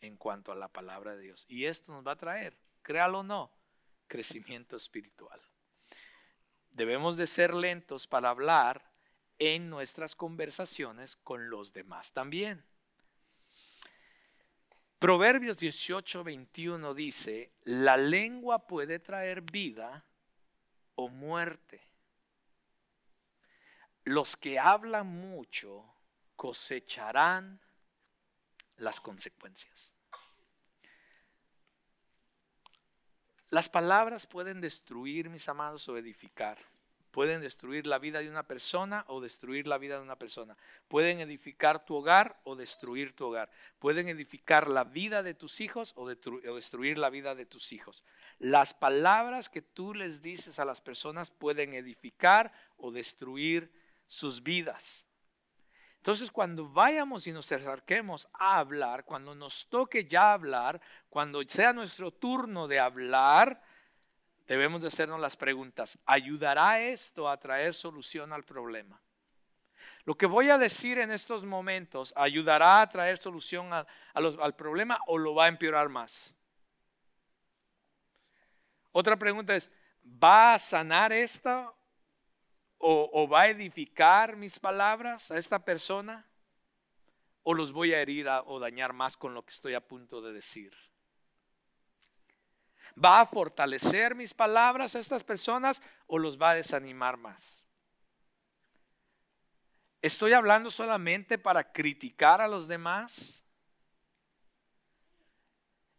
en 0.00 0.16
cuanto 0.16 0.52
a 0.52 0.56
la 0.56 0.68
palabra 0.68 1.16
de 1.16 1.22
Dios. 1.22 1.46
Y 1.48 1.64
esto 1.64 1.92
nos 1.92 2.06
va 2.06 2.12
a 2.12 2.16
traer 2.16 2.64
créalo 2.84 3.20
o 3.20 3.22
no, 3.24 3.50
crecimiento 4.06 4.76
espiritual. 4.76 5.40
Debemos 6.70 7.16
de 7.16 7.26
ser 7.26 7.52
lentos 7.52 8.06
para 8.06 8.30
hablar 8.30 8.92
en 9.38 9.68
nuestras 9.70 10.14
conversaciones 10.14 11.16
con 11.16 11.50
los 11.50 11.72
demás 11.72 12.12
también. 12.12 12.64
Proverbios 14.98 15.58
18, 15.58 16.24
21 16.24 16.94
dice, 16.94 17.52
la 17.64 17.96
lengua 17.96 18.66
puede 18.66 18.98
traer 18.98 19.42
vida 19.42 20.04
o 20.94 21.08
muerte. 21.08 21.80
Los 24.04 24.36
que 24.36 24.58
hablan 24.58 25.06
mucho 25.06 25.84
cosecharán 26.36 27.60
las 28.76 29.00
consecuencias. 29.00 29.92
Las 33.50 33.68
palabras 33.68 34.26
pueden 34.26 34.60
destruir, 34.60 35.30
mis 35.30 35.48
amados, 35.48 35.88
o 35.88 35.96
edificar. 35.96 36.58
Pueden 37.14 37.42
destruir 37.42 37.86
la 37.86 38.00
vida 38.00 38.18
de 38.18 38.28
una 38.28 38.42
persona 38.42 39.04
o 39.06 39.20
destruir 39.20 39.68
la 39.68 39.78
vida 39.78 39.94
de 39.94 40.02
una 40.02 40.18
persona. 40.18 40.56
Pueden 40.88 41.20
edificar 41.20 41.84
tu 41.84 41.94
hogar 41.94 42.40
o 42.42 42.56
destruir 42.56 43.14
tu 43.14 43.26
hogar. 43.26 43.52
Pueden 43.78 44.08
edificar 44.08 44.68
la 44.68 44.82
vida 44.82 45.22
de 45.22 45.32
tus 45.32 45.60
hijos 45.60 45.92
o, 45.94 46.08
destruir 46.08 46.98
la 46.98 47.10
vida 47.10 47.36
de 47.36 47.46
tus 47.46 47.70
hijos. 47.72 48.02
Las 48.40 48.74
palabras 48.74 49.48
que 49.48 49.62
tú 49.62 49.94
les 49.94 50.22
dices 50.22 50.58
a 50.58 50.64
las 50.64 50.80
personas 50.80 51.30
pueden 51.30 51.74
edificar 51.74 52.52
o 52.78 52.90
destruir 52.90 53.70
sus 54.08 54.42
vidas. 54.42 55.06
Entonces, 55.98 56.32
cuando 56.32 56.68
vayamos 56.68 57.28
y 57.28 57.32
nos 57.32 57.52
acerquemos 57.52 58.28
a 58.32 58.58
hablar, 58.58 59.04
cuando 59.04 59.36
nos 59.36 59.68
toque 59.68 60.04
ya 60.04 60.32
hablar, 60.32 60.80
cuando 61.08 61.40
sea 61.46 61.72
nuestro 61.72 62.10
turno 62.10 62.66
de 62.66 62.80
hablar, 62.80 63.62
debemos 64.46 64.82
de 64.82 64.88
hacernos 64.88 65.20
las 65.20 65.36
preguntas. 65.36 65.98
¿Ayudará 66.06 66.80
esto 66.80 67.28
a 67.28 67.38
traer 67.38 67.74
solución 67.74 68.32
al 68.32 68.44
problema? 68.44 69.00
Lo 70.04 70.16
que 70.16 70.26
voy 70.26 70.50
a 70.50 70.58
decir 70.58 70.98
en 70.98 71.10
estos 71.10 71.44
momentos, 71.44 72.12
¿ayudará 72.16 72.82
a 72.82 72.88
traer 72.88 73.16
solución 73.18 73.70
al 73.72 74.56
problema 74.56 74.98
o 75.06 75.16
lo 75.16 75.34
va 75.34 75.46
a 75.46 75.48
empeorar 75.48 75.88
más? 75.88 76.34
Otra 78.92 79.16
pregunta 79.16 79.56
es, 79.56 79.72
¿va 80.04 80.54
a 80.54 80.58
sanar 80.58 81.12
esta 81.12 81.72
o, 82.86 83.26
va 83.26 83.42
a 83.42 83.48
edificar 83.48 84.36
mis 84.36 84.58
palabras 84.58 85.30
a 85.30 85.38
esta 85.38 85.64
persona 85.64 86.26
o 87.42 87.54
los 87.54 87.72
voy 87.72 87.94
a 87.94 88.00
herir 88.00 88.28
o 88.46 88.58
dañar 88.58 88.92
más 88.92 89.16
con 89.16 89.32
lo 89.32 89.42
que 89.44 89.52
estoy 89.52 89.74
a 89.74 89.80
punto 89.80 90.20
de 90.20 90.32
decir. 90.32 90.74
¿Va 93.02 93.20
a 93.20 93.26
fortalecer 93.26 94.14
mis 94.14 94.34
palabras 94.34 94.94
a 94.94 95.00
estas 95.00 95.24
personas 95.24 95.82
o 96.06 96.18
los 96.18 96.40
va 96.40 96.50
a 96.50 96.54
desanimar 96.54 97.16
más? 97.16 97.64
¿Estoy 100.00 100.34
hablando 100.34 100.70
solamente 100.70 101.38
para 101.38 101.72
criticar 101.72 102.40
a 102.40 102.48
los 102.48 102.68
demás? 102.68 103.42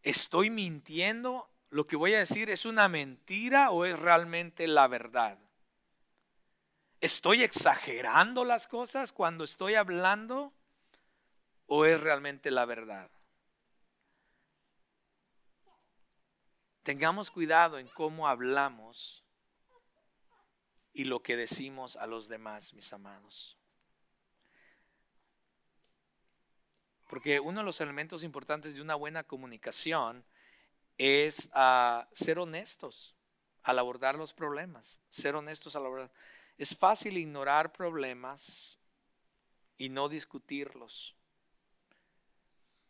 ¿Estoy 0.04 0.52
mintiendo? 0.52 1.50
¿Lo 1.72 1.88
que 1.88 1.96
voy 1.96 2.14
a 2.14 2.20
decir 2.20 2.50
es 2.52 2.66
una 2.66 2.88
mentira 2.88 3.72
o 3.72 3.84
es 3.84 4.00
realmente 4.00 4.68
la 4.68 4.88
verdad? 4.88 5.40
¿Estoy 7.02 7.44
exagerando 7.44 8.46
las 8.46 8.68
cosas 8.68 9.12
cuando 9.12 9.44
estoy 9.44 9.76
hablando 9.76 10.54
o 11.66 11.86
es 11.86 12.00
realmente 12.00 12.52
la 12.52 12.66
verdad? 12.66 13.10
Tengamos 16.86 17.32
cuidado 17.32 17.80
en 17.80 17.88
cómo 17.88 18.28
hablamos 18.28 19.24
y 20.94 21.06
lo 21.06 21.24
que 21.24 21.36
decimos 21.36 21.96
a 21.96 22.06
los 22.06 22.28
demás, 22.28 22.76
mis 22.76 22.94
amados. 22.94 23.58
Porque 27.08 27.40
uno 27.40 27.62
de 27.62 27.66
los 27.66 27.82
elementos 27.82 28.24
importantes 28.24 28.76
de 28.76 28.84
una 28.84 28.94
buena 28.94 29.24
comunicación 29.24 30.24
es 31.00 31.50
ah, 31.54 32.08
ser 32.12 32.38
honestos 32.38 33.16
al 33.64 33.80
abordar 33.80 34.14
los 34.14 34.32
problemas, 34.32 35.02
ser 35.10 35.36
honestos 35.36 35.76
al 35.76 35.88
abordar. 35.88 36.12
Es 36.56 36.78
fácil 36.78 37.18
ignorar 37.18 37.72
problemas 37.72 38.78
y 39.76 39.90
no 39.90 40.08
discutirlos. 40.08 41.16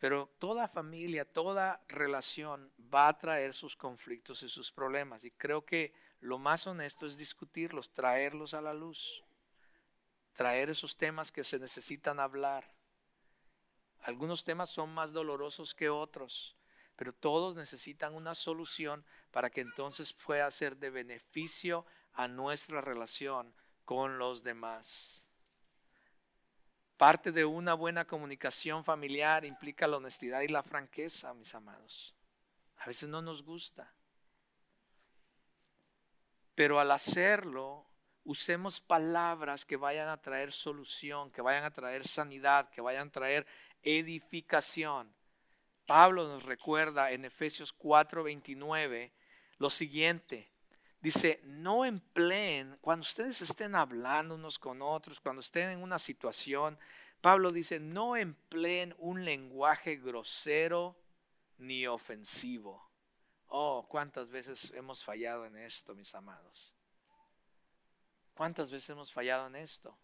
Pero 0.06 0.30
toda 0.38 0.68
familia, 0.68 1.26
toda 1.26 1.84
relación 1.88 2.72
va 2.94 3.08
a 3.08 3.18
traer 3.18 3.56
sus 3.56 3.76
conflictos 3.76 4.44
y 4.44 4.50
sus 4.50 4.72
problemas. 4.72 5.24
Y 5.24 5.32
creo 5.32 5.66
que 5.66 5.96
lo 6.20 6.38
más 6.38 6.68
honesto 6.68 7.08
es 7.08 7.18
discutirlos, 7.18 7.92
traerlos 7.92 8.54
a 8.54 8.62
la 8.62 8.76
luz, 8.76 9.24
traer 10.34 10.70
esos 10.70 10.96
temas 10.96 11.32
que 11.32 11.44
se 11.44 11.58
necesitan 11.58 12.20
hablar. 12.20 12.72
Algunos 14.02 14.46
temas 14.46 14.70
son 14.70 14.94
más 14.94 15.12
dolorosos 15.12 15.74
que 15.74 15.90
otros, 15.90 16.56
pero 16.96 17.12
todos 17.12 17.56
necesitan 17.56 18.14
una 18.14 18.36
solución 18.36 19.04
para 19.32 19.50
que 19.50 19.62
entonces 19.62 20.14
pueda 20.14 20.52
ser 20.52 20.78
de 20.78 20.92
beneficio 20.92 21.84
a 22.14 22.28
nuestra 22.28 22.80
relación 22.80 23.56
con 23.86 24.20
los 24.20 24.44
demás. 24.44 25.25
Parte 26.98 27.32
de 27.32 27.44
una 27.44 27.74
buena 27.74 28.06
comunicación 28.06 28.84
familiar 28.84 29.44
implica 29.44 29.88
la 29.88 29.98
honestidad 29.98 30.42
y 30.42 30.48
la 30.48 30.64
franqueza, 30.64 31.34
mis 31.34 31.54
amados. 31.54 32.16
A 32.78 32.86
veces 32.86 33.10
no 33.10 33.22
nos 33.22 33.44
gusta. 33.44 33.94
Pero 36.56 36.80
al 36.80 36.92
hacerlo, 36.92 37.86
usemos 38.24 38.80
palabras 38.80 39.66
que 39.66 39.76
vayan 39.76 40.08
a 40.08 40.22
traer 40.22 40.54
solución, 40.54 41.32
que 41.32 41.42
vayan 41.42 41.66
a 41.66 41.72
traer 41.72 42.08
sanidad, 42.08 42.70
que 42.70 42.80
vayan 42.80 43.10
a 43.10 43.12
traer 43.12 43.46
edificación. 43.84 45.14
Pablo 45.86 46.28
nos 46.28 46.46
recuerda 46.46 47.12
en 47.12 47.26
Efesios 47.26 47.74
4:29 47.78 49.12
lo 49.58 49.70
siguiente. 49.70 50.55
Dice, 51.06 51.40
no 51.44 51.86
empleen, 51.86 52.80
cuando 52.82 53.04
ustedes 53.04 53.40
estén 53.40 53.76
hablando 53.76 54.34
unos 54.34 54.58
con 54.58 54.82
otros, 54.82 55.20
cuando 55.20 55.40
estén 55.40 55.70
en 55.70 55.84
una 55.84 56.00
situación, 56.00 56.80
Pablo 57.22 57.52
dice, 57.52 57.80
no 57.80 58.18
empleen 58.18 58.96
un 58.98 59.24
lenguaje 59.24 59.98
grosero 59.98 60.98
ni 61.60 61.86
ofensivo. 61.86 62.90
Oh, 63.50 63.86
cuántas 63.88 64.32
veces 64.32 64.72
hemos 64.72 65.04
fallado 65.04 65.46
en 65.46 65.58
esto, 65.58 65.94
mis 65.94 66.16
amados. 66.16 66.74
¿Cuántas 68.34 68.72
veces 68.72 68.90
hemos 68.90 69.14
fallado 69.14 69.46
en 69.46 69.58
esto? 69.58 69.96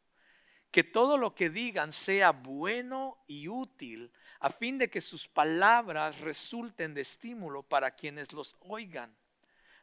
Que 0.70 0.84
todo 0.84 1.18
lo 1.18 1.34
que 1.34 1.49
digan 1.49 1.91
sea 1.91 2.30
bueno 2.30 3.18
y 3.26 3.47
útil 3.47 4.14
a 4.39 4.52
fin 4.52 4.78
de 4.78 4.91
que 4.91 5.02
sus 5.02 5.28
palabras 5.28 6.22
resulten 6.22 6.93
de 6.93 7.02
estímulo 7.02 7.64
para 7.64 7.95
quienes 7.95 8.34
los 8.34 8.56
oigan 8.60 9.20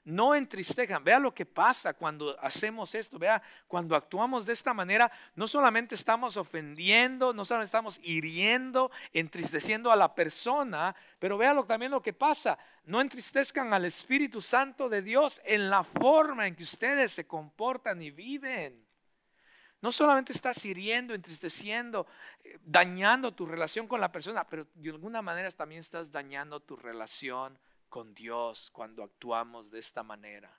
no 0.09 0.35
entristezcan. 0.35 1.05
Vea 1.05 1.19
lo 1.19 1.35
que 1.35 1.45
pasa 1.45 1.93
cuando 1.93 2.35
hacemos 2.41 2.95
esto. 2.95 3.19
Vea, 3.19 3.43
cuando 3.67 3.95
actuamos 3.95 4.47
de 4.47 4.55
esta 4.55 4.73
manera, 4.73 5.13
no 5.37 5.47
solamente 5.47 5.95
estamos 5.95 6.39
ofendiendo, 6.39 7.35
no 7.35 7.45
solamente 7.45 7.67
estamos 7.67 8.01
hiriendo, 8.03 8.91
entristeciendo 9.13 9.93
a 9.93 9.97
la 9.97 10.15
persona, 10.15 10.97
pero 11.19 11.37
vea 11.37 11.55
también 11.65 11.93
lo 11.93 12.01
que 12.01 12.15
pasa. 12.15 12.59
No 12.85 13.03
entristezcan 13.03 13.75
al 13.75 13.85
Espíritu 13.85 14.41
Santo 14.41 14.89
de 14.89 15.03
Dios 15.03 15.43
en 15.45 15.69
la 15.69 15.85
forma 15.85 16.47
en 16.47 16.57
que 16.57 16.63
ustedes 16.63 17.13
se 17.13 17.27
comportan 17.27 18.01
y 18.01 18.11
viven. 18.11 18.87
No 19.83 19.93
solamente 19.93 20.33
estás 20.33 20.65
hiriendo, 20.65 21.15
entristeciendo, 21.15 22.07
eh, 22.43 22.59
dañando 22.65 23.33
tu 23.33 23.45
relación 23.45 23.87
con 23.87 24.01
la 24.01 24.11
persona, 24.11 24.45
pero 24.45 24.67
de 24.75 24.91
alguna 24.91 25.21
manera 25.21 25.51
también 25.53 25.81
estás 25.81 26.11
dañando 26.11 26.61
tu 26.61 26.77
relación 26.77 27.59
con 27.89 28.15
Dios 28.15 28.71
cuando 28.71 29.03
actuamos 29.03 29.71
de 29.71 29.79
esta 29.79 30.03
manera. 30.03 30.59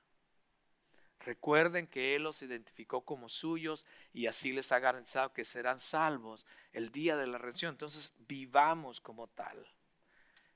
Recuerden 1.20 1.86
que 1.88 2.16
Él 2.16 2.24
los 2.24 2.42
identificó 2.42 3.02
como 3.02 3.28
suyos 3.28 3.86
y 4.14 4.28
así 4.28 4.54
les 4.54 4.72
ha 4.72 4.80
garantizado 4.80 5.34
que 5.34 5.44
serán 5.44 5.80
salvos 5.80 6.46
el 6.72 6.92
día 6.92 7.18
de 7.18 7.28
la 7.28 7.38
redención. 7.38 7.72
Entonces 7.72 8.14
vivamos 8.20 9.02
como 9.02 9.28
tal. 9.28 9.68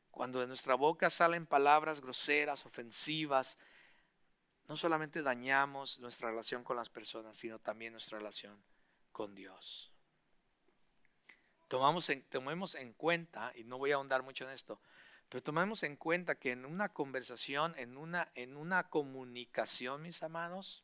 Cuando 0.10 0.40
de 0.40 0.48
nuestra 0.48 0.76
boca 0.76 1.10
salen 1.10 1.46
palabras 1.46 2.00
groseras, 2.00 2.66
ofensivas, 2.66 3.58
no 4.68 4.78
solamente 4.78 5.22
dañamos 5.22 6.00
nuestra 6.00 6.30
relación 6.30 6.64
con 6.64 6.78
las 6.78 6.90
personas, 6.90 7.38
sino 7.38 7.60
también 7.60 7.92
nuestra 7.92 8.20
relación 8.20 8.64
con 9.12 9.36
Dios. 9.36 9.92
Tomamos 11.68 12.10
tomemos 12.30 12.76
en 12.76 12.94
cuenta, 12.94 13.52
y 13.56 13.64
no 13.64 13.78
voy 13.78 13.92
a 13.92 13.96
ahondar 13.96 14.24
mucho 14.24 14.46
en 14.46 14.52
esto, 14.52 14.80
pero 15.34 15.42
tomemos 15.42 15.82
en 15.82 15.96
cuenta 15.96 16.36
que 16.36 16.52
en 16.52 16.64
una 16.64 16.90
conversación, 16.90 17.74
en 17.80 17.98
una, 17.98 18.30
en 18.36 18.56
una 18.56 18.88
comunicación, 18.88 20.04
mis 20.04 20.22
amados, 20.22 20.84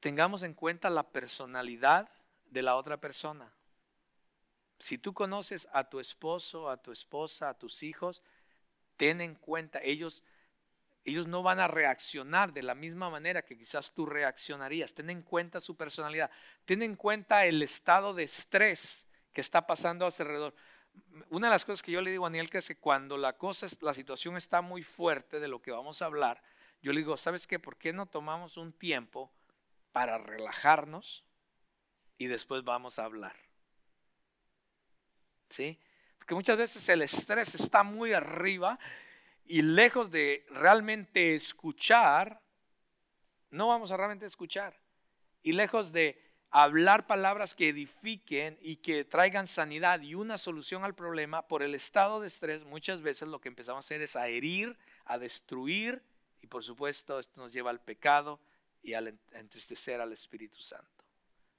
tengamos 0.00 0.42
en 0.42 0.52
cuenta 0.52 0.90
la 0.90 1.08
personalidad 1.08 2.10
de 2.44 2.60
la 2.60 2.76
otra 2.76 2.98
persona. 2.98 3.54
Si 4.80 4.98
tú 4.98 5.14
conoces 5.14 5.66
a 5.72 5.88
tu 5.88 5.98
esposo, 5.98 6.68
a 6.68 6.76
tu 6.76 6.92
esposa, 6.92 7.48
a 7.48 7.54
tus 7.54 7.82
hijos, 7.82 8.20
ten 8.98 9.22
en 9.22 9.34
cuenta, 9.34 9.80
ellos, 9.82 10.22
ellos 11.02 11.26
no 11.26 11.42
van 11.42 11.58
a 11.58 11.68
reaccionar 11.68 12.52
de 12.52 12.62
la 12.62 12.74
misma 12.74 13.08
manera 13.08 13.40
que 13.40 13.56
quizás 13.56 13.92
tú 13.92 14.04
reaccionarías. 14.04 14.92
Ten 14.92 15.08
en 15.08 15.22
cuenta 15.22 15.60
su 15.60 15.74
personalidad. 15.74 16.30
Ten 16.66 16.82
en 16.82 16.96
cuenta 16.96 17.46
el 17.46 17.62
estado 17.62 18.12
de 18.12 18.24
estrés 18.24 19.06
que 19.32 19.40
está 19.40 19.66
pasando 19.66 20.04
a 20.04 20.10
su 20.10 20.20
alrededor 20.20 20.54
una 21.30 21.48
de 21.48 21.52
las 21.52 21.64
cosas 21.64 21.82
que 21.82 21.92
yo 21.92 22.00
le 22.00 22.10
digo 22.10 22.26
a 22.26 22.30
Daniel 22.30 22.50
que 22.50 22.58
es 22.58 22.68
que 22.68 22.76
cuando 22.76 23.16
la 23.16 23.36
cosa, 23.36 23.66
la 23.80 23.94
situación 23.94 24.36
está 24.36 24.60
muy 24.60 24.82
fuerte 24.82 25.40
de 25.40 25.48
lo 25.48 25.60
que 25.60 25.70
vamos 25.70 26.02
a 26.02 26.06
hablar, 26.06 26.42
yo 26.82 26.92
le 26.92 27.00
digo, 27.00 27.16
¿sabes 27.16 27.46
qué? 27.46 27.58
¿Por 27.58 27.76
qué 27.76 27.92
no 27.92 28.06
tomamos 28.06 28.56
un 28.56 28.72
tiempo 28.72 29.30
para 29.92 30.18
relajarnos 30.18 31.24
y 32.16 32.26
después 32.26 32.64
vamos 32.64 32.98
a 32.98 33.04
hablar? 33.04 33.36
¿Sí? 35.50 35.78
Porque 36.18 36.34
muchas 36.34 36.56
veces 36.56 36.88
el 36.88 37.02
estrés 37.02 37.54
está 37.54 37.82
muy 37.82 38.12
arriba 38.12 38.78
y 39.44 39.62
lejos 39.62 40.10
de 40.10 40.46
realmente 40.50 41.34
escuchar, 41.34 42.40
no 43.50 43.68
vamos 43.68 43.90
a 43.90 43.96
realmente 43.96 44.26
escuchar. 44.26 44.78
Y 45.42 45.52
lejos 45.52 45.92
de 45.92 46.29
hablar 46.50 47.06
palabras 47.06 47.54
que 47.54 47.68
edifiquen 47.68 48.58
y 48.60 48.76
que 48.76 49.04
traigan 49.04 49.46
sanidad 49.46 50.00
y 50.00 50.14
una 50.14 50.38
solución 50.38 50.84
al 50.84 50.94
problema, 50.94 51.46
por 51.46 51.62
el 51.62 51.74
estado 51.74 52.20
de 52.20 52.26
estrés, 52.26 52.64
muchas 52.64 53.02
veces 53.02 53.28
lo 53.28 53.40
que 53.40 53.48
empezamos 53.48 53.84
a 53.84 53.86
hacer 53.86 54.02
es 54.02 54.16
a 54.16 54.28
herir, 54.28 54.76
a 55.04 55.18
destruir, 55.18 56.02
y 56.42 56.46
por 56.46 56.64
supuesto 56.64 57.18
esto 57.18 57.40
nos 57.40 57.52
lleva 57.52 57.70
al 57.70 57.80
pecado 57.80 58.40
y 58.82 58.94
a 58.94 59.02
entristecer 59.32 60.00
al 60.00 60.12
Espíritu 60.12 60.60
Santo. 60.60 61.04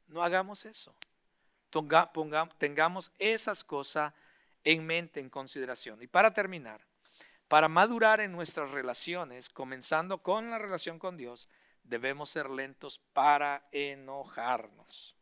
No 0.08 0.24
hagamos 0.24 0.66
eso. 0.66 0.94
tengamos 2.58 3.12
esas 3.18 3.64
cosas 3.64 4.14
en 4.64 4.86
mente, 4.86 5.20
en 5.20 5.30
consideración. 5.30 6.02
Y 6.02 6.08
para 6.08 6.34
terminar, 6.34 6.82
para 7.48 7.70
madurar 7.70 8.20
en 8.20 8.32
nuestras 8.32 8.72
relaciones, 8.72 9.50
comenzando 9.50 10.22
con 10.22 10.50
la 10.50 10.58
relación 10.58 11.00
con 11.00 11.16
Dios, 11.18 11.48
debemos 11.84 12.30
ser 12.30 12.50
lentos 12.50 13.00
para 13.14 13.68
enojarnos. 13.72 15.16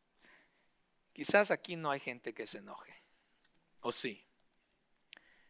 Quizás 1.13 1.51
aquí 1.51 1.75
no 1.75 1.91
hay 1.91 1.99
gente 1.99 2.33
que 2.33 2.47
se 2.47 2.59
enoje, 2.59 3.03
¿o 3.81 3.91
sí? 3.91 4.25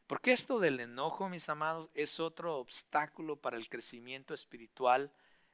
Porque 0.07 0.32
esto 0.32 0.60
del 0.60 0.80
enojo, 0.80 1.30
mis 1.30 1.49
amados, 1.49 1.89
es 1.93 2.20
otro 2.20 2.57
obstáculo 2.57 3.36
para 3.36 3.57
el 3.57 3.70
crecimiento 3.70 4.34
espiritual 4.34 5.14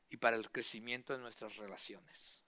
y 0.09 0.17
para 0.17 0.37
el 0.37 0.49
crecimiento 0.49 1.11
de 1.11 1.19
nuestras 1.19 1.57
relaciones. 1.57 2.39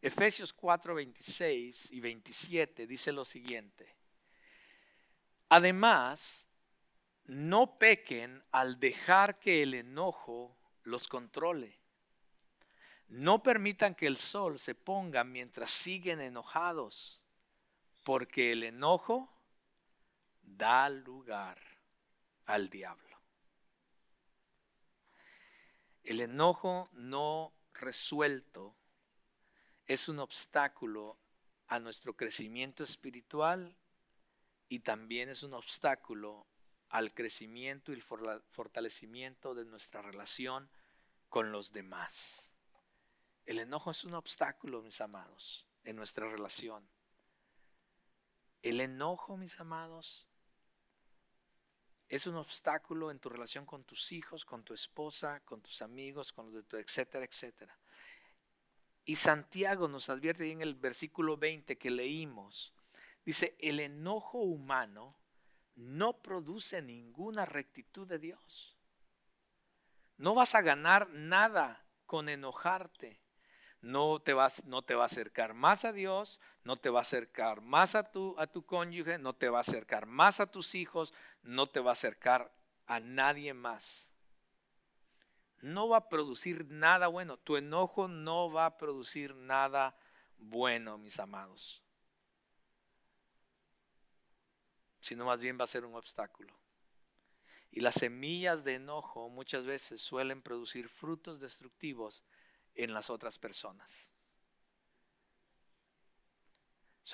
Efesios 0.00 0.52
4, 0.52 0.94
26 0.94 1.90
y 1.90 2.00
27 2.00 2.86
dice 2.86 3.10
lo 3.10 3.24
siguiente. 3.24 3.96
Además, 5.48 6.46
no 7.24 7.78
pequen 7.78 8.42
al 8.52 8.78
dejar 8.78 9.38
que 9.38 9.62
el 9.62 9.74
enojo 9.74 10.57
los 10.88 11.08
controle. 11.08 11.78
No 13.08 13.42
permitan 13.42 13.94
que 13.94 14.06
el 14.06 14.16
sol 14.16 14.58
se 14.58 14.74
ponga 14.74 15.24
mientras 15.24 15.70
siguen 15.70 16.20
enojados, 16.20 17.20
porque 18.04 18.52
el 18.52 18.64
enojo 18.64 19.32
da 20.42 20.88
lugar 20.88 21.58
al 22.46 22.68
diablo. 22.68 23.18
El 26.04 26.20
enojo 26.20 26.88
no 26.92 27.52
resuelto 27.74 28.74
es 29.86 30.08
un 30.08 30.18
obstáculo 30.18 31.18
a 31.66 31.78
nuestro 31.78 32.16
crecimiento 32.16 32.82
espiritual 32.82 33.76
y 34.68 34.80
también 34.80 35.28
es 35.28 35.42
un 35.42 35.54
obstáculo 35.54 36.46
al 36.88 37.12
crecimiento 37.12 37.92
y 37.92 37.96
el 37.96 38.02
fortalecimiento 38.02 39.54
de 39.54 39.64
nuestra 39.64 40.02
relación 40.02 40.70
con 41.28 41.52
los 41.52 41.72
demás. 41.72 42.52
El 43.46 43.58
enojo 43.58 43.90
es 43.90 44.04
un 44.04 44.14
obstáculo, 44.14 44.82
mis 44.82 45.00
amados, 45.00 45.66
en 45.84 45.96
nuestra 45.96 46.28
relación. 46.28 46.88
El 48.62 48.80
enojo, 48.80 49.36
mis 49.36 49.58
amados, 49.60 50.26
es 52.08 52.26
un 52.26 52.36
obstáculo 52.36 53.10
en 53.10 53.18
tu 53.18 53.28
relación 53.28 53.66
con 53.66 53.84
tus 53.84 54.12
hijos, 54.12 54.44
con 54.44 54.64
tu 54.64 54.72
esposa, 54.72 55.40
con 55.44 55.60
tus 55.60 55.82
amigos, 55.82 56.32
con 56.32 56.46
los 56.46 56.54
de 56.54 56.62
tu, 56.62 56.76
etcétera, 56.78 57.24
etcétera. 57.24 57.78
Y 59.04 59.16
Santiago 59.16 59.88
nos 59.88 60.08
advierte 60.08 60.50
en 60.50 60.62
el 60.62 60.74
versículo 60.74 61.36
20 61.36 61.76
que 61.78 61.90
leímos, 61.90 62.74
dice, 63.24 63.56
el 63.58 63.80
enojo 63.80 64.38
humano 64.38 65.18
no 65.76 66.20
produce 66.20 66.82
ninguna 66.82 67.44
rectitud 67.44 68.06
de 68.06 68.18
Dios. 68.18 68.77
No 70.18 70.34
vas 70.34 70.54
a 70.54 70.62
ganar 70.62 71.08
nada 71.10 71.84
con 72.06 72.28
enojarte. 72.28 73.20
No 73.80 74.20
te, 74.20 74.34
vas, 74.34 74.64
no 74.64 74.82
te 74.82 74.96
va 74.96 75.04
a 75.04 75.06
acercar 75.06 75.54
más 75.54 75.84
a 75.84 75.92
Dios, 75.92 76.40
no 76.64 76.76
te 76.76 76.90
va 76.90 76.98
a 76.98 77.02
acercar 77.02 77.60
más 77.60 77.94
a 77.94 78.10
tu, 78.10 78.34
a 78.36 78.48
tu 78.48 78.66
cónyuge, 78.66 79.18
no 79.18 79.34
te 79.34 79.48
va 79.48 79.58
a 79.58 79.60
acercar 79.60 80.06
más 80.06 80.40
a 80.40 80.50
tus 80.50 80.74
hijos, 80.74 81.14
no 81.42 81.68
te 81.68 81.78
va 81.78 81.90
a 81.90 81.92
acercar 81.92 82.52
a 82.86 82.98
nadie 82.98 83.54
más. 83.54 84.10
No 85.60 85.88
va 85.88 85.98
a 85.98 86.08
producir 86.08 86.66
nada 86.66 87.06
bueno. 87.06 87.36
Tu 87.36 87.56
enojo 87.56 88.08
no 88.08 88.50
va 88.50 88.66
a 88.66 88.76
producir 88.76 89.34
nada 89.36 89.96
bueno, 90.38 90.98
mis 90.98 91.18
amados, 91.18 91.82
sino 95.00 95.24
más 95.24 95.40
bien 95.40 95.58
va 95.58 95.64
a 95.64 95.68
ser 95.68 95.84
un 95.84 95.94
obstáculo. 95.94 96.54
Y 97.70 97.80
las 97.80 97.96
semillas 97.96 98.64
de 98.64 98.74
enojo 98.74 99.28
muchas 99.28 99.66
veces 99.66 100.00
suelen 100.00 100.42
producir 100.42 100.88
frutos 100.88 101.40
destructivos 101.40 102.24
en 102.74 102.94
las 102.94 103.10
otras 103.10 103.38
personas. 103.38 104.10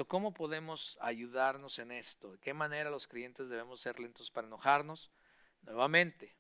¿Cómo 0.09 0.35
podemos 0.35 0.99
ayudarnos 1.01 1.79
en 1.79 1.93
esto? 1.93 2.33
¿De 2.33 2.39
qué 2.39 2.53
manera 2.53 2.91
los 2.91 3.07
creyentes 3.07 3.49
debemos 3.49 3.81
ser 3.81 4.01
lentos 4.01 4.33
para 4.33 4.49
enojarnos? 4.49 5.13
Nuevamente, 5.63 6.35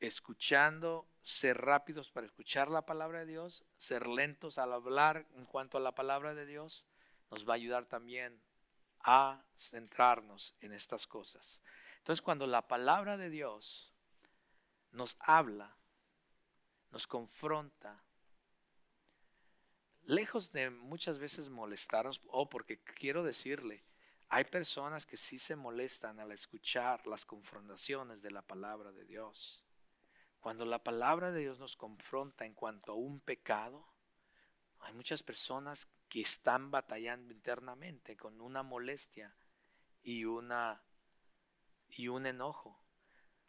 escuchando, 0.00 1.06
ser 1.22 1.58
rápidos 1.58 2.10
para 2.10 2.26
escuchar 2.26 2.70
la 2.70 2.86
palabra 2.86 3.20
de 3.20 3.26
Dios, 3.26 3.66
ser 3.76 4.06
lentos 4.06 4.56
al 4.56 4.72
hablar 4.72 5.26
en 5.34 5.44
cuanto 5.44 5.76
a 5.76 5.82
la 5.82 5.94
palabra 5.94 6.34
de 6.34 6.46
Dios, 6.46 6.86
nos 7.30 7.46
va 7.46 7.52
a 7.52 7.56
ayudar 7.56 7.84
también 7.84 8.42
a 9.02 9.44
centrarnos 9.56 10.54
en 10.60 10.72
estas 10.72 11.06
cosas. 11.06 11.60
Entonces, 11.98 12.22
cuando 12.22 12.46
la 12.46 12.66
palabra 12.66 13.16
de 13.16 13.30
Dios 13.30 13.94
nos 14.92 15.16
habla, 15.20 15.76
nos 16.90 17.06
confronta, 17.06 18.02
lejos 20.02 20.52
de 20.52 20.70
muchas 20.70 21.18
veces 21.18 21.48
molestarnos, 21.48 22.20
o 22.28 22.48
porque 22.48 22.82
quiero 22.82 23.22
decirle, 23.22 23.84
hay 24.28 24.44
personas 24.44 25.06
que 25.06 25.16
sí 25.16 25.38
se 25.38 25.56
molestan 25.56 26.20
al 26.20 26.32
escuchar 26.32 27.06
las 27.06 27.26
confrontaciones 27.26 28.22
de 28.22 28.30
la 28.30 28.42
palabra 28.42 28.92
de 28.92 29.04
Dios. 29.04 29.64
Cuando 30.40 30.64
la 30.64 30.82
palabra 30.82 31.32
de 31.32 31.40
Dios 31.40 31.58
nos 31.58 31.76
confronta 31.76 32.46
en 32.46 32.54
cuanto 32.54 32.92
a 32.92 32.94
un 32.94 33.20
pecado, 33.20 33.86
hay 34.80 34.94
muchas 34.94 35.22
personas 35.22 35.88
que 36.10 36.20
están 36.20 36.72
batallando 36.72 37.32
internamente 37.32 38.16
con 38.16 38.40
una 38.40 38.64
molestia 38.64 39.32
y 40.02 40.24
una 40.24 40.82
y 41.88 42.08
un 42.08 42.26
enojo. 42.26 42.76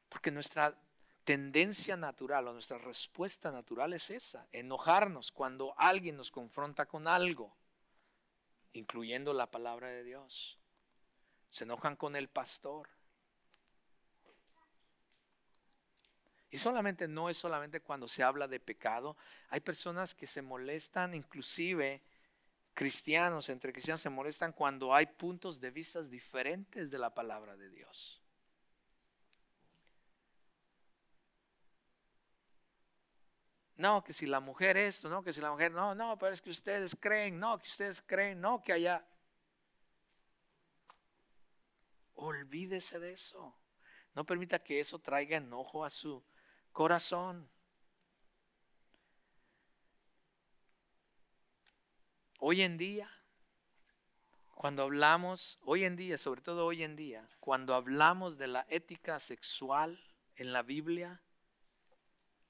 Porque 0.07 0.29
nuestra 0.29 0.79
tendencia 1.23 1.97
natural 1.97 2.47
o 2.47 2.53
nuestra 2.53 2.77
respuesta 2.77 3.51
natural 3.51 3.93
es 3.93 4.11
esa, 4.11 4.47
enojarnos 4.51 5.31
cuando 5.31 5.73
alguien 5.75 6.15
nos 6.15 6.29
confronta 6.29 6.85
con 6.85 7.07
algo, 7.07 7.57
incluyendo 8.73 9.33
la 9.33 9.49
palabra 9.49 9.89
de 9.89 10.03
Dios. 10.03 10.59
Se 11.49 11.63
enojan 11.63 11.95
con 11.95 12.15
el 12.15 12.29
pastor. 12.29 12.89
Y 16.51 16.57
solamente 16.57 17.07
no 17.07 17.27
es 17.27 17.37
solamente 17.37 17.81
cuando 17.81 18.07
se 18.07 18.21
habla 18.21 18.47
de 18.47 18.59
pecado, 18.59 19.17
hay 19.49 19.61
personas 19.61 20.13
que 20.13 20.27
se 20.27 20.43
molestan, 20.43 21.15
inclusive 21.15 22.03
cristianos, 22.73 23.49
entre 23.49 23.73
cristianos 23.73 24.01
se 24.01 24.09
molestan 24.09 24.53
cuando 24.53 24.93
hay 24.93 25.05
puntos 25.05 25.59
de 25.59 25.71
vista 25.71 26.01
diferentes 26.01 26.89
de 26.89 26.97
la 26.97 27.13
palabra 27.13 27.55
de 27.55 27.69
Dios. 27.69 28.21
No, 33.81 34.03
que 34.03 34.13
si 34.13 34.27
la 34.27 34.39
mujer 34.39 34.77
esto, 34.77 35.09
no, 35.09 35.23
que 35.23 35.33
si 35.33 35.41
la 35.41 35.49
mujer, 35.49 35.71
no, 35.71 35.95
no, 35.95 36.15
pero 36.19 36.31
es 36.31 36.41
que 36.41 36.51
ustedes 36.51 36.95
creen, 36.95 37.39
no, 37.39 37.57
que 37.57 37.67
ustedes 37.67 37.99
creen, 38.01 38.39
no, 38.39 38.61
que 38.61 38.73
allá. 38.73 39.03
Olvídese 42.13 42.99
de 42.99 43.13
eso. 43.13 43.55
No 44.13 44.23
permita 44.23 44.63
que 44.63 44.79
eso 44.79 44.99
traiga 44.99 45.37
enojo 45.37 45.83
a 45.83 45.89
su 45.89 46.23
corazón. 46.71 47.49
Hoy 52.43 52.63
en 52.63 52.75
día, 52.75 53.07
cuando 54.55 54.81
hablamos, 54.81 55.59
hoy 55.61 55.83
en 55.83 55.95
día, 55.95 56.17
sobre 56.17 56.41
todo 56.41 56.65
hoy 56.65 56.81
en 56.81 56.95
día, 56.95 57.29
cuando 57.39 57.75
hablamos 57.75 58.39
de 58.39 58.47
la 58.47 58.65
ética 58.67 59.19
sexual 59.19 60.03
en 60.37 60.51
la 60.51 60.63
Biblia, 60.63 61.21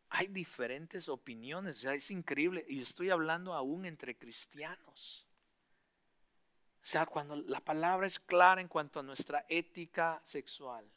hay 0.07 0.27
diferentes 0.27 1.09
opiniones, 1.09 1.83
es 1.83 2.09
increíble. 2.09 2.65
Y 2.69 2.81
estoy 2.81 3.09
hablando 3.09 3.53
aún 3.53 3.85
entre 3.85 4.17
cristianos. 4.17 5.27
O 6.81 6.85
sea, 6.85 7.05
cuando 7.05 7.35
la 7.35 7.59
palabra 7.59 8.07
es 8.07 8.17
clara 8.17 8.61
en 8.61 8.69
cuanto 8.69 9.01
a 9.01 9.03
nuestra 9.03 9.45
ética 9.49 10.21
sexual. 10.23 10.89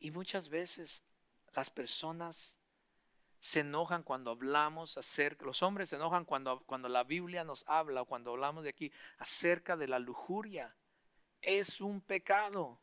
Y 0.00 0.10
muchas 0.10 0.50
veces 0.50 1.02
las 1.54 1.70
personas 1.70 2.58
se 3.40 3.60
enojan 3.60 4.02
cuando 4.02 4.30
hablamos 4.30 4.98
acerca, 4.98 5.44
los 5.44 5.62
hombres 5.62 5.90
se 5.90 5.96
enojan 5.96 6.24
cuando, 6.24 6.60
cuando 6.66 6.88
la 6.88 7.04
Biblia 7.04 7.44
nos 7.44 7.64
habla 7.66 8.02
o 8.02 8.06
cuando 8.06 8.32
hablamos 8.32 8.64
de 8.64 8.70
aquí 8.70 8.92
acerca 9.18 9.76
de 9.76 9.88
la 9.88 9.98
lujuria. 9.98 10.74
Es 11.42 11.80
un 11.80 12.00
pecado. 12.00 12.80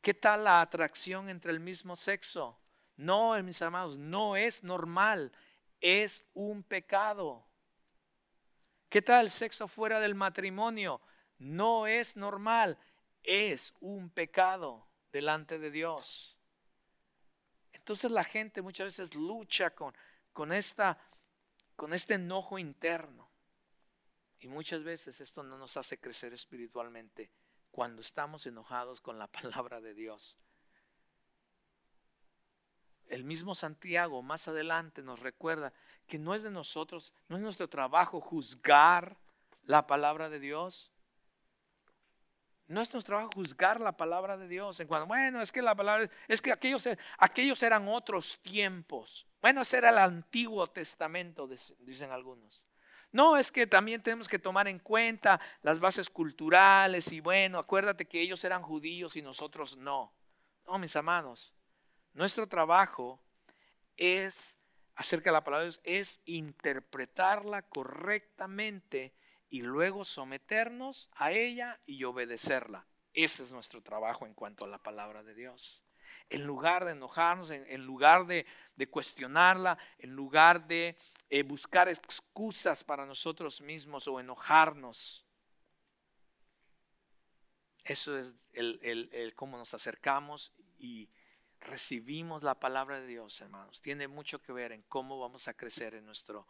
¿Qué 0.00 0.14
tal 0.14 0.44
la 0.44 0.60
atracción 0.60 1.28
entre 1.28 1.52
el 1.52 1.60
mismo 1.60 1.96
sexo? 1.96 2.58
No, 2.96 3.40
mis 3.42 3.62
amados, 3.62 3.98
no 3.98 4.36
es 4.36 4.64
normal, 4.64 5.32
es 5.80 6.24
un 6.34 6.62
pecado. 6.62 7.46
¿Qué 8.88 9.02
tal 9.02 9.26
el 9.26 9.30
sexo 9.30 9.68
fuera 9.68 10.00
del 10.00 10.14
matrimonio? 10.14 11.00
No 11.38 11.86
es 11.86 12.16
normal, 12.16 12.78
es 13.22 13.74
un 13.80 14.10
pecado 14.10 14.88
delante 15.12 15.58
de 15.58 15.70
Dios. 15.70 16.37
Entonces 17.88 18.10
la 18.10 18.24
gente 18.24 18.60
muchas 18.60 18.86
veces 18.88 19.14
lucha 19.14 19.70
con, 19.70 19.94
con, 20.34 20.52
esta, 20.52 20.98
con 21.74 21.94
este 21.94 22.14
enojo 22.14 22.58
interno. 22.58 23.30
Y 24.40 24.48
muchas 24.48 24.84
veces 24.84 25.20
esto 25.20 25.42
no 25.42 25.56
nos 25.56 25.76
hace 25.78 25.98
crecer 25.98 26.34
espiritualmente 26.34 27.30
cuando 27.70 28.02
estamos 28.02 28.46
enojados 28.46 29.00
con 29.00 29.18
la 29.18 29.26
palabra 29.32 29.80
de 29.80 29.94
Dios 29.94 30.36
el 33.08 33.24
mismo 33.24 33.54
Santiago 33.54 34.22
más 34.22 34.48
adelante 34.48 35.02
nos 35.02 35.20
recuerda 35.20 35.72
que 36.06 36.18
no 36.18 36.34
es 36.34 36.42
de 36.42 36.50
nosotros, 36.50 37.14
no 37.28 37.36
es 37.36 37.42
nuestro 37.42 37.68
trabajo 37.68 38.20
juzgar 38.20 39.16
la 39.64 39.86
palabra 39.86 40.28
de 40.28 40.40
Dios. 40.40 40.92
No 42.68 42.82
es 42.82 42.92
nuestro 42.92 43.14
trabajo 43.14 43.30
juzgar 43.34 43.80
la 43.80 43.96
palabra 43.96 44.36
de 44.36 44.46
Dios. 44.46 44.78
En 44.78 44.86
cuanto, 44.86 45.06
bueno, 45.06 45.40
es 45.40 45.50
que 45.50 45.62
la 45.62 45.74
palabra, 45.74 46.08
es 46.28 46.42
que 46.42 46.52
aquellos, 46.52 46.86
aquellos 47.16 47.62
eran 47.62 47.88
otros 47.88 48.38
tiempos. 48.40 49.26
Bueno, 49.40 49.62
ese 49.62 49.78
era 49.78 49.88
el 49.88 49.98
Antiguo 49.98 50.66
Testamento, 50.66 51.48
dicen 51.80 52.10
algunos. 52.12 52.64
No, 53.10 53.38
es 53.38 53.50
que 53.50 53.66
también 53.66 54.02
tenemos 54.02 54.28
que 54.28 54.38
tomar 54.38 54.68
en 54.68 54.78
cuenta 54.78 55.40
las 55.62 55.78
bases 55.78 56.10
culturales 56.10 57.10
y 57.10 57.20
bueno, 57.20 57.58
acuérdate 57.58 58.04
que 58.04 58.20
ellos 58.20 58.44
eran 58.44 58.62
judíos 58.62 59.16
y 59.16 59.22
nosotros 59.22 59.76
no. 59.78 60.12
No, 60.66 60.78
mis 60.78 60.94
amados, 60.94 61.54
nuestro 62.12 62.46
trabajo 62.46 63.18
es, 63.96 64.58
acerca 64.94 65.30
de 65.30 65.34
la 65.34 65.44
palabra 65.44 65.64
de 65.64 65.70
Dios, 65.70 65.80
es 65.84 66.20
interpretarla 66.26 67.62
correctamente 67.62 69.14
y 69.50 69.62
luego 69.62 70.04
someternos 70.04 71.10
a 71.14 71.32
ella 71.32 71.80
y 71.86 72.04
obedecerla. 72.04 72.86
Ese 73.14 73.42
es 73.42 73.52
nuestro 73.52 73.82
trabajo 73.82 74.26
en 74.26 74.34
cuanto 74.34 74.64
a 74.64 74.68
la 74.68 74.82
palabra 74.82 75.22
de 75.22 75.34
Dios. 75.34 75.82
En 76.30 76.44
lugar 76.44 76.84
de 76.84 76.92
enojarnos, 76.92 77.50
en, 77.50 77.84
lugar 77.84 78.26
de, 78.26 78.46
cuestionarla, 78.90 79.78
en 79.98 80.10
lugar 80.10 80.66
de 80.66 80.96
eh, 81.30 81.42
buscar 81.42 81.88
excusas 81.88 82.84
para 82.84 83.06
nosotros 83.06 83.60
mismos 83.60 84.06
o 84.08 84.20
enojarnos. 84.20 85.24
Eso 87.84 88.18
es 88.18 88.32
el, 88.52 88.78
el 89.12 89.34
cómo 89.34 89.56
nos 89.56 89.72
acercamos 89.72 90.52
y 90.78 91.08
recibimos 91.60 92.42
la 92.42 92.58
palabra 92.58 93.00
de 93.00 93.06
Dios, 93.06 93.40
hermanos, 93.40 93.80
tiene 93.80 94.08
mucho 94.08 94.40
que 94.40 94.52
ver 94.52 94.72
en 94.72 94.82
cómo 94.82 95.18
vamos 95.18 95.48
a 95.48 95.54
crecer 95.54 95.94
en, 95.94 96.06
nuestro, 96.06 96.46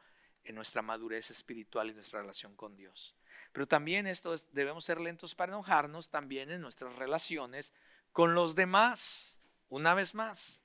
en 0.48 0.54
nuestra 0.54 0.80
madurez 0.80 1.30
espiritual 1.30 1.90
y 1.90 1.94
nuestra 1.94 2.20
relación 2.20 2.56
con 2.56 2.74
Dios. 2.74 3.14
Pero 3.52 3.68
también 3.68 4.06
esto 4.06 4.34
debemos 4.52 4.84
ser 4.84 4.98
lentos 4.98 5.34
para 5.34 5.52
enojarnos 5.52 6.08
también 6.08 6.50
en 6.50 6.62
nuestras 6.62 6.96
relaciones 6.96 7.72
con 8.12 8.34
los 8.34 8.54
demás. 8.54 9.38
Una 9.68 9.92
vez 9.92 10.14
más, 10.14 10.62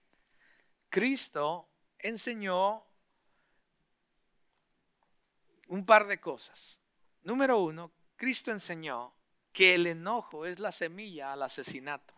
Cristo 0.90 1.68
enseñó 2.00 2.86
un 5.68 5.86
par 5.86 6.08
de 6.08 6.20
cosas. 6.20 6.80
Número 7.24 7.58
uno, 7.58 7.92
Cristo 8.16 8.52
enseñó 8.52 9.14
que 9.52 9.76
el 9.76 9.86
enojo 9.88 10.46
es 10.46 10.60
la 10.60 10.72
semilla 10.72 11.34
al 11.34 11.44
asesinato. 11.44 12.14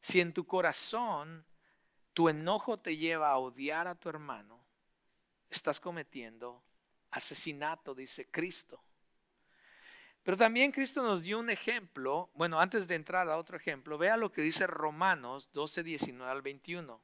Si 0.00 0.20
en 0.20 0.32
tu 0.32 0.46
corazón 0.46 1.44
tu 2.14 2.30
enojo 2.30 2.78
te 2.78 2.96
lleva 2.96 3.30
a 3.30 3.36
odiar 3.36 3.86
a 3.86 3.94
tu 3.94 4.08
hermano, 4.08 4.59
estás 5.50 5.80
cometiendo 5.80 6.62
asesinato, 7.10 7.94
dice 7.94 8.26
Cristo. 8.30 8.82
Pero 10.22 10.36
también 10.36 10.70
Cristo 10.70 11.02
nos 11.02 11.22
dio 11.22 11.38
un 11.38 11.50
ejemplo. 11.50 12.30
Bueno, 12.34 12.60
antes 12.60 12.86
de 12.86 12.94
entrar 12.94 13.28
a 13.28 13.36
otro 13.36 13.56
ejemplo, 13.56 13.98
vea 13.98 14.16
lo 14.16 14.30
que 14.30 14.42
dice 14.42 14.66
Romanos 14.66 15.50
12, 15.52 15.82
19 15.82 16.30
al 16.30 16.42
21. 16.42 17.00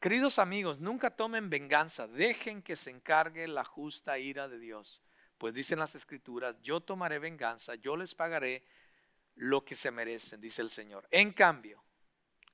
Queridos 0.00 0.38
amigos, 0.38 0.78
nunca 0.78 1.10
tomen 1.10 1.48
venganza, 1.48 2.06
dejen 2.06 2.62
que 2.62 2.76
se 2.76 2.90
encargue 2.90 3.48
la 3.48 3.64
justa 3.64 4.18
ira 4.18 4.46
de 4.46 4.58
Dios. 4.58 5.02
Pues 5.38 5.54
dicen 5.54 5.78
las 5.78 5.94
escrituras, 5.94 6.56
yo 6.62 6.80
tomaré 6.80 7.18
venganza, 7.18 7.74
yo 7.76 7.96
les 7.96 8.14
pagaré 8.14 8.64
lo 9.36 9.64
que 9.64 9.74
se 9.74 9.90
merecen, 9.90 10.40
dice 10.40 10.62
el 10.62 10.70
Señor. 10.70 11.06
En 11.10 11.32
cambio, 11.32 11.82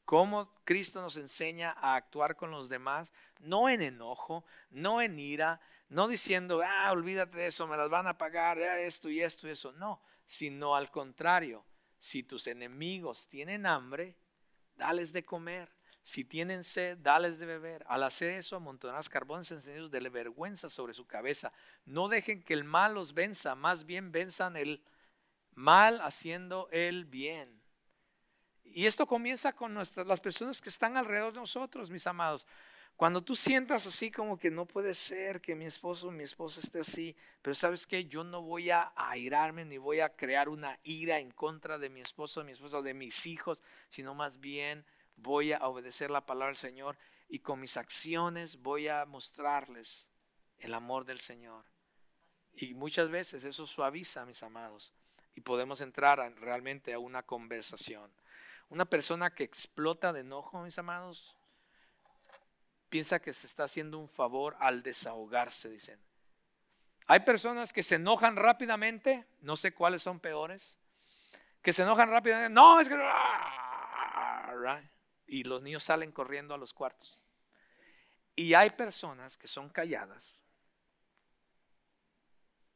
como 0.05 0.53
Cristo 0.65 1.01
nos 1.01 1.17
enseña 1.17 1.75
a 1.79 1.95
actuar 1.95 2.37
con 2.37 2.51
los 2.51 2.69
demás, 2.69 3.13
no 3.41 3.69
en 3.69 3.83
enojo, 3.83 4.45
no 4.71 5.01
en 5.01 5.19
ira, 5.19 5.61
no 5.89 6.09
diciendo, 6.09 6.63
ah, 6.65 6.91
olvídate 6.93 7.37
de 7.37 7.47
eso, 7.49 7.67
me 7.67 7.77
las 7.77 7.89
van 7.89 8.07
a 8.07 8.19
pagar, 8.19 8.59
ah, 8.59 8.81
esto 8.81 9.09
y 9.09 9.21
esto 9.21 9.47
y 9.47 9.51
eso. 9.51 9.73
No, 9.73 10.03
sino 10.25 10.75
al 10.75 10.91
contrario, 10.91 11.65
si 11.99 12.23
tus 12.23 12.47
enemigos 12.47 13.29
tienen 13.29 13.67
hambre, 13.67 14.17
dales 14.77 15.13
de 15.13 15.25
comer. 15.25 15.71
Si 16.05 16.25
tienen 16.25 16.65
sed, 16.65 16.99
dales 16.99 17.39
de 17.39 17.47
beber. 17.47 17.85
Al 17.87 18.03
hacer 18.03 18.35
eso, 18.35 18.57
amontonarás 18.57 19.09
carbones 19.09 19.53
encendidos 19.53 19.91
de 19.93 20.01
vergüenza 20.09 20.69
sobre 20.69 20.95
su 20.95 21.07
cabeza. 21.07 21.53
No 21.85 22.09
dejen 22.09 22.43
que 22.43 22.55
el 22.55 22.65
mal 22.65 22.95
los 22.95 23.15
venza, 23.15 23.55
más 23.55 23.87
bien 23.87 24.11
venzan 24.11 24.57
el 24.57 24.83
mal 25.55 26.01
haciendo 26.01 26.69
el 26.73 27.05
bien. 27.05 27.62
Y 28.65 28.87
esto 28.87 29.07
comienza 29.07 29.53
con 29.53 29.75
nuestras, 29.75 30.07
las 30.07 30.21
personas 30.21 30.61
que 30.61 30.69
están 30.69 30.97
alrededor 30.97 31.33
de 31.33 31.41
nosotros, 31.41 31.91
mis 31.91 32.07
amados. 32.07 32.47
Cuando 32.97 33.23
tú 33.23 33.35
sientas 33.35 33.87
así 33.87 34.11
como 34.11 34.39
que 34.39 34.51
no 34.51 34.67
puede 34.67 34.95
ser 34.95 35.41
que 35.41 35.55
mi 35.55 35.65
esposo 35.65 36.09
o 36.09 36.11
mi 36.13 36.23
esposa 36.23 36.61
esté 36.61 36.81
así, 36.81 37.17
pero 37.41 37.55
sabes 37.55 37.87
que 37.87 38.05
yo 38.05 38.23
no 38.23 38.43
voy 38.43 38.71
a 38.71 38.93
airarme 38.95 39.65
ni 39.65 39.79
voy 39.79 40.01
a 40.01 40.15
crear 40.15 40.49
una 40.49 40.79
ira 40.85 41.19
en 41.19 41.31
contra 41.31 41.79
de 41.79 41.89
mi 41.91 42.01
esposo, 42.01 42.41
de 42.41 42.47
mi 42.47 42.53
esposa, 42.53 42.81
de 42.81 42.95
mis 42.95 43.27
hijos, 43.27 43.63
sino 43.89 44.15
más 44.15 44.39
bien 44.39 44.85
voy 45.17 45.53
a 45.53 45.67
obedecer 45.67 46.11
la 46.11 46.27
palabra 46.27 46.49
del 46.49 46.57
Señor 46.57 46.97
y 47.29 47.41
con 47.41 47.61
mis 47.61 47.77
acciones 47.77 48.61
voy 48.63 48.89
a 48.89 49.05
mostrarles 49.07 50.09
el 50.59 50.75
amor 50.75 51.05
del 51.05 51.19
Señor. 51.19 51.65
Y 52.55 52.75
muchas 52.75 53.09
veces 53.09 53.45
eso 53.45 53.67
suaviza, 53.67 54.27
mis 54.27 54.43
amados, 54.43 54.93
y 55.35 55.41
podemos 55.41 55.81
entrar 55.81 56.19
realmente 56.39 56.93
a 56.93 56.99
una 56.99 57.23
conversación. 57.23 58.13
Una 58.73 58.87
persona 58.87 59.29
que 59.35 59.45
explota 59.45 60.15
de 60.15 60.21
enojo, 60.21 60.63
mis 60.63 60.79
amados, 60.79 61.37
piensa 62.89 63.21
que 63.21 63.35
se 63.35 63.47
está 63.47 63.65
haciendo 63.65 63.99
un 63.99 64.09
favor 64.09 64.57
al 64.61 64.83
desahogarse, 64.83 65.69
dicen. 65.69 66.01
Hay 67.07 67.21
personas 67.21 67.71
que 67.71 67.83
se 67.83 67.97
enojan 67.97 68.35
rápidamente, 68.35 69.27
no 69.43 69.57
sé 69.57 69.75
cuáles 69.75 70.03
son 70.03 70.21
peores, 70.21 70.79
que 71.61 71.75
se 71.75 71.83
enojan 71.83 72.09
rápidamente, 72.09 72.49
no, 72.49 72.81
es 72.81 72.89
que... 72.89 72.97
Y 75.27 75.45
los 75.45 75.61
niños 75.61 75.83
salen 75.83 76.11
corriendo 76.11 76.55
a 76.55 76.59
los 76.59 76.73
cuartos. 76.73 77.23
Y 78.35 78.55
hay 78.55 78.71
personas 78.71 79.37
que 79.37 79.49
son 79.49 79.69
calladas 79.69 80.41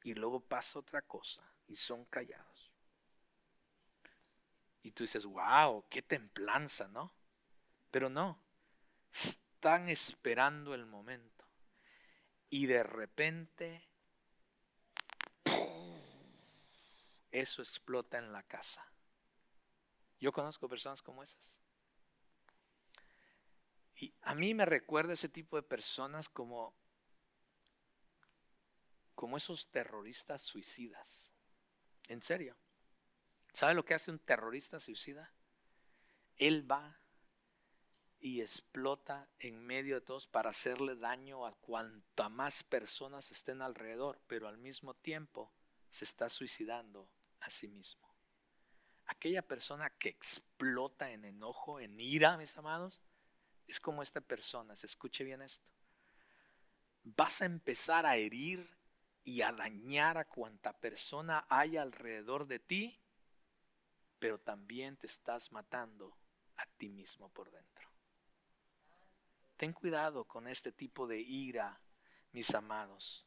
y 0.02 0.12
luego 0.12 0.40
pasa 0.40 0.78
otra 0.78 1.00
cosa 1.00 1.42
y 1.66 1.76
son 1.76 2.04
callados. 2.04 2.55
Y 4.86 4.92
tú 4.92 5.02
dices, 5.02 5.26
wow, 5.26 5.84
qué 5.90 6.00
templanza, 6.00 6.86
¿no? 6.86 7.12
Pero 7.90 8.08
no, 8.08 8.40
están 9.12 9.88
esperando 9.88 10.74
el 10.74 10.86
momento. 10.86 11.44
Y 12.50 12.66
de 12.66 12.84
repente, 12.84 13.84
eso 17.32 17.62
explota 17.62 18.18
en 18.18 18.30
la 18.30 18.44
casa. 18.44 18.86
Yo 20.20 20.30
conozco 20.30 20.68
personas 20.68 21.02
como 21.02 21.24
esas. 21.24 21.58
Y 23.96 24.14
a 24.22 24.36
mí 24.36 24.54
me 24.54 24.66
recuerda 24.66 25.14
ese 25.14 25.28
tipo 25.28 25.56
de 25.56 25.64
personas 25.64 26.28
como, 26.28 26.76
como 29.16 29.36
esos 29.36 29.66
terroristas 29.72 30.42
suicidas. 30.42 31.32
En 32.06 32.22
serio. 32.22 32.56
¿Sabe 33.56 33.72
lo 33.72 33.86
que 33.86 33.94
hace 33.94 34.10
un 34.10 34.18
terrorista 34.18 34.78
suicida? 34.78 35.32
Él 36.36 36.70
va 36.70 37.00
y 38.18 38.42
explota 38.42 39.30
en 39.38 39.64
medio 39.64 39.94
de 39.94 40.02
todos 40.02 40.26
para 40.26 40.50
hacerle 40.50 40.94
daño 40.94 41.46
a 41.46 41.54
cuanta 41.54 42.28
más 42.28 42.62
personas 42.62 43.30
estén 43.30 43.62
alrededor, 43.62 44.20
pero 44.26 44.46
al 44.46 44.58
mismo 44.58 44.92
tiempo 44.92 45.54
se 45.88 46.04
está 46.04 46.28
suicidando 46.28 47.08
a 47.40 47.48
sí 47.48 47.66
mismo. 47.66 48.14
Aquella 49.06 49.40
persona 49.40 49.88
que 49.88 50.10
explota 50.10 51.10
en 51.12 51.24
enojo, 51.24 51.80
en 51.80 51.98
ira, 51.98 52.36
mis 52.36 52.54
amados, 52.58 53.00
es 53.66 53.80
como 53.80 54.02
esta 54.02 54.20
persona. 54.20 54.76
Se 54.76 54.84
escuche 54.84 55.24
bien 55.24 55.40
esto. 55.40 55.66
Vas 57.04 57.40
a 57.40 57.46
empezar 57.46 58.04
a 58.04 58.18
herir 58.18 58.68
y 59.24 59.40
a 59.40 59.50
dañar 59.50 60.18
a 60.18 60.26
cuanta 60.26 60.78
persona 60.78 61.46
hay 61.48 61.78
alrededor 61.78 62.46
de 62.48 62.58
ti 62.58 63.00
pero 64.26 64.40
también 64.40 64.96
te 64.96 65.06
estás 65.06 65.52
matando 65.52 66.18
a 66.56 66.66
ti 66.78 66.88
mismo 66.88 67.28
por 67.28 67.48
dentro. 67.48 67.88
Ten 69.56 69.72
cuidado 69.72 70.24
con 70.24 70.48
este 70.48 70.72
tipo 70.72 71.06
de 71.06 71.20
ira, 71.20 71.80
mis 72.32 72.52
amados, 72.52 73.24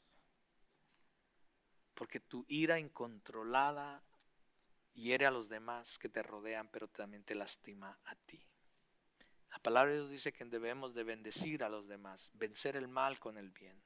porque 1.93 2.20
tu 2.20 2.43
ira 2.50 2.80
incontrolada 2.80 4.04
hiere 4.91 5.26
a 5.26 5.32
los 5.32 5.47
demás 5.47 5.97
que 5.97 6.10
te 6.10 6.22
rodean, 6.22 6.68
pero 6.68 6.89
también 6.89 7.24
te 7.24 7.34
lastima 7.34 7.97
a 8.04 8.16
ti. 8.16 8.45
La 9.52 9.60
palabra 9.60 9.91
de 9.93 10.00
Dios 10.00 10.10
dice 10.10 10.34
que 10.34 10.43
debemos 10.43 10.93
de 10.93 11.06
bendecir 11.06 11.64
a 11.64 11.70
los 11.70 11.88
demás, 11.88 12.30
vencer 12.34 12.76
el 12.76 12.89
mal 12.89 13.20
con 13.20 13.38
el 13.38 13.52
bien. 13.52 13.82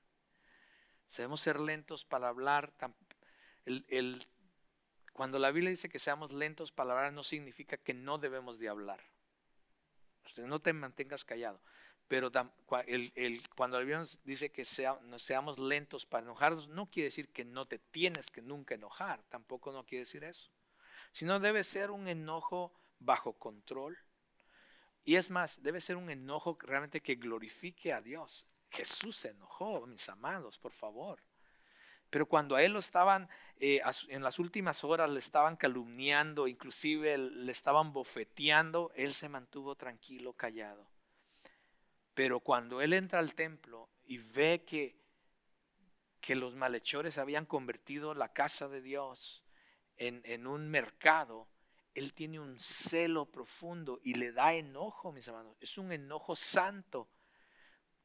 Debemos 1.16 1.42
ser 1.42 1.60
lentos 1.60 2.06
para 2.06 2.30
hablar. 2.30 2.74
El, 3.66 3.86
el 3.90 4.28
cuando 5.14 5.38
la 5.38 5.52
Biblia 5.52 5.70
dice 5.70 5.90
que 5.90 6.00
seamos 6.00 6.34
lentos 6.34 6.72
para 6.72 6.92
hablar, 6.92 7.14
no 7.14 7.24
significa 7.24 7.78
que 7.78 7.94
no 7.94 8.18
debemos 8.18 8.60
de 8.60 8.70
hablar. 8.70 9.00
no 10.40 10.60
te 10.60 10.74
mantengas 10.74 11.24
callado. 11.24 11.62
Pero 12.08 12.32
cuando 13.56 13.78
la 13.78 13.86
Biblia 13.86 14.04
dice 14.24 14.52
que 14.52 14.66
seamos 14.66 15.60
lentos 15.60 16.06
para 16.06 16.24
enojarnos, 16.24 16.68
no 16.68 16.90
quiere 16.90 17.06
decir 17.06 17.30
que 17.30 17.46
no 17.46 17.68
te 17.68 17.80
tienes 17.80 18.30
que 18.30 18.42
nunca 18.42 18.76
enojar. 18.76 19.24
Tampoco 19.30 19.72
no 19.72 19.86
quiere 19.86 20.02
decir 20.02 20.24
eso. 20.24 20.52
Sino 21.12 21.40
debe 21.40 21.64
ser 21.64 21.92
un 21.92 22.08
enojo 22.08 22.74
bajo 23.00 23.34
control. 23.34 23.98
Y 25.06 25.16
es 25.16 25.30
más, 25.30 25.62
debe 25.62 25.80
ser 25.80 25.96
un 25.96 26.10
enojo 26.10 26.58
realmente 26.60 27.02
que 27.02 27.16
glorifique 27.16 27.94
a 27.94 28.02
Dios. 28.02 28.48
Jesús 28.70 29.16
se 29.18 29.30
enojó, 29.30 29.86
mis 29.86 30.08
amados, 30.10 30.58
por 30.58 30.72
favor. 30.72 31.22
Pero 32.14 32.28
cuando 32.28 32.56
a 32.56 32.62
él 32.62 32.74
lo 32.74 32.78
estaban, 32.78 33.28
eh, 33.60 33.82
en 34.10 34.22
las 34.22 34.38
últimas 34.38 34.84
horas 34.84 35.10
le 35.10 35.18
estaban 35.18 35.56
calumniando, 35.56 36.48
inclusive 36.48 37.18
le 37.18 37.52
estaban 37.52 37.92
bofeteando, 37.92 38.92
él 38.94 39.16
se 39.16 39.30
mantuvo 39.30 39.74
tranquilo, 39.74 40.34
callado. 40.34 40.88
Pero 42.14 42.40
cuando 42.40 42.82
él 42.82 42.94
entra 42.94 43.18
al 43.18 43.34
templo 43.34 43.90
y 44.06 44.20
ve 44.20 44.64
que, 44.64 44.96
que 46.22 46.36
los 46.36 46.54
malhechores 46.54 47.18
habían 47.18 47.48
convertido 47.48 48.14
la 48.14 48.32
casa 48.32 48.68
de 48.68 48.84
Dios 48.84 49.44
en, 49.98 50.22
en 50.24 50.46
un 50.46 50.70
mercado, 50.70 51.48
él 51.96 52.14
tiene 52.14 52.40
un 52.40 52.60
celo 52.60 53.26
profundo 53.26 54.00
y 54.04 54.14
le 54.14 54.32
da 54.32 54.54
enojo, 54.54 55.12
mis 55.12 55.28
hermanos. 55.28 55.58
Es 55.60 55.80
un 55.80 55.92
enojo 55.92 56.36
santo 56.36 57.10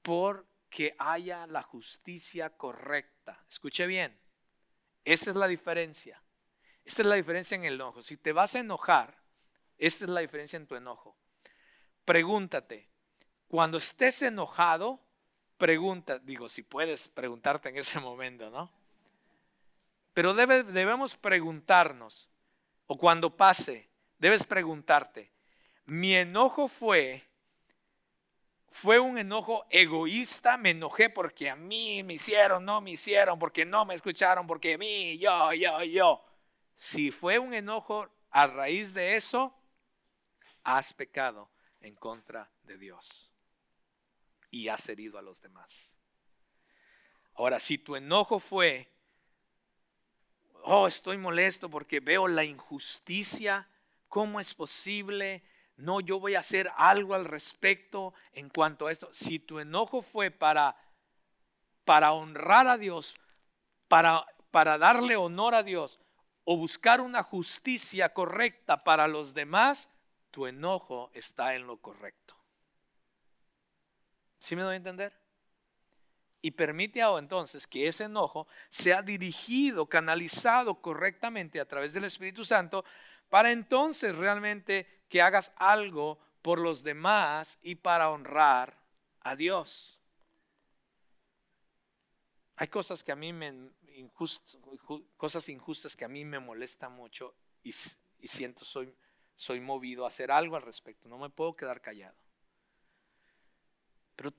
por 0.01 0.47
que 0.69 0.95
haya 0.99 1.47
la 1.47 1.63
justicia 1.63 2.51
correcta. 2.51 3.45
Escuche 3.49 3.87
bien, 3.87 4.19
esa 5.05 5.31
es 5.31 5.37
la 5.37 5.49
diferencia. 5.49 6.23
Esta 6.85 7.03
es 7.03 7.09
la 7.09 7.17
diferencia 7.17 7.55
en 7.55 7.65
el 7.65 7.75
enojo. 7.75 8.03
Si 8.03 8.17
te 8.17 8.33
vas 8.33 8.55
a 8.55 8.61
enojar, 8.61 9.19
esta 9.77 10.05
es 10.05 10.11
la 10.11 10.21
diferencia 10.21 10.57
en 10.57 10.67
tu 10.67 10.75
enojo. 10.75 11.17
Pregúntate, 12.05 12.89
cuando 13.47 13.79
estés 13.79 14.23
enojado, 14.23 15.01
pregunta, 15.59 16.19
digo, 16.19 16.49
si 16.49 16.63
puedes 16.63 17.09
preguntarte 17.09 17.69
en 17.69 17.77
ese 17.77 18.01
momento, 18.01 18.51
¿no? 18.51 18.71
Pero 20.15 20.35
debemos 20.35 21.17
preguntarnos, 21.17 22.29
o 22.87 22.99
cuando 22.99 23.37
pase, 23.37 23.89
debes 24.19 24.45
preguntarte, 24.45 25.31
mi 25.85 26.15
enojo 26.15 26.69
fue 26.69 27.28
fue 28.71 28.99
un 28.99 29.19
enojo 29.19 29.67
egoísta, 29.71 30.57
me 30.57 30.71
enojé 30.71 31.11
porque 31.11 31.51
a 31.51 31.57
mí 31.57 32.03
me 32.03 32.15
hicieron, 32.15 32.65
no 32.65 32.81
me 32.81 32.93
hicieron, 32.93 33.39
porque 33.39 33.65
no 33.65 33.85
me 33.85 33.95
escucharon, 33.95 34.47
porque 34.47 34.75
a 34.75 34.79
mí, 34.79 35.19
yo, 35.19 35.53
yo, 35.55 35.83
yo. 35.85 36.25
Si 36.77 37.11
fue 37.11 37.39
un 37.39 37.55
enojo 37.55 38.09
a 38.31 38.47
raíz 38.47 38.95
de 38.95 39.17
eso, 39.17 39.55
has 40.63 40.93
pecado 40.93 41.51
en 41.81 41.95
contra 41.95 42.51
de 42.65 42.77
Dios 42.77 43.31
y 44.51 44.69
has 44.69 44.89
herido 44.89 45.19
a 45.19 45.23
los 45.23 45.41
demás. 45.41 45.95
Ahora, 47.35 47.61
si 47.61 47.79
tu 47.79 47.97
enojo 47.97 48.39
fue, 48.39 48.91
oh, 50.65 50.87
estoy 50.87 51.17
molesto 51.17 51.71
porque 51.71 52.01
veo 52.01 52.29
la 52.29 52.45
injusticia, 52.45 53.69
¿cómo 54.09 54.41
es 54.41 54.55
posible? 54.55 55.43
No, 55.79 56.01
yo 56.01 56.19
voy 56.19 56.35
a 56.35 56.41
hacer 56.41 56.73
algo 56.77 57.15
al 57.15 57.25
respecto 57.25 58.13
en 58.33 58.49
cuanto 58.49 58.87
a 58.87 58.93
esto. 58.93 59.09
Si 59.13 59.39
tu 59.39 59.61
enojo 59.61 60.03
fue 60.03 60.33
para, 60.33 60.77
para 61.85 62.13
honrar 62.13 62.67
a 62.67 62.77
Dios, 62.77 63.15
para, 63.87 64.27
para 64.51 64.77
darle 64.77 65.15
honor 65.17 65.55
a 65.55 65.63
Dios, 65.63 66.01
o 66.43 66.57
buscar 66.57 67.01
una 67.01 67.23
justicia 67.23 68.13
correcta 68.13 68.79
para 68.79 69.07
los 69.07 69.35
demás, 69.35 69.89
tu 70.33 70.47
enojo 70.47 71.13
está 71.15 71.55
en 71.55 71.69
lo 71.69 71.77
correcto. 71.77 72.35
¿Sí 74.39 74.57
me 74.57 74.63
doy 74.63 74.75
a 74.75 74.77
entender? 74.79 75.17
Y 76.43 76.53
permite 76.53 77.01
entonces 77.01 77.69
que 77.69 77.87
ese 77.87 78.05
enojo 78.05 78.49
sea 78.69 79.03
dirigido, 79.03 79.87
canalizado 79.87 80.81
correctamente 80.81 81.61
a 81.61 81.69
través 81.69 81.93
del 81.93 82.05
Espíritu 82.05 82.45
Santo, 82.45 82.85
para 83.29 83.53
entonces 83.53 84.17
realmente 84.17 84.87
que 85.09 85.23
hagas 85.23 85.53
algo 85.57 86.19
por 86.43 86.59
los 86.59 86.83
demás 86.83 87.59
y 87.63 87.77
para 87.77 88.11
honrar 88.11 88.79
a 89.21 89.37
Dios. 89.37 89.99
Hay 92.57 92.69
cosas 92.69 93.05
que 93.05 93.13
a 93.13 93.17
mí 93.17 93.33
me, 93.33 93.71
cosas 95.17 95.49
injustas 95.49 95.97
que 95.97 96.05
a 96.05 96.09
mí 96.09 96.25
me 96.25 96.39
molestan 96.39 96.93
mucho 96.93 97.35
y, 97.63 97.73
siento 97.73 98.65
soy, 98.65 98.95
soy 99.35 99.61
movido 99.61 100.05
a 100.05 100.09
hacer 100.09 100.31
algo 100.31 100.57
al 100.57 100.63
respecto. 100.63 101.09
No 101.09 101.19
me 101.19 101.31
puedo 101.31 101.55
quedar 101.55 101.81
callado. 101.81 102.17
Pero 104.17 104.33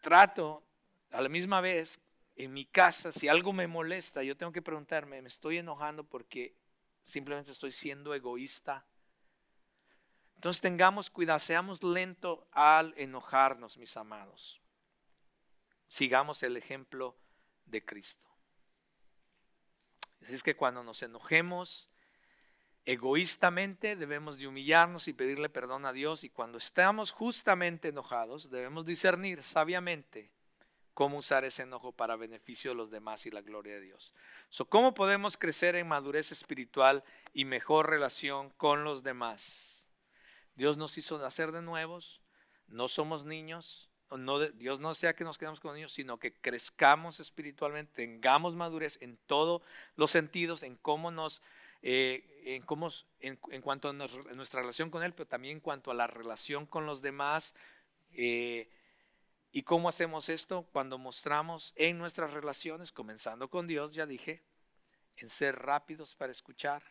trato 0.00 0.64
a 1.10 1.20
la 1.20 1.28
misma 1.28 1.60
vez 1.60 2.00
en 2.34 2.52
mi 2.52 2.64
casa, 2.64 3.12
si 3.12 3.28
algo 3.28 3.52
me 3.52 3.66
molesta, 3.66 4.22
yo 4.22 4.36
tengo 4.36 4.52
que 4.52 4.62
preguntarme, 4.62 5.20
¿me 5.20 5.28
estoy 5.28 5.58
enojando 5.58 6.02
porque 6.02 6.56
simplemente 7.04 7.52
estoy 7.52 7.72
siendo 7.72 8.14
egoísta? 8.14 8.86
Entonces 10.34 10.60
tengamos 10.60 11.08
cuidado, 11.10 11.38
seamos 11.38 11.82
lentos 11.82 12.40
al 12.50 12.94
enojarnos, 12.96 13.76
mis 13.78 13.96
amados. 13.96 14.60
Sigamos 15.88 16.42
el 16.42 16.56
ejemplo 16.56 17.16
de 17.66 17.84
Cristo. 17.84 18.26
Así 20.22 20.34
es 20.34 20.42
que 20.42 20.56
cuando 20.56 20.82
nos 20.82 21.02
enojemos 21.02 21.90
egoístamente 22.84 23.96
debemos 23.96 24.38
de 24.38 24.48
humillarnos 24.48 25.06
y 25.06 25.12
pedirle 25.12 25.48
perdón 25.48 25.86
a 25.86 25.92
Dios 25.92 26.24
y 26.24 26.30
cuando 26.30 26.58
estamos 26.58 27.12
justamente 27.12 27.88
enojados 27.88 28.50
debemos 28.50 28.84
discernir 28.84 29.42
sabiamente 29.42 30.32
cómo 30.94 31.18
usar 31.18 31.44
ese 31.44 31.62
enojo 31.62 31.92
para 31.92 32.16
beneficio 32.16 32.72
de 32.72 32.76
los 32.76 32.90
demás 32.90 33.26
y 33.26 33.30
la 33.30 33.40
gloria 33.40 33.74
de 33.74 33.80
Dios. 33.80 34.14
¿Cómo 34.68 34.94
podemos 34.94 35.36
crecer 35.36 35.76
en 35.76 35.88
madurez 35.88 36.32
espiritual 36.32 37.02
y 37.32 37.44
mejor 37.44 37.88
relación 37.88 38.50
con 38.50 38.84
los 38.84 39.02
demás? 39.02 39.86
Dios 40.54 40.76
nos 40.76 40.98
hizo 40.98 41.18
nacer 41.18 41.52
de 41.52 41.62
nuevos, 41.62 42.20
no 42.68 42.88
somos 42.88 43.24
niños, 43.24 43.88
Dios 44.54 44.80
no 44.80 44.94
sea 44.94 45.14
que 45.14 45.24
nos 45.24 45.38
quedemos 45.38 45.60
con 45.60 45.74
niños, 45.74 45.92
sino 45.92 46.18
que 46.18 46.34
crezcamos 46.34 47.18
espiritualmente, 47.20 47.92
tengamos 47.94 48.54
madurez 48.54 48.98
en 49.00 49.16
todos 49.26 49.62
los 49.96 50.10
sentidos, 50.10 50.62
en 50.62 50.76
cómo 50.76 51.10
nos, 51.10 51.40
eh, 51.80 52.42
en, 52.44 52.62
cómo, 52.62 52.90
en, 53.20 53.36
cuanto 53.62 53.88
a 53.88 53.92
nuestra 53.94 54.60
relación 54.60 54.90
con 54.90 55.02
Él, 55.02 55.14
pero 55.14 55.26
también 55.26 55.56
en 55.56 55.60
cuanto 55.60 55.90
a 55.90 55.94
la 55.94 56.06
relación 56.06 56.66
con 56.66 56.84
los 56.84 57.00
demás. 57.00 57.54
Eh, 58.12 58.68
¿Y 59.52 59.64
cómo 59.64 59.90
hacemos 59.90 60.30
esto? 60.30 60.66
Cuando 60.72 60.96
mostramos 60.96 61.74
en 61.76 61.98
nuestras 61.98 62.32
relaciones, 62.32 62.90
comenzando 62.90 63.50
con 63.50 63.66
Dios, 63.66 63.94
ya 63.94 64.06
dije, 64.06 64.42
en 65.18 65.28
ser 65.28 65.56
rápidos 65.56 66.14
para 66.14 66.32
escuchar, 66.32 66.82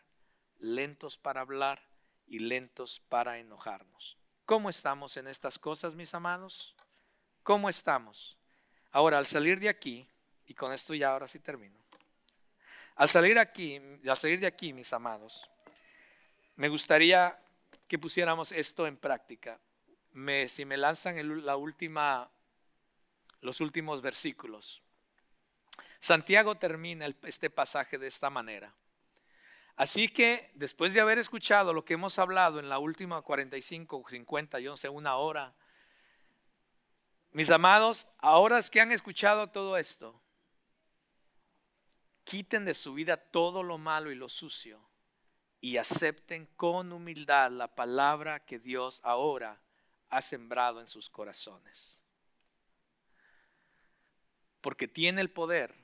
lentos 0.60 1.18
para 1.18 1.40
hablar 1.40 1.82
y 2.26 2.38
lentos 2.38 3.00
para 3.08 3.38
enojarnos. 3.38 4.16
¿Cómo 4.46 4.70
estamos 4.70 5.16
en 5.16 5.26
estas 5.26 5.58
cosas, 5.58 5.94
mis 5.94 6.14
amados? 6.14 6.76
¿Cómo 7.42 7.68
estamos? 7.68 8.38
Ahora, 8.92 9.18
al 9.18 9.26
salir 9.26 9.58
de 9.58 9.68
aquí, 9.68 10.08
y 10.46 10.54
con 10.54 10.72
esto 10.72 10.94
ya 10.94 11.10
ahora 11.10 11.26
sí 11.26 11.40
termino, 11.40 11.82
al 12.94 13.08
salir 13.08 13.38
aquí, 13.38 13.80
al 14.08 14.16
salir 14.16 14.38
de 14.38 14.46
aquí, 14.46 14.72
mis 14.72 14.92
amados, 14.92 15.50
me 16.54 16.68
gustaría 16.68 17.36
que 17.88 17.98
pusiéramos 17.98 18.52
esto 18.52 18.86
en 18.86 18.96
práctica. 18.96 19.58
Me, 20.12 20.46
si 20.46 20.64
me 20.64 20.76
lanzan 20.76 21.44
la 21.44 21.56
última, 21.56 22.30
los 23.42 23.60
últimos 23.60 24.00
versículos. 24.00 24.82
Santiago 26.00 26.54
termina 26.54 27.06
este 27.24 27.50
pasaje 27.50 27.98
de 27.98 28.06
esta 28.06 28.30
manera. 28.30 28.74
Así 29.76 30.08
que 30.08 30.50
después 30.54 30.94
de 30.94 31.00
haber 31.00 31.18
escuchado 31.18 31.72
lo 31.72 31.84
que 31.84 31.94
hemos 31.94 32.18
hablado 32.18 32.58
en 32.58 32.68
la 32.68 32.78
última 32.78 33.20
45, 33.22 34.04
50, 34.08 34.60
yo 34.60 34.70
no 34.70 34.76
sé, 34.76 34.88
una 34.88 35.16
hora, 35.16 35.54
mis 37.32 37.50
amados, 37.50 38.06
ahora 38.18 38.58
es 38.58 38.70
que 38.70 38.80
han 38.80 38.92
escuchado 38.92 39.48
todo 39.50 39.76
esto, 39.76 40.20
quiten 42.24 42.64
de 42.64 42.74
su 42.74 42.94
vida 42.94 43.16
todo 43.16 43.62
lo 43.62 43.78
malo 43.78 44.10
y 44.10 44.14
lo 44.14 44.28
sucio 44.28 44.80
y 45.60 45.76
acepten 45.76 46.46
con 46.56 46.92
humildad 46.92 47.50
la 47.52 47.74
palabra 47.74 48.44
que 48.44 48.58
Dios 48.58 49.00
ahora 49.04 49.62
ha 50.10 50.20
sembrado 50.20 50.80
en 50.80 50.88
sus 50.88 51.08
corazones. 51.08 52.01
Porque 54.62 54.88
tiene 54.88 55.20
el 55.20 55.30
poder 55.30 55.74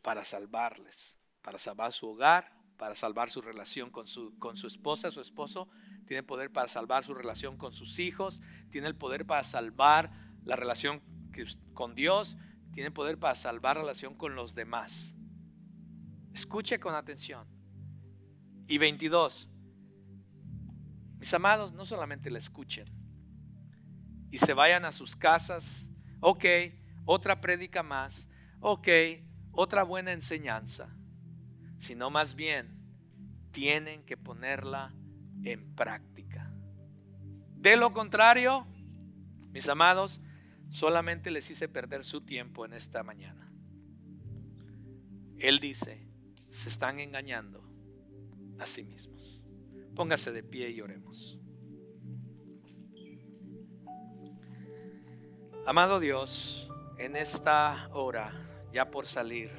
para 0.00 0.24
salvarles, 0.24 1.18
para 1.42 1.58
salvar 1.58 1.92
su 1.92 2.08
hogar, 2.08 2.50
para 2.78 2.94
salvar 2.94 3.28
su 3.30 3.42
relación 3.42 3.90
con 3.90 4.06
su, 4.06 4.38
con 4.38 4.56
su 4.56 4.66
esposa, 4.66 5.10
su 5.10 5.20
esposo, 5.20 5.68
tiene 6.06 6.20
el 6.20 6.24
poder 6.24 6.50
para 6.50 6.68
salvar 6.68 7.04
su 7.04 7.12
relación 7.12 7.58
con 7.58 7.74
sus 7.74 7.98
hijos, 7.98 8.40
tiene 8.70 8.86
el 8.86 8.96
poder 8.96 9.26
para 9.26 9.42
salvar 9.42 10.10
la 10.42 10.56
relación 10.56 11.02
con 11.74 11.94
Dios, 11.94 12.38
tiene 12.72 12.90
poder 12.90 13.18
para 13.18 13.34
salvar 13.34 13.76
relación 13.76 14.14
con 14.14 14.34
los 14.34 14.54
demás. 14.54 15.14
Escuche 16.32 16.80
con 16.80 16.94
atención. 16.94 17.46
Y 18.66 18.78
22. 18.78 19.50
Mis 21.18 21.34
amados, 21.34 21.72
no 21.72 21.84
solamente 21.84 22.30
la 22.30 22.38
escuchen 22.38 23.04
y 24.34 24.38
se 24.38 24.52
vayan 24.52 24.84
a 24.84 24.90
sus 24.90 25.14
casas. 25.14 25.88
Ok, 26.18 26.44
otra 27.04 27.40
prédica 27.40 27.82
más. 27.82 28.28
Ok, 28.60 28.88
otra 29.52 29.82
buena 29.82 30.12
enseñanza. 30.12 30.88
Sino 31.78 32.10
más 32.10 32.34
bien 32.34 32.78
tienen 33.52 34.04
que 34.04 34.16
ponerla 34.16 34.94
en 35.42 35.74
práctica. 35.74 36.50
De 37.56 37.76
lo 37.76 37.92
contrario, 37.92 38.66
mis 39.52 39.68
amados, 39.68 40.20
Solamente 40.74 41.30
les 41.30 41.48
hice 41.50 41.68
perder 41.68 42.02
su 42.02 42.22
tiempo 42.22 42.64
en 42.64 42.72
esta 42.72 43.04
mañana. 43.04 43.46
Él 45.38 45.60
dice, 45.60 46.04
se 46.50 46.68
están 46.68 46.98
engañando 46.98 47.62
a 48.58 48.66
sí 48.66 48.82
mismos. 48.82 49.40
Póngase 49.94 50.32
de 50.32 50.42
pie 50.42 50.70
y 50.70 50.80
oremos. 50.80 51.38
Amado 55.64 56.00
Dios, 56.00 56.68
en 56.98 57.16
esta 57.16 57.88
hora, 57.92 58.32
ya 58.72 58.90
por 58.90 59.06
salir, 59.06 59.50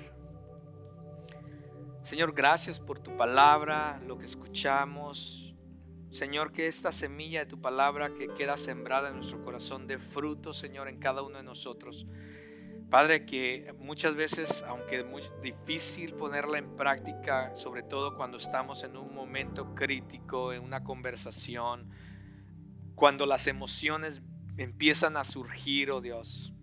Señor, 2.06 2.34
gracias 2.34 2.80
por 2.80 3.00
tu 3.00 3.18
palabra, 3.18 4.00
lo 4.06 4.20
que 4.20 4.26
escuchamos, 4.26 5.56
Señor, 6.12 6.52
que 6.52 6.68
esta 6.68 6.92
semilla 6.92 7.40
de 7.40 7.46
tu 7.48 7.60
palabra 7.60 8.14
que 8.14 8.28
queda 8.28 8.58
sembrada 8.58 9.10
en 9.10 9.16
nuestro 9.16 9.44
corazón 9.44 9.88
de 9.88 9.98
fruto, 9.98 10.54
Señor, 10.54 10.88
en 10.88 11.00
cada 11.00 11.24
uno 11.24 11.40
de 11.40 11.44
nosotros. 11.44 12.06
Padre, 12.92 13.26
que 13.26 13.74
muchas 13.80 14.16
veces, 14.16 14.64
aunque 14.68 15.00
es 15.00 15.06
muy 15.06 15.24
difícil 15.42 16.14
ponerla 16.14 16.60
en 16.60 16.76
práctica, 16.76 17.56
sobre 17.56 17.82
todo 17.82 18.16
cuando 18.16 18.38
estamos 18.38 18.84
en 18.84 18.96
un 18.96 19.14
momento 19.14 19.74
crítico, 19.74 20.54
en 20.54 20.64
una 20.64 20.84
conversación, 20.84 21.90
cuando 22.94 23.26
las 23.26 23.48
emociones 23.48 24.22
empiezan 24.58 25.18
a 25.18 25.26
surgir, 25.26 25.90
oh 25.90 26.02
Dios, 26.02 26.55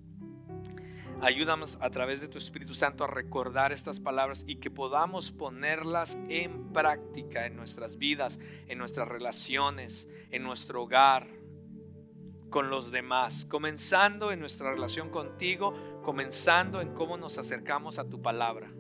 Ayúdanos 1.23 1.79
a 1.81 1.89
través 1.89 2.21
de 2.21 2.27
tu 2.27 2.37
Espíritu 2.37 2.75
Santo 2.75 3.05
a 3.05 3.07
recordar 3.07 3.71
estas 3.71 4.01
palabras 4.01 4.43
y 4.45 4.57
que 4.57 4.73
podamos 4.73 5.31
ponerlas 5.31 6.19
en 6.29 6.73
práctica 6.73 7.47
en 7.47 7.55
nuestras 7.55 7.97
vidas, 7.97 8.41
en 8.67 8.77
nuestras 8.77 9.07
relaciones, 9.07 10.09
en 10.33 10.43
nuestro 10.43 10.83
hogar, 10.83 11.29
con 12.51 12.71
los 12.71 12.91
demás, 12.91 13.47
comenzando 13.49 14.33
en 14.33 14.41
nuestra 14.41 14.73
relación 14.73 15.11
contigo, 15.11 16.03
comenzando 16.03 16.81
en 16.81 16.93
cómo 16.93 17.17
nos 17.17 17.39
acercamos 17.39 18.01
a 18.01 18.09
tu 18.09 18.21
palabra. 18.21 18.73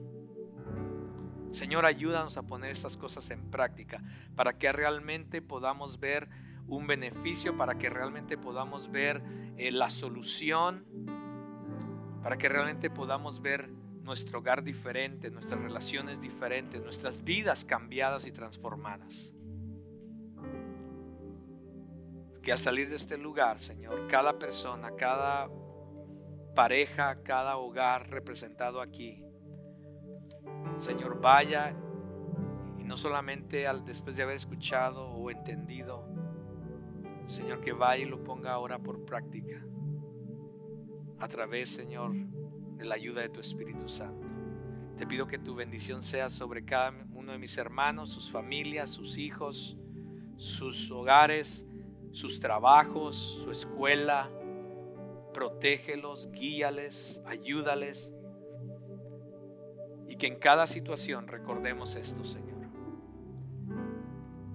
Señor, 1.53 1.87
ayúdanos 1.87 2.39
a 2.39 2.43
poner 2.43 2.73
estas 2.73 2.97
cosas 2.97 3.31
en 3.31 3.53
práctica 3.53 4.03
para 4.35 4.59
que 4.59 4.73
realmente 4.73 5.43
podamos 5.43 6.01
ver 6.01 6.29
un 6.67 6.89
beneficio, 6.89 7.57
para 7.57 7.79
que 7.79 7.89
realmente 7.89 8.37
podamos 8.37 8.91
ver 8.91 9.23
eh, 9.59 9.71
la 9.71 9.89
solución 9.91 11.22
para 12.23 12.37
que 12.39 12.49
realmente 12.49 12.91
podamos 12.91 13.41
ver 13.41 13.69
nuestro 14.03 14.41
hogar 14.41 14.63
diferente, 14.63 15.31
nuestras 15.31 15.61
relaciones 15.61 16.21
diferentes, 16.21 16.81
nuestras 16.83 17.23
vidas 17.23 17.65
cambiadas 17.65 18.27
y 18.27 18.33
transformadas. 18.33 19.35
que 22.43 22.51
al 22.51 22.59
salir 22.59 22.91
de 22.91 22.97
este 22.97 23.17
lugar, 23.17 23.59
Señor, 23.61 24.09
cada 24.09 24.39
persona, 24.39 24.91
cada 24.97 25.49
pareja, 26.57 27.23
cada 27.23 27.57
hogar 27.57 28.11
representado 28.11 28.81
aquí, 28.81 29.25
Señor, 30.79 31.21
vaya 31.21 31.75
y 32.79 32.85
no 32.85 32.97
solamente 32.97 33.69
al 33.69 33.85
después 33.85 34.17
de 34.17 34.25
haber 34.25 34.37
escuchado 34.37 35.09
o 35.09 35.31
entendido, 35.31 36.05
Señor, 37.27 37.61
que 37.61 37.73
vaya 37.73 38.03
y 38.03 38.09
lo 38.09 38.25
ponga 38.25 38.53
ahora 38.53 38.81
por 38.81 39.05
práctica 39.05 39.65
a 41.23 41.29
través, 41.29 41.71
Señor, 41.71 42.13
de 42.77 42.85
la 42.85 42.97
ayuda 42.97 43.21
de 43.21 43.29
tu 43.29 43.39
Espíritu 43.39 43.89
Santo. 43.89 44.27
Te 44.97 45.07
pido 45.07 45.29
que 45.29 45.39
tu 45.39 45.55
bendición 45.55 46.03
sea 46.03 46.29
sobre 46.29 46.65
cada 46.65 46.93
uno 47.15 47.31
de 47.31 47.39
mis 47.39 47.57
hermanos, 47.59 48.11
sus 48.11 48.29
familias, 48.29 48.91
sus 48.91 49.19
hijos, 49.19 49.77
sus 50.37 50.91
hogares, 50.91 51.65
sus 52.11 52.41
trabajos, 52.41 53.41
su 53.45 53.53
escuela. 53.53 54.31
Protégelos, 55.33 56.29
guíales, 56.33 57.23
ayúdales. 57.25 58.13
Y 60.09 60.17
que 60.17 60.27
en 60.27 60.41
cada 60.41 60.67
situación 60.67 61.29
recordemos 61.29 61.95
esto, 61.95 62.25
Señor. 62.25 62.67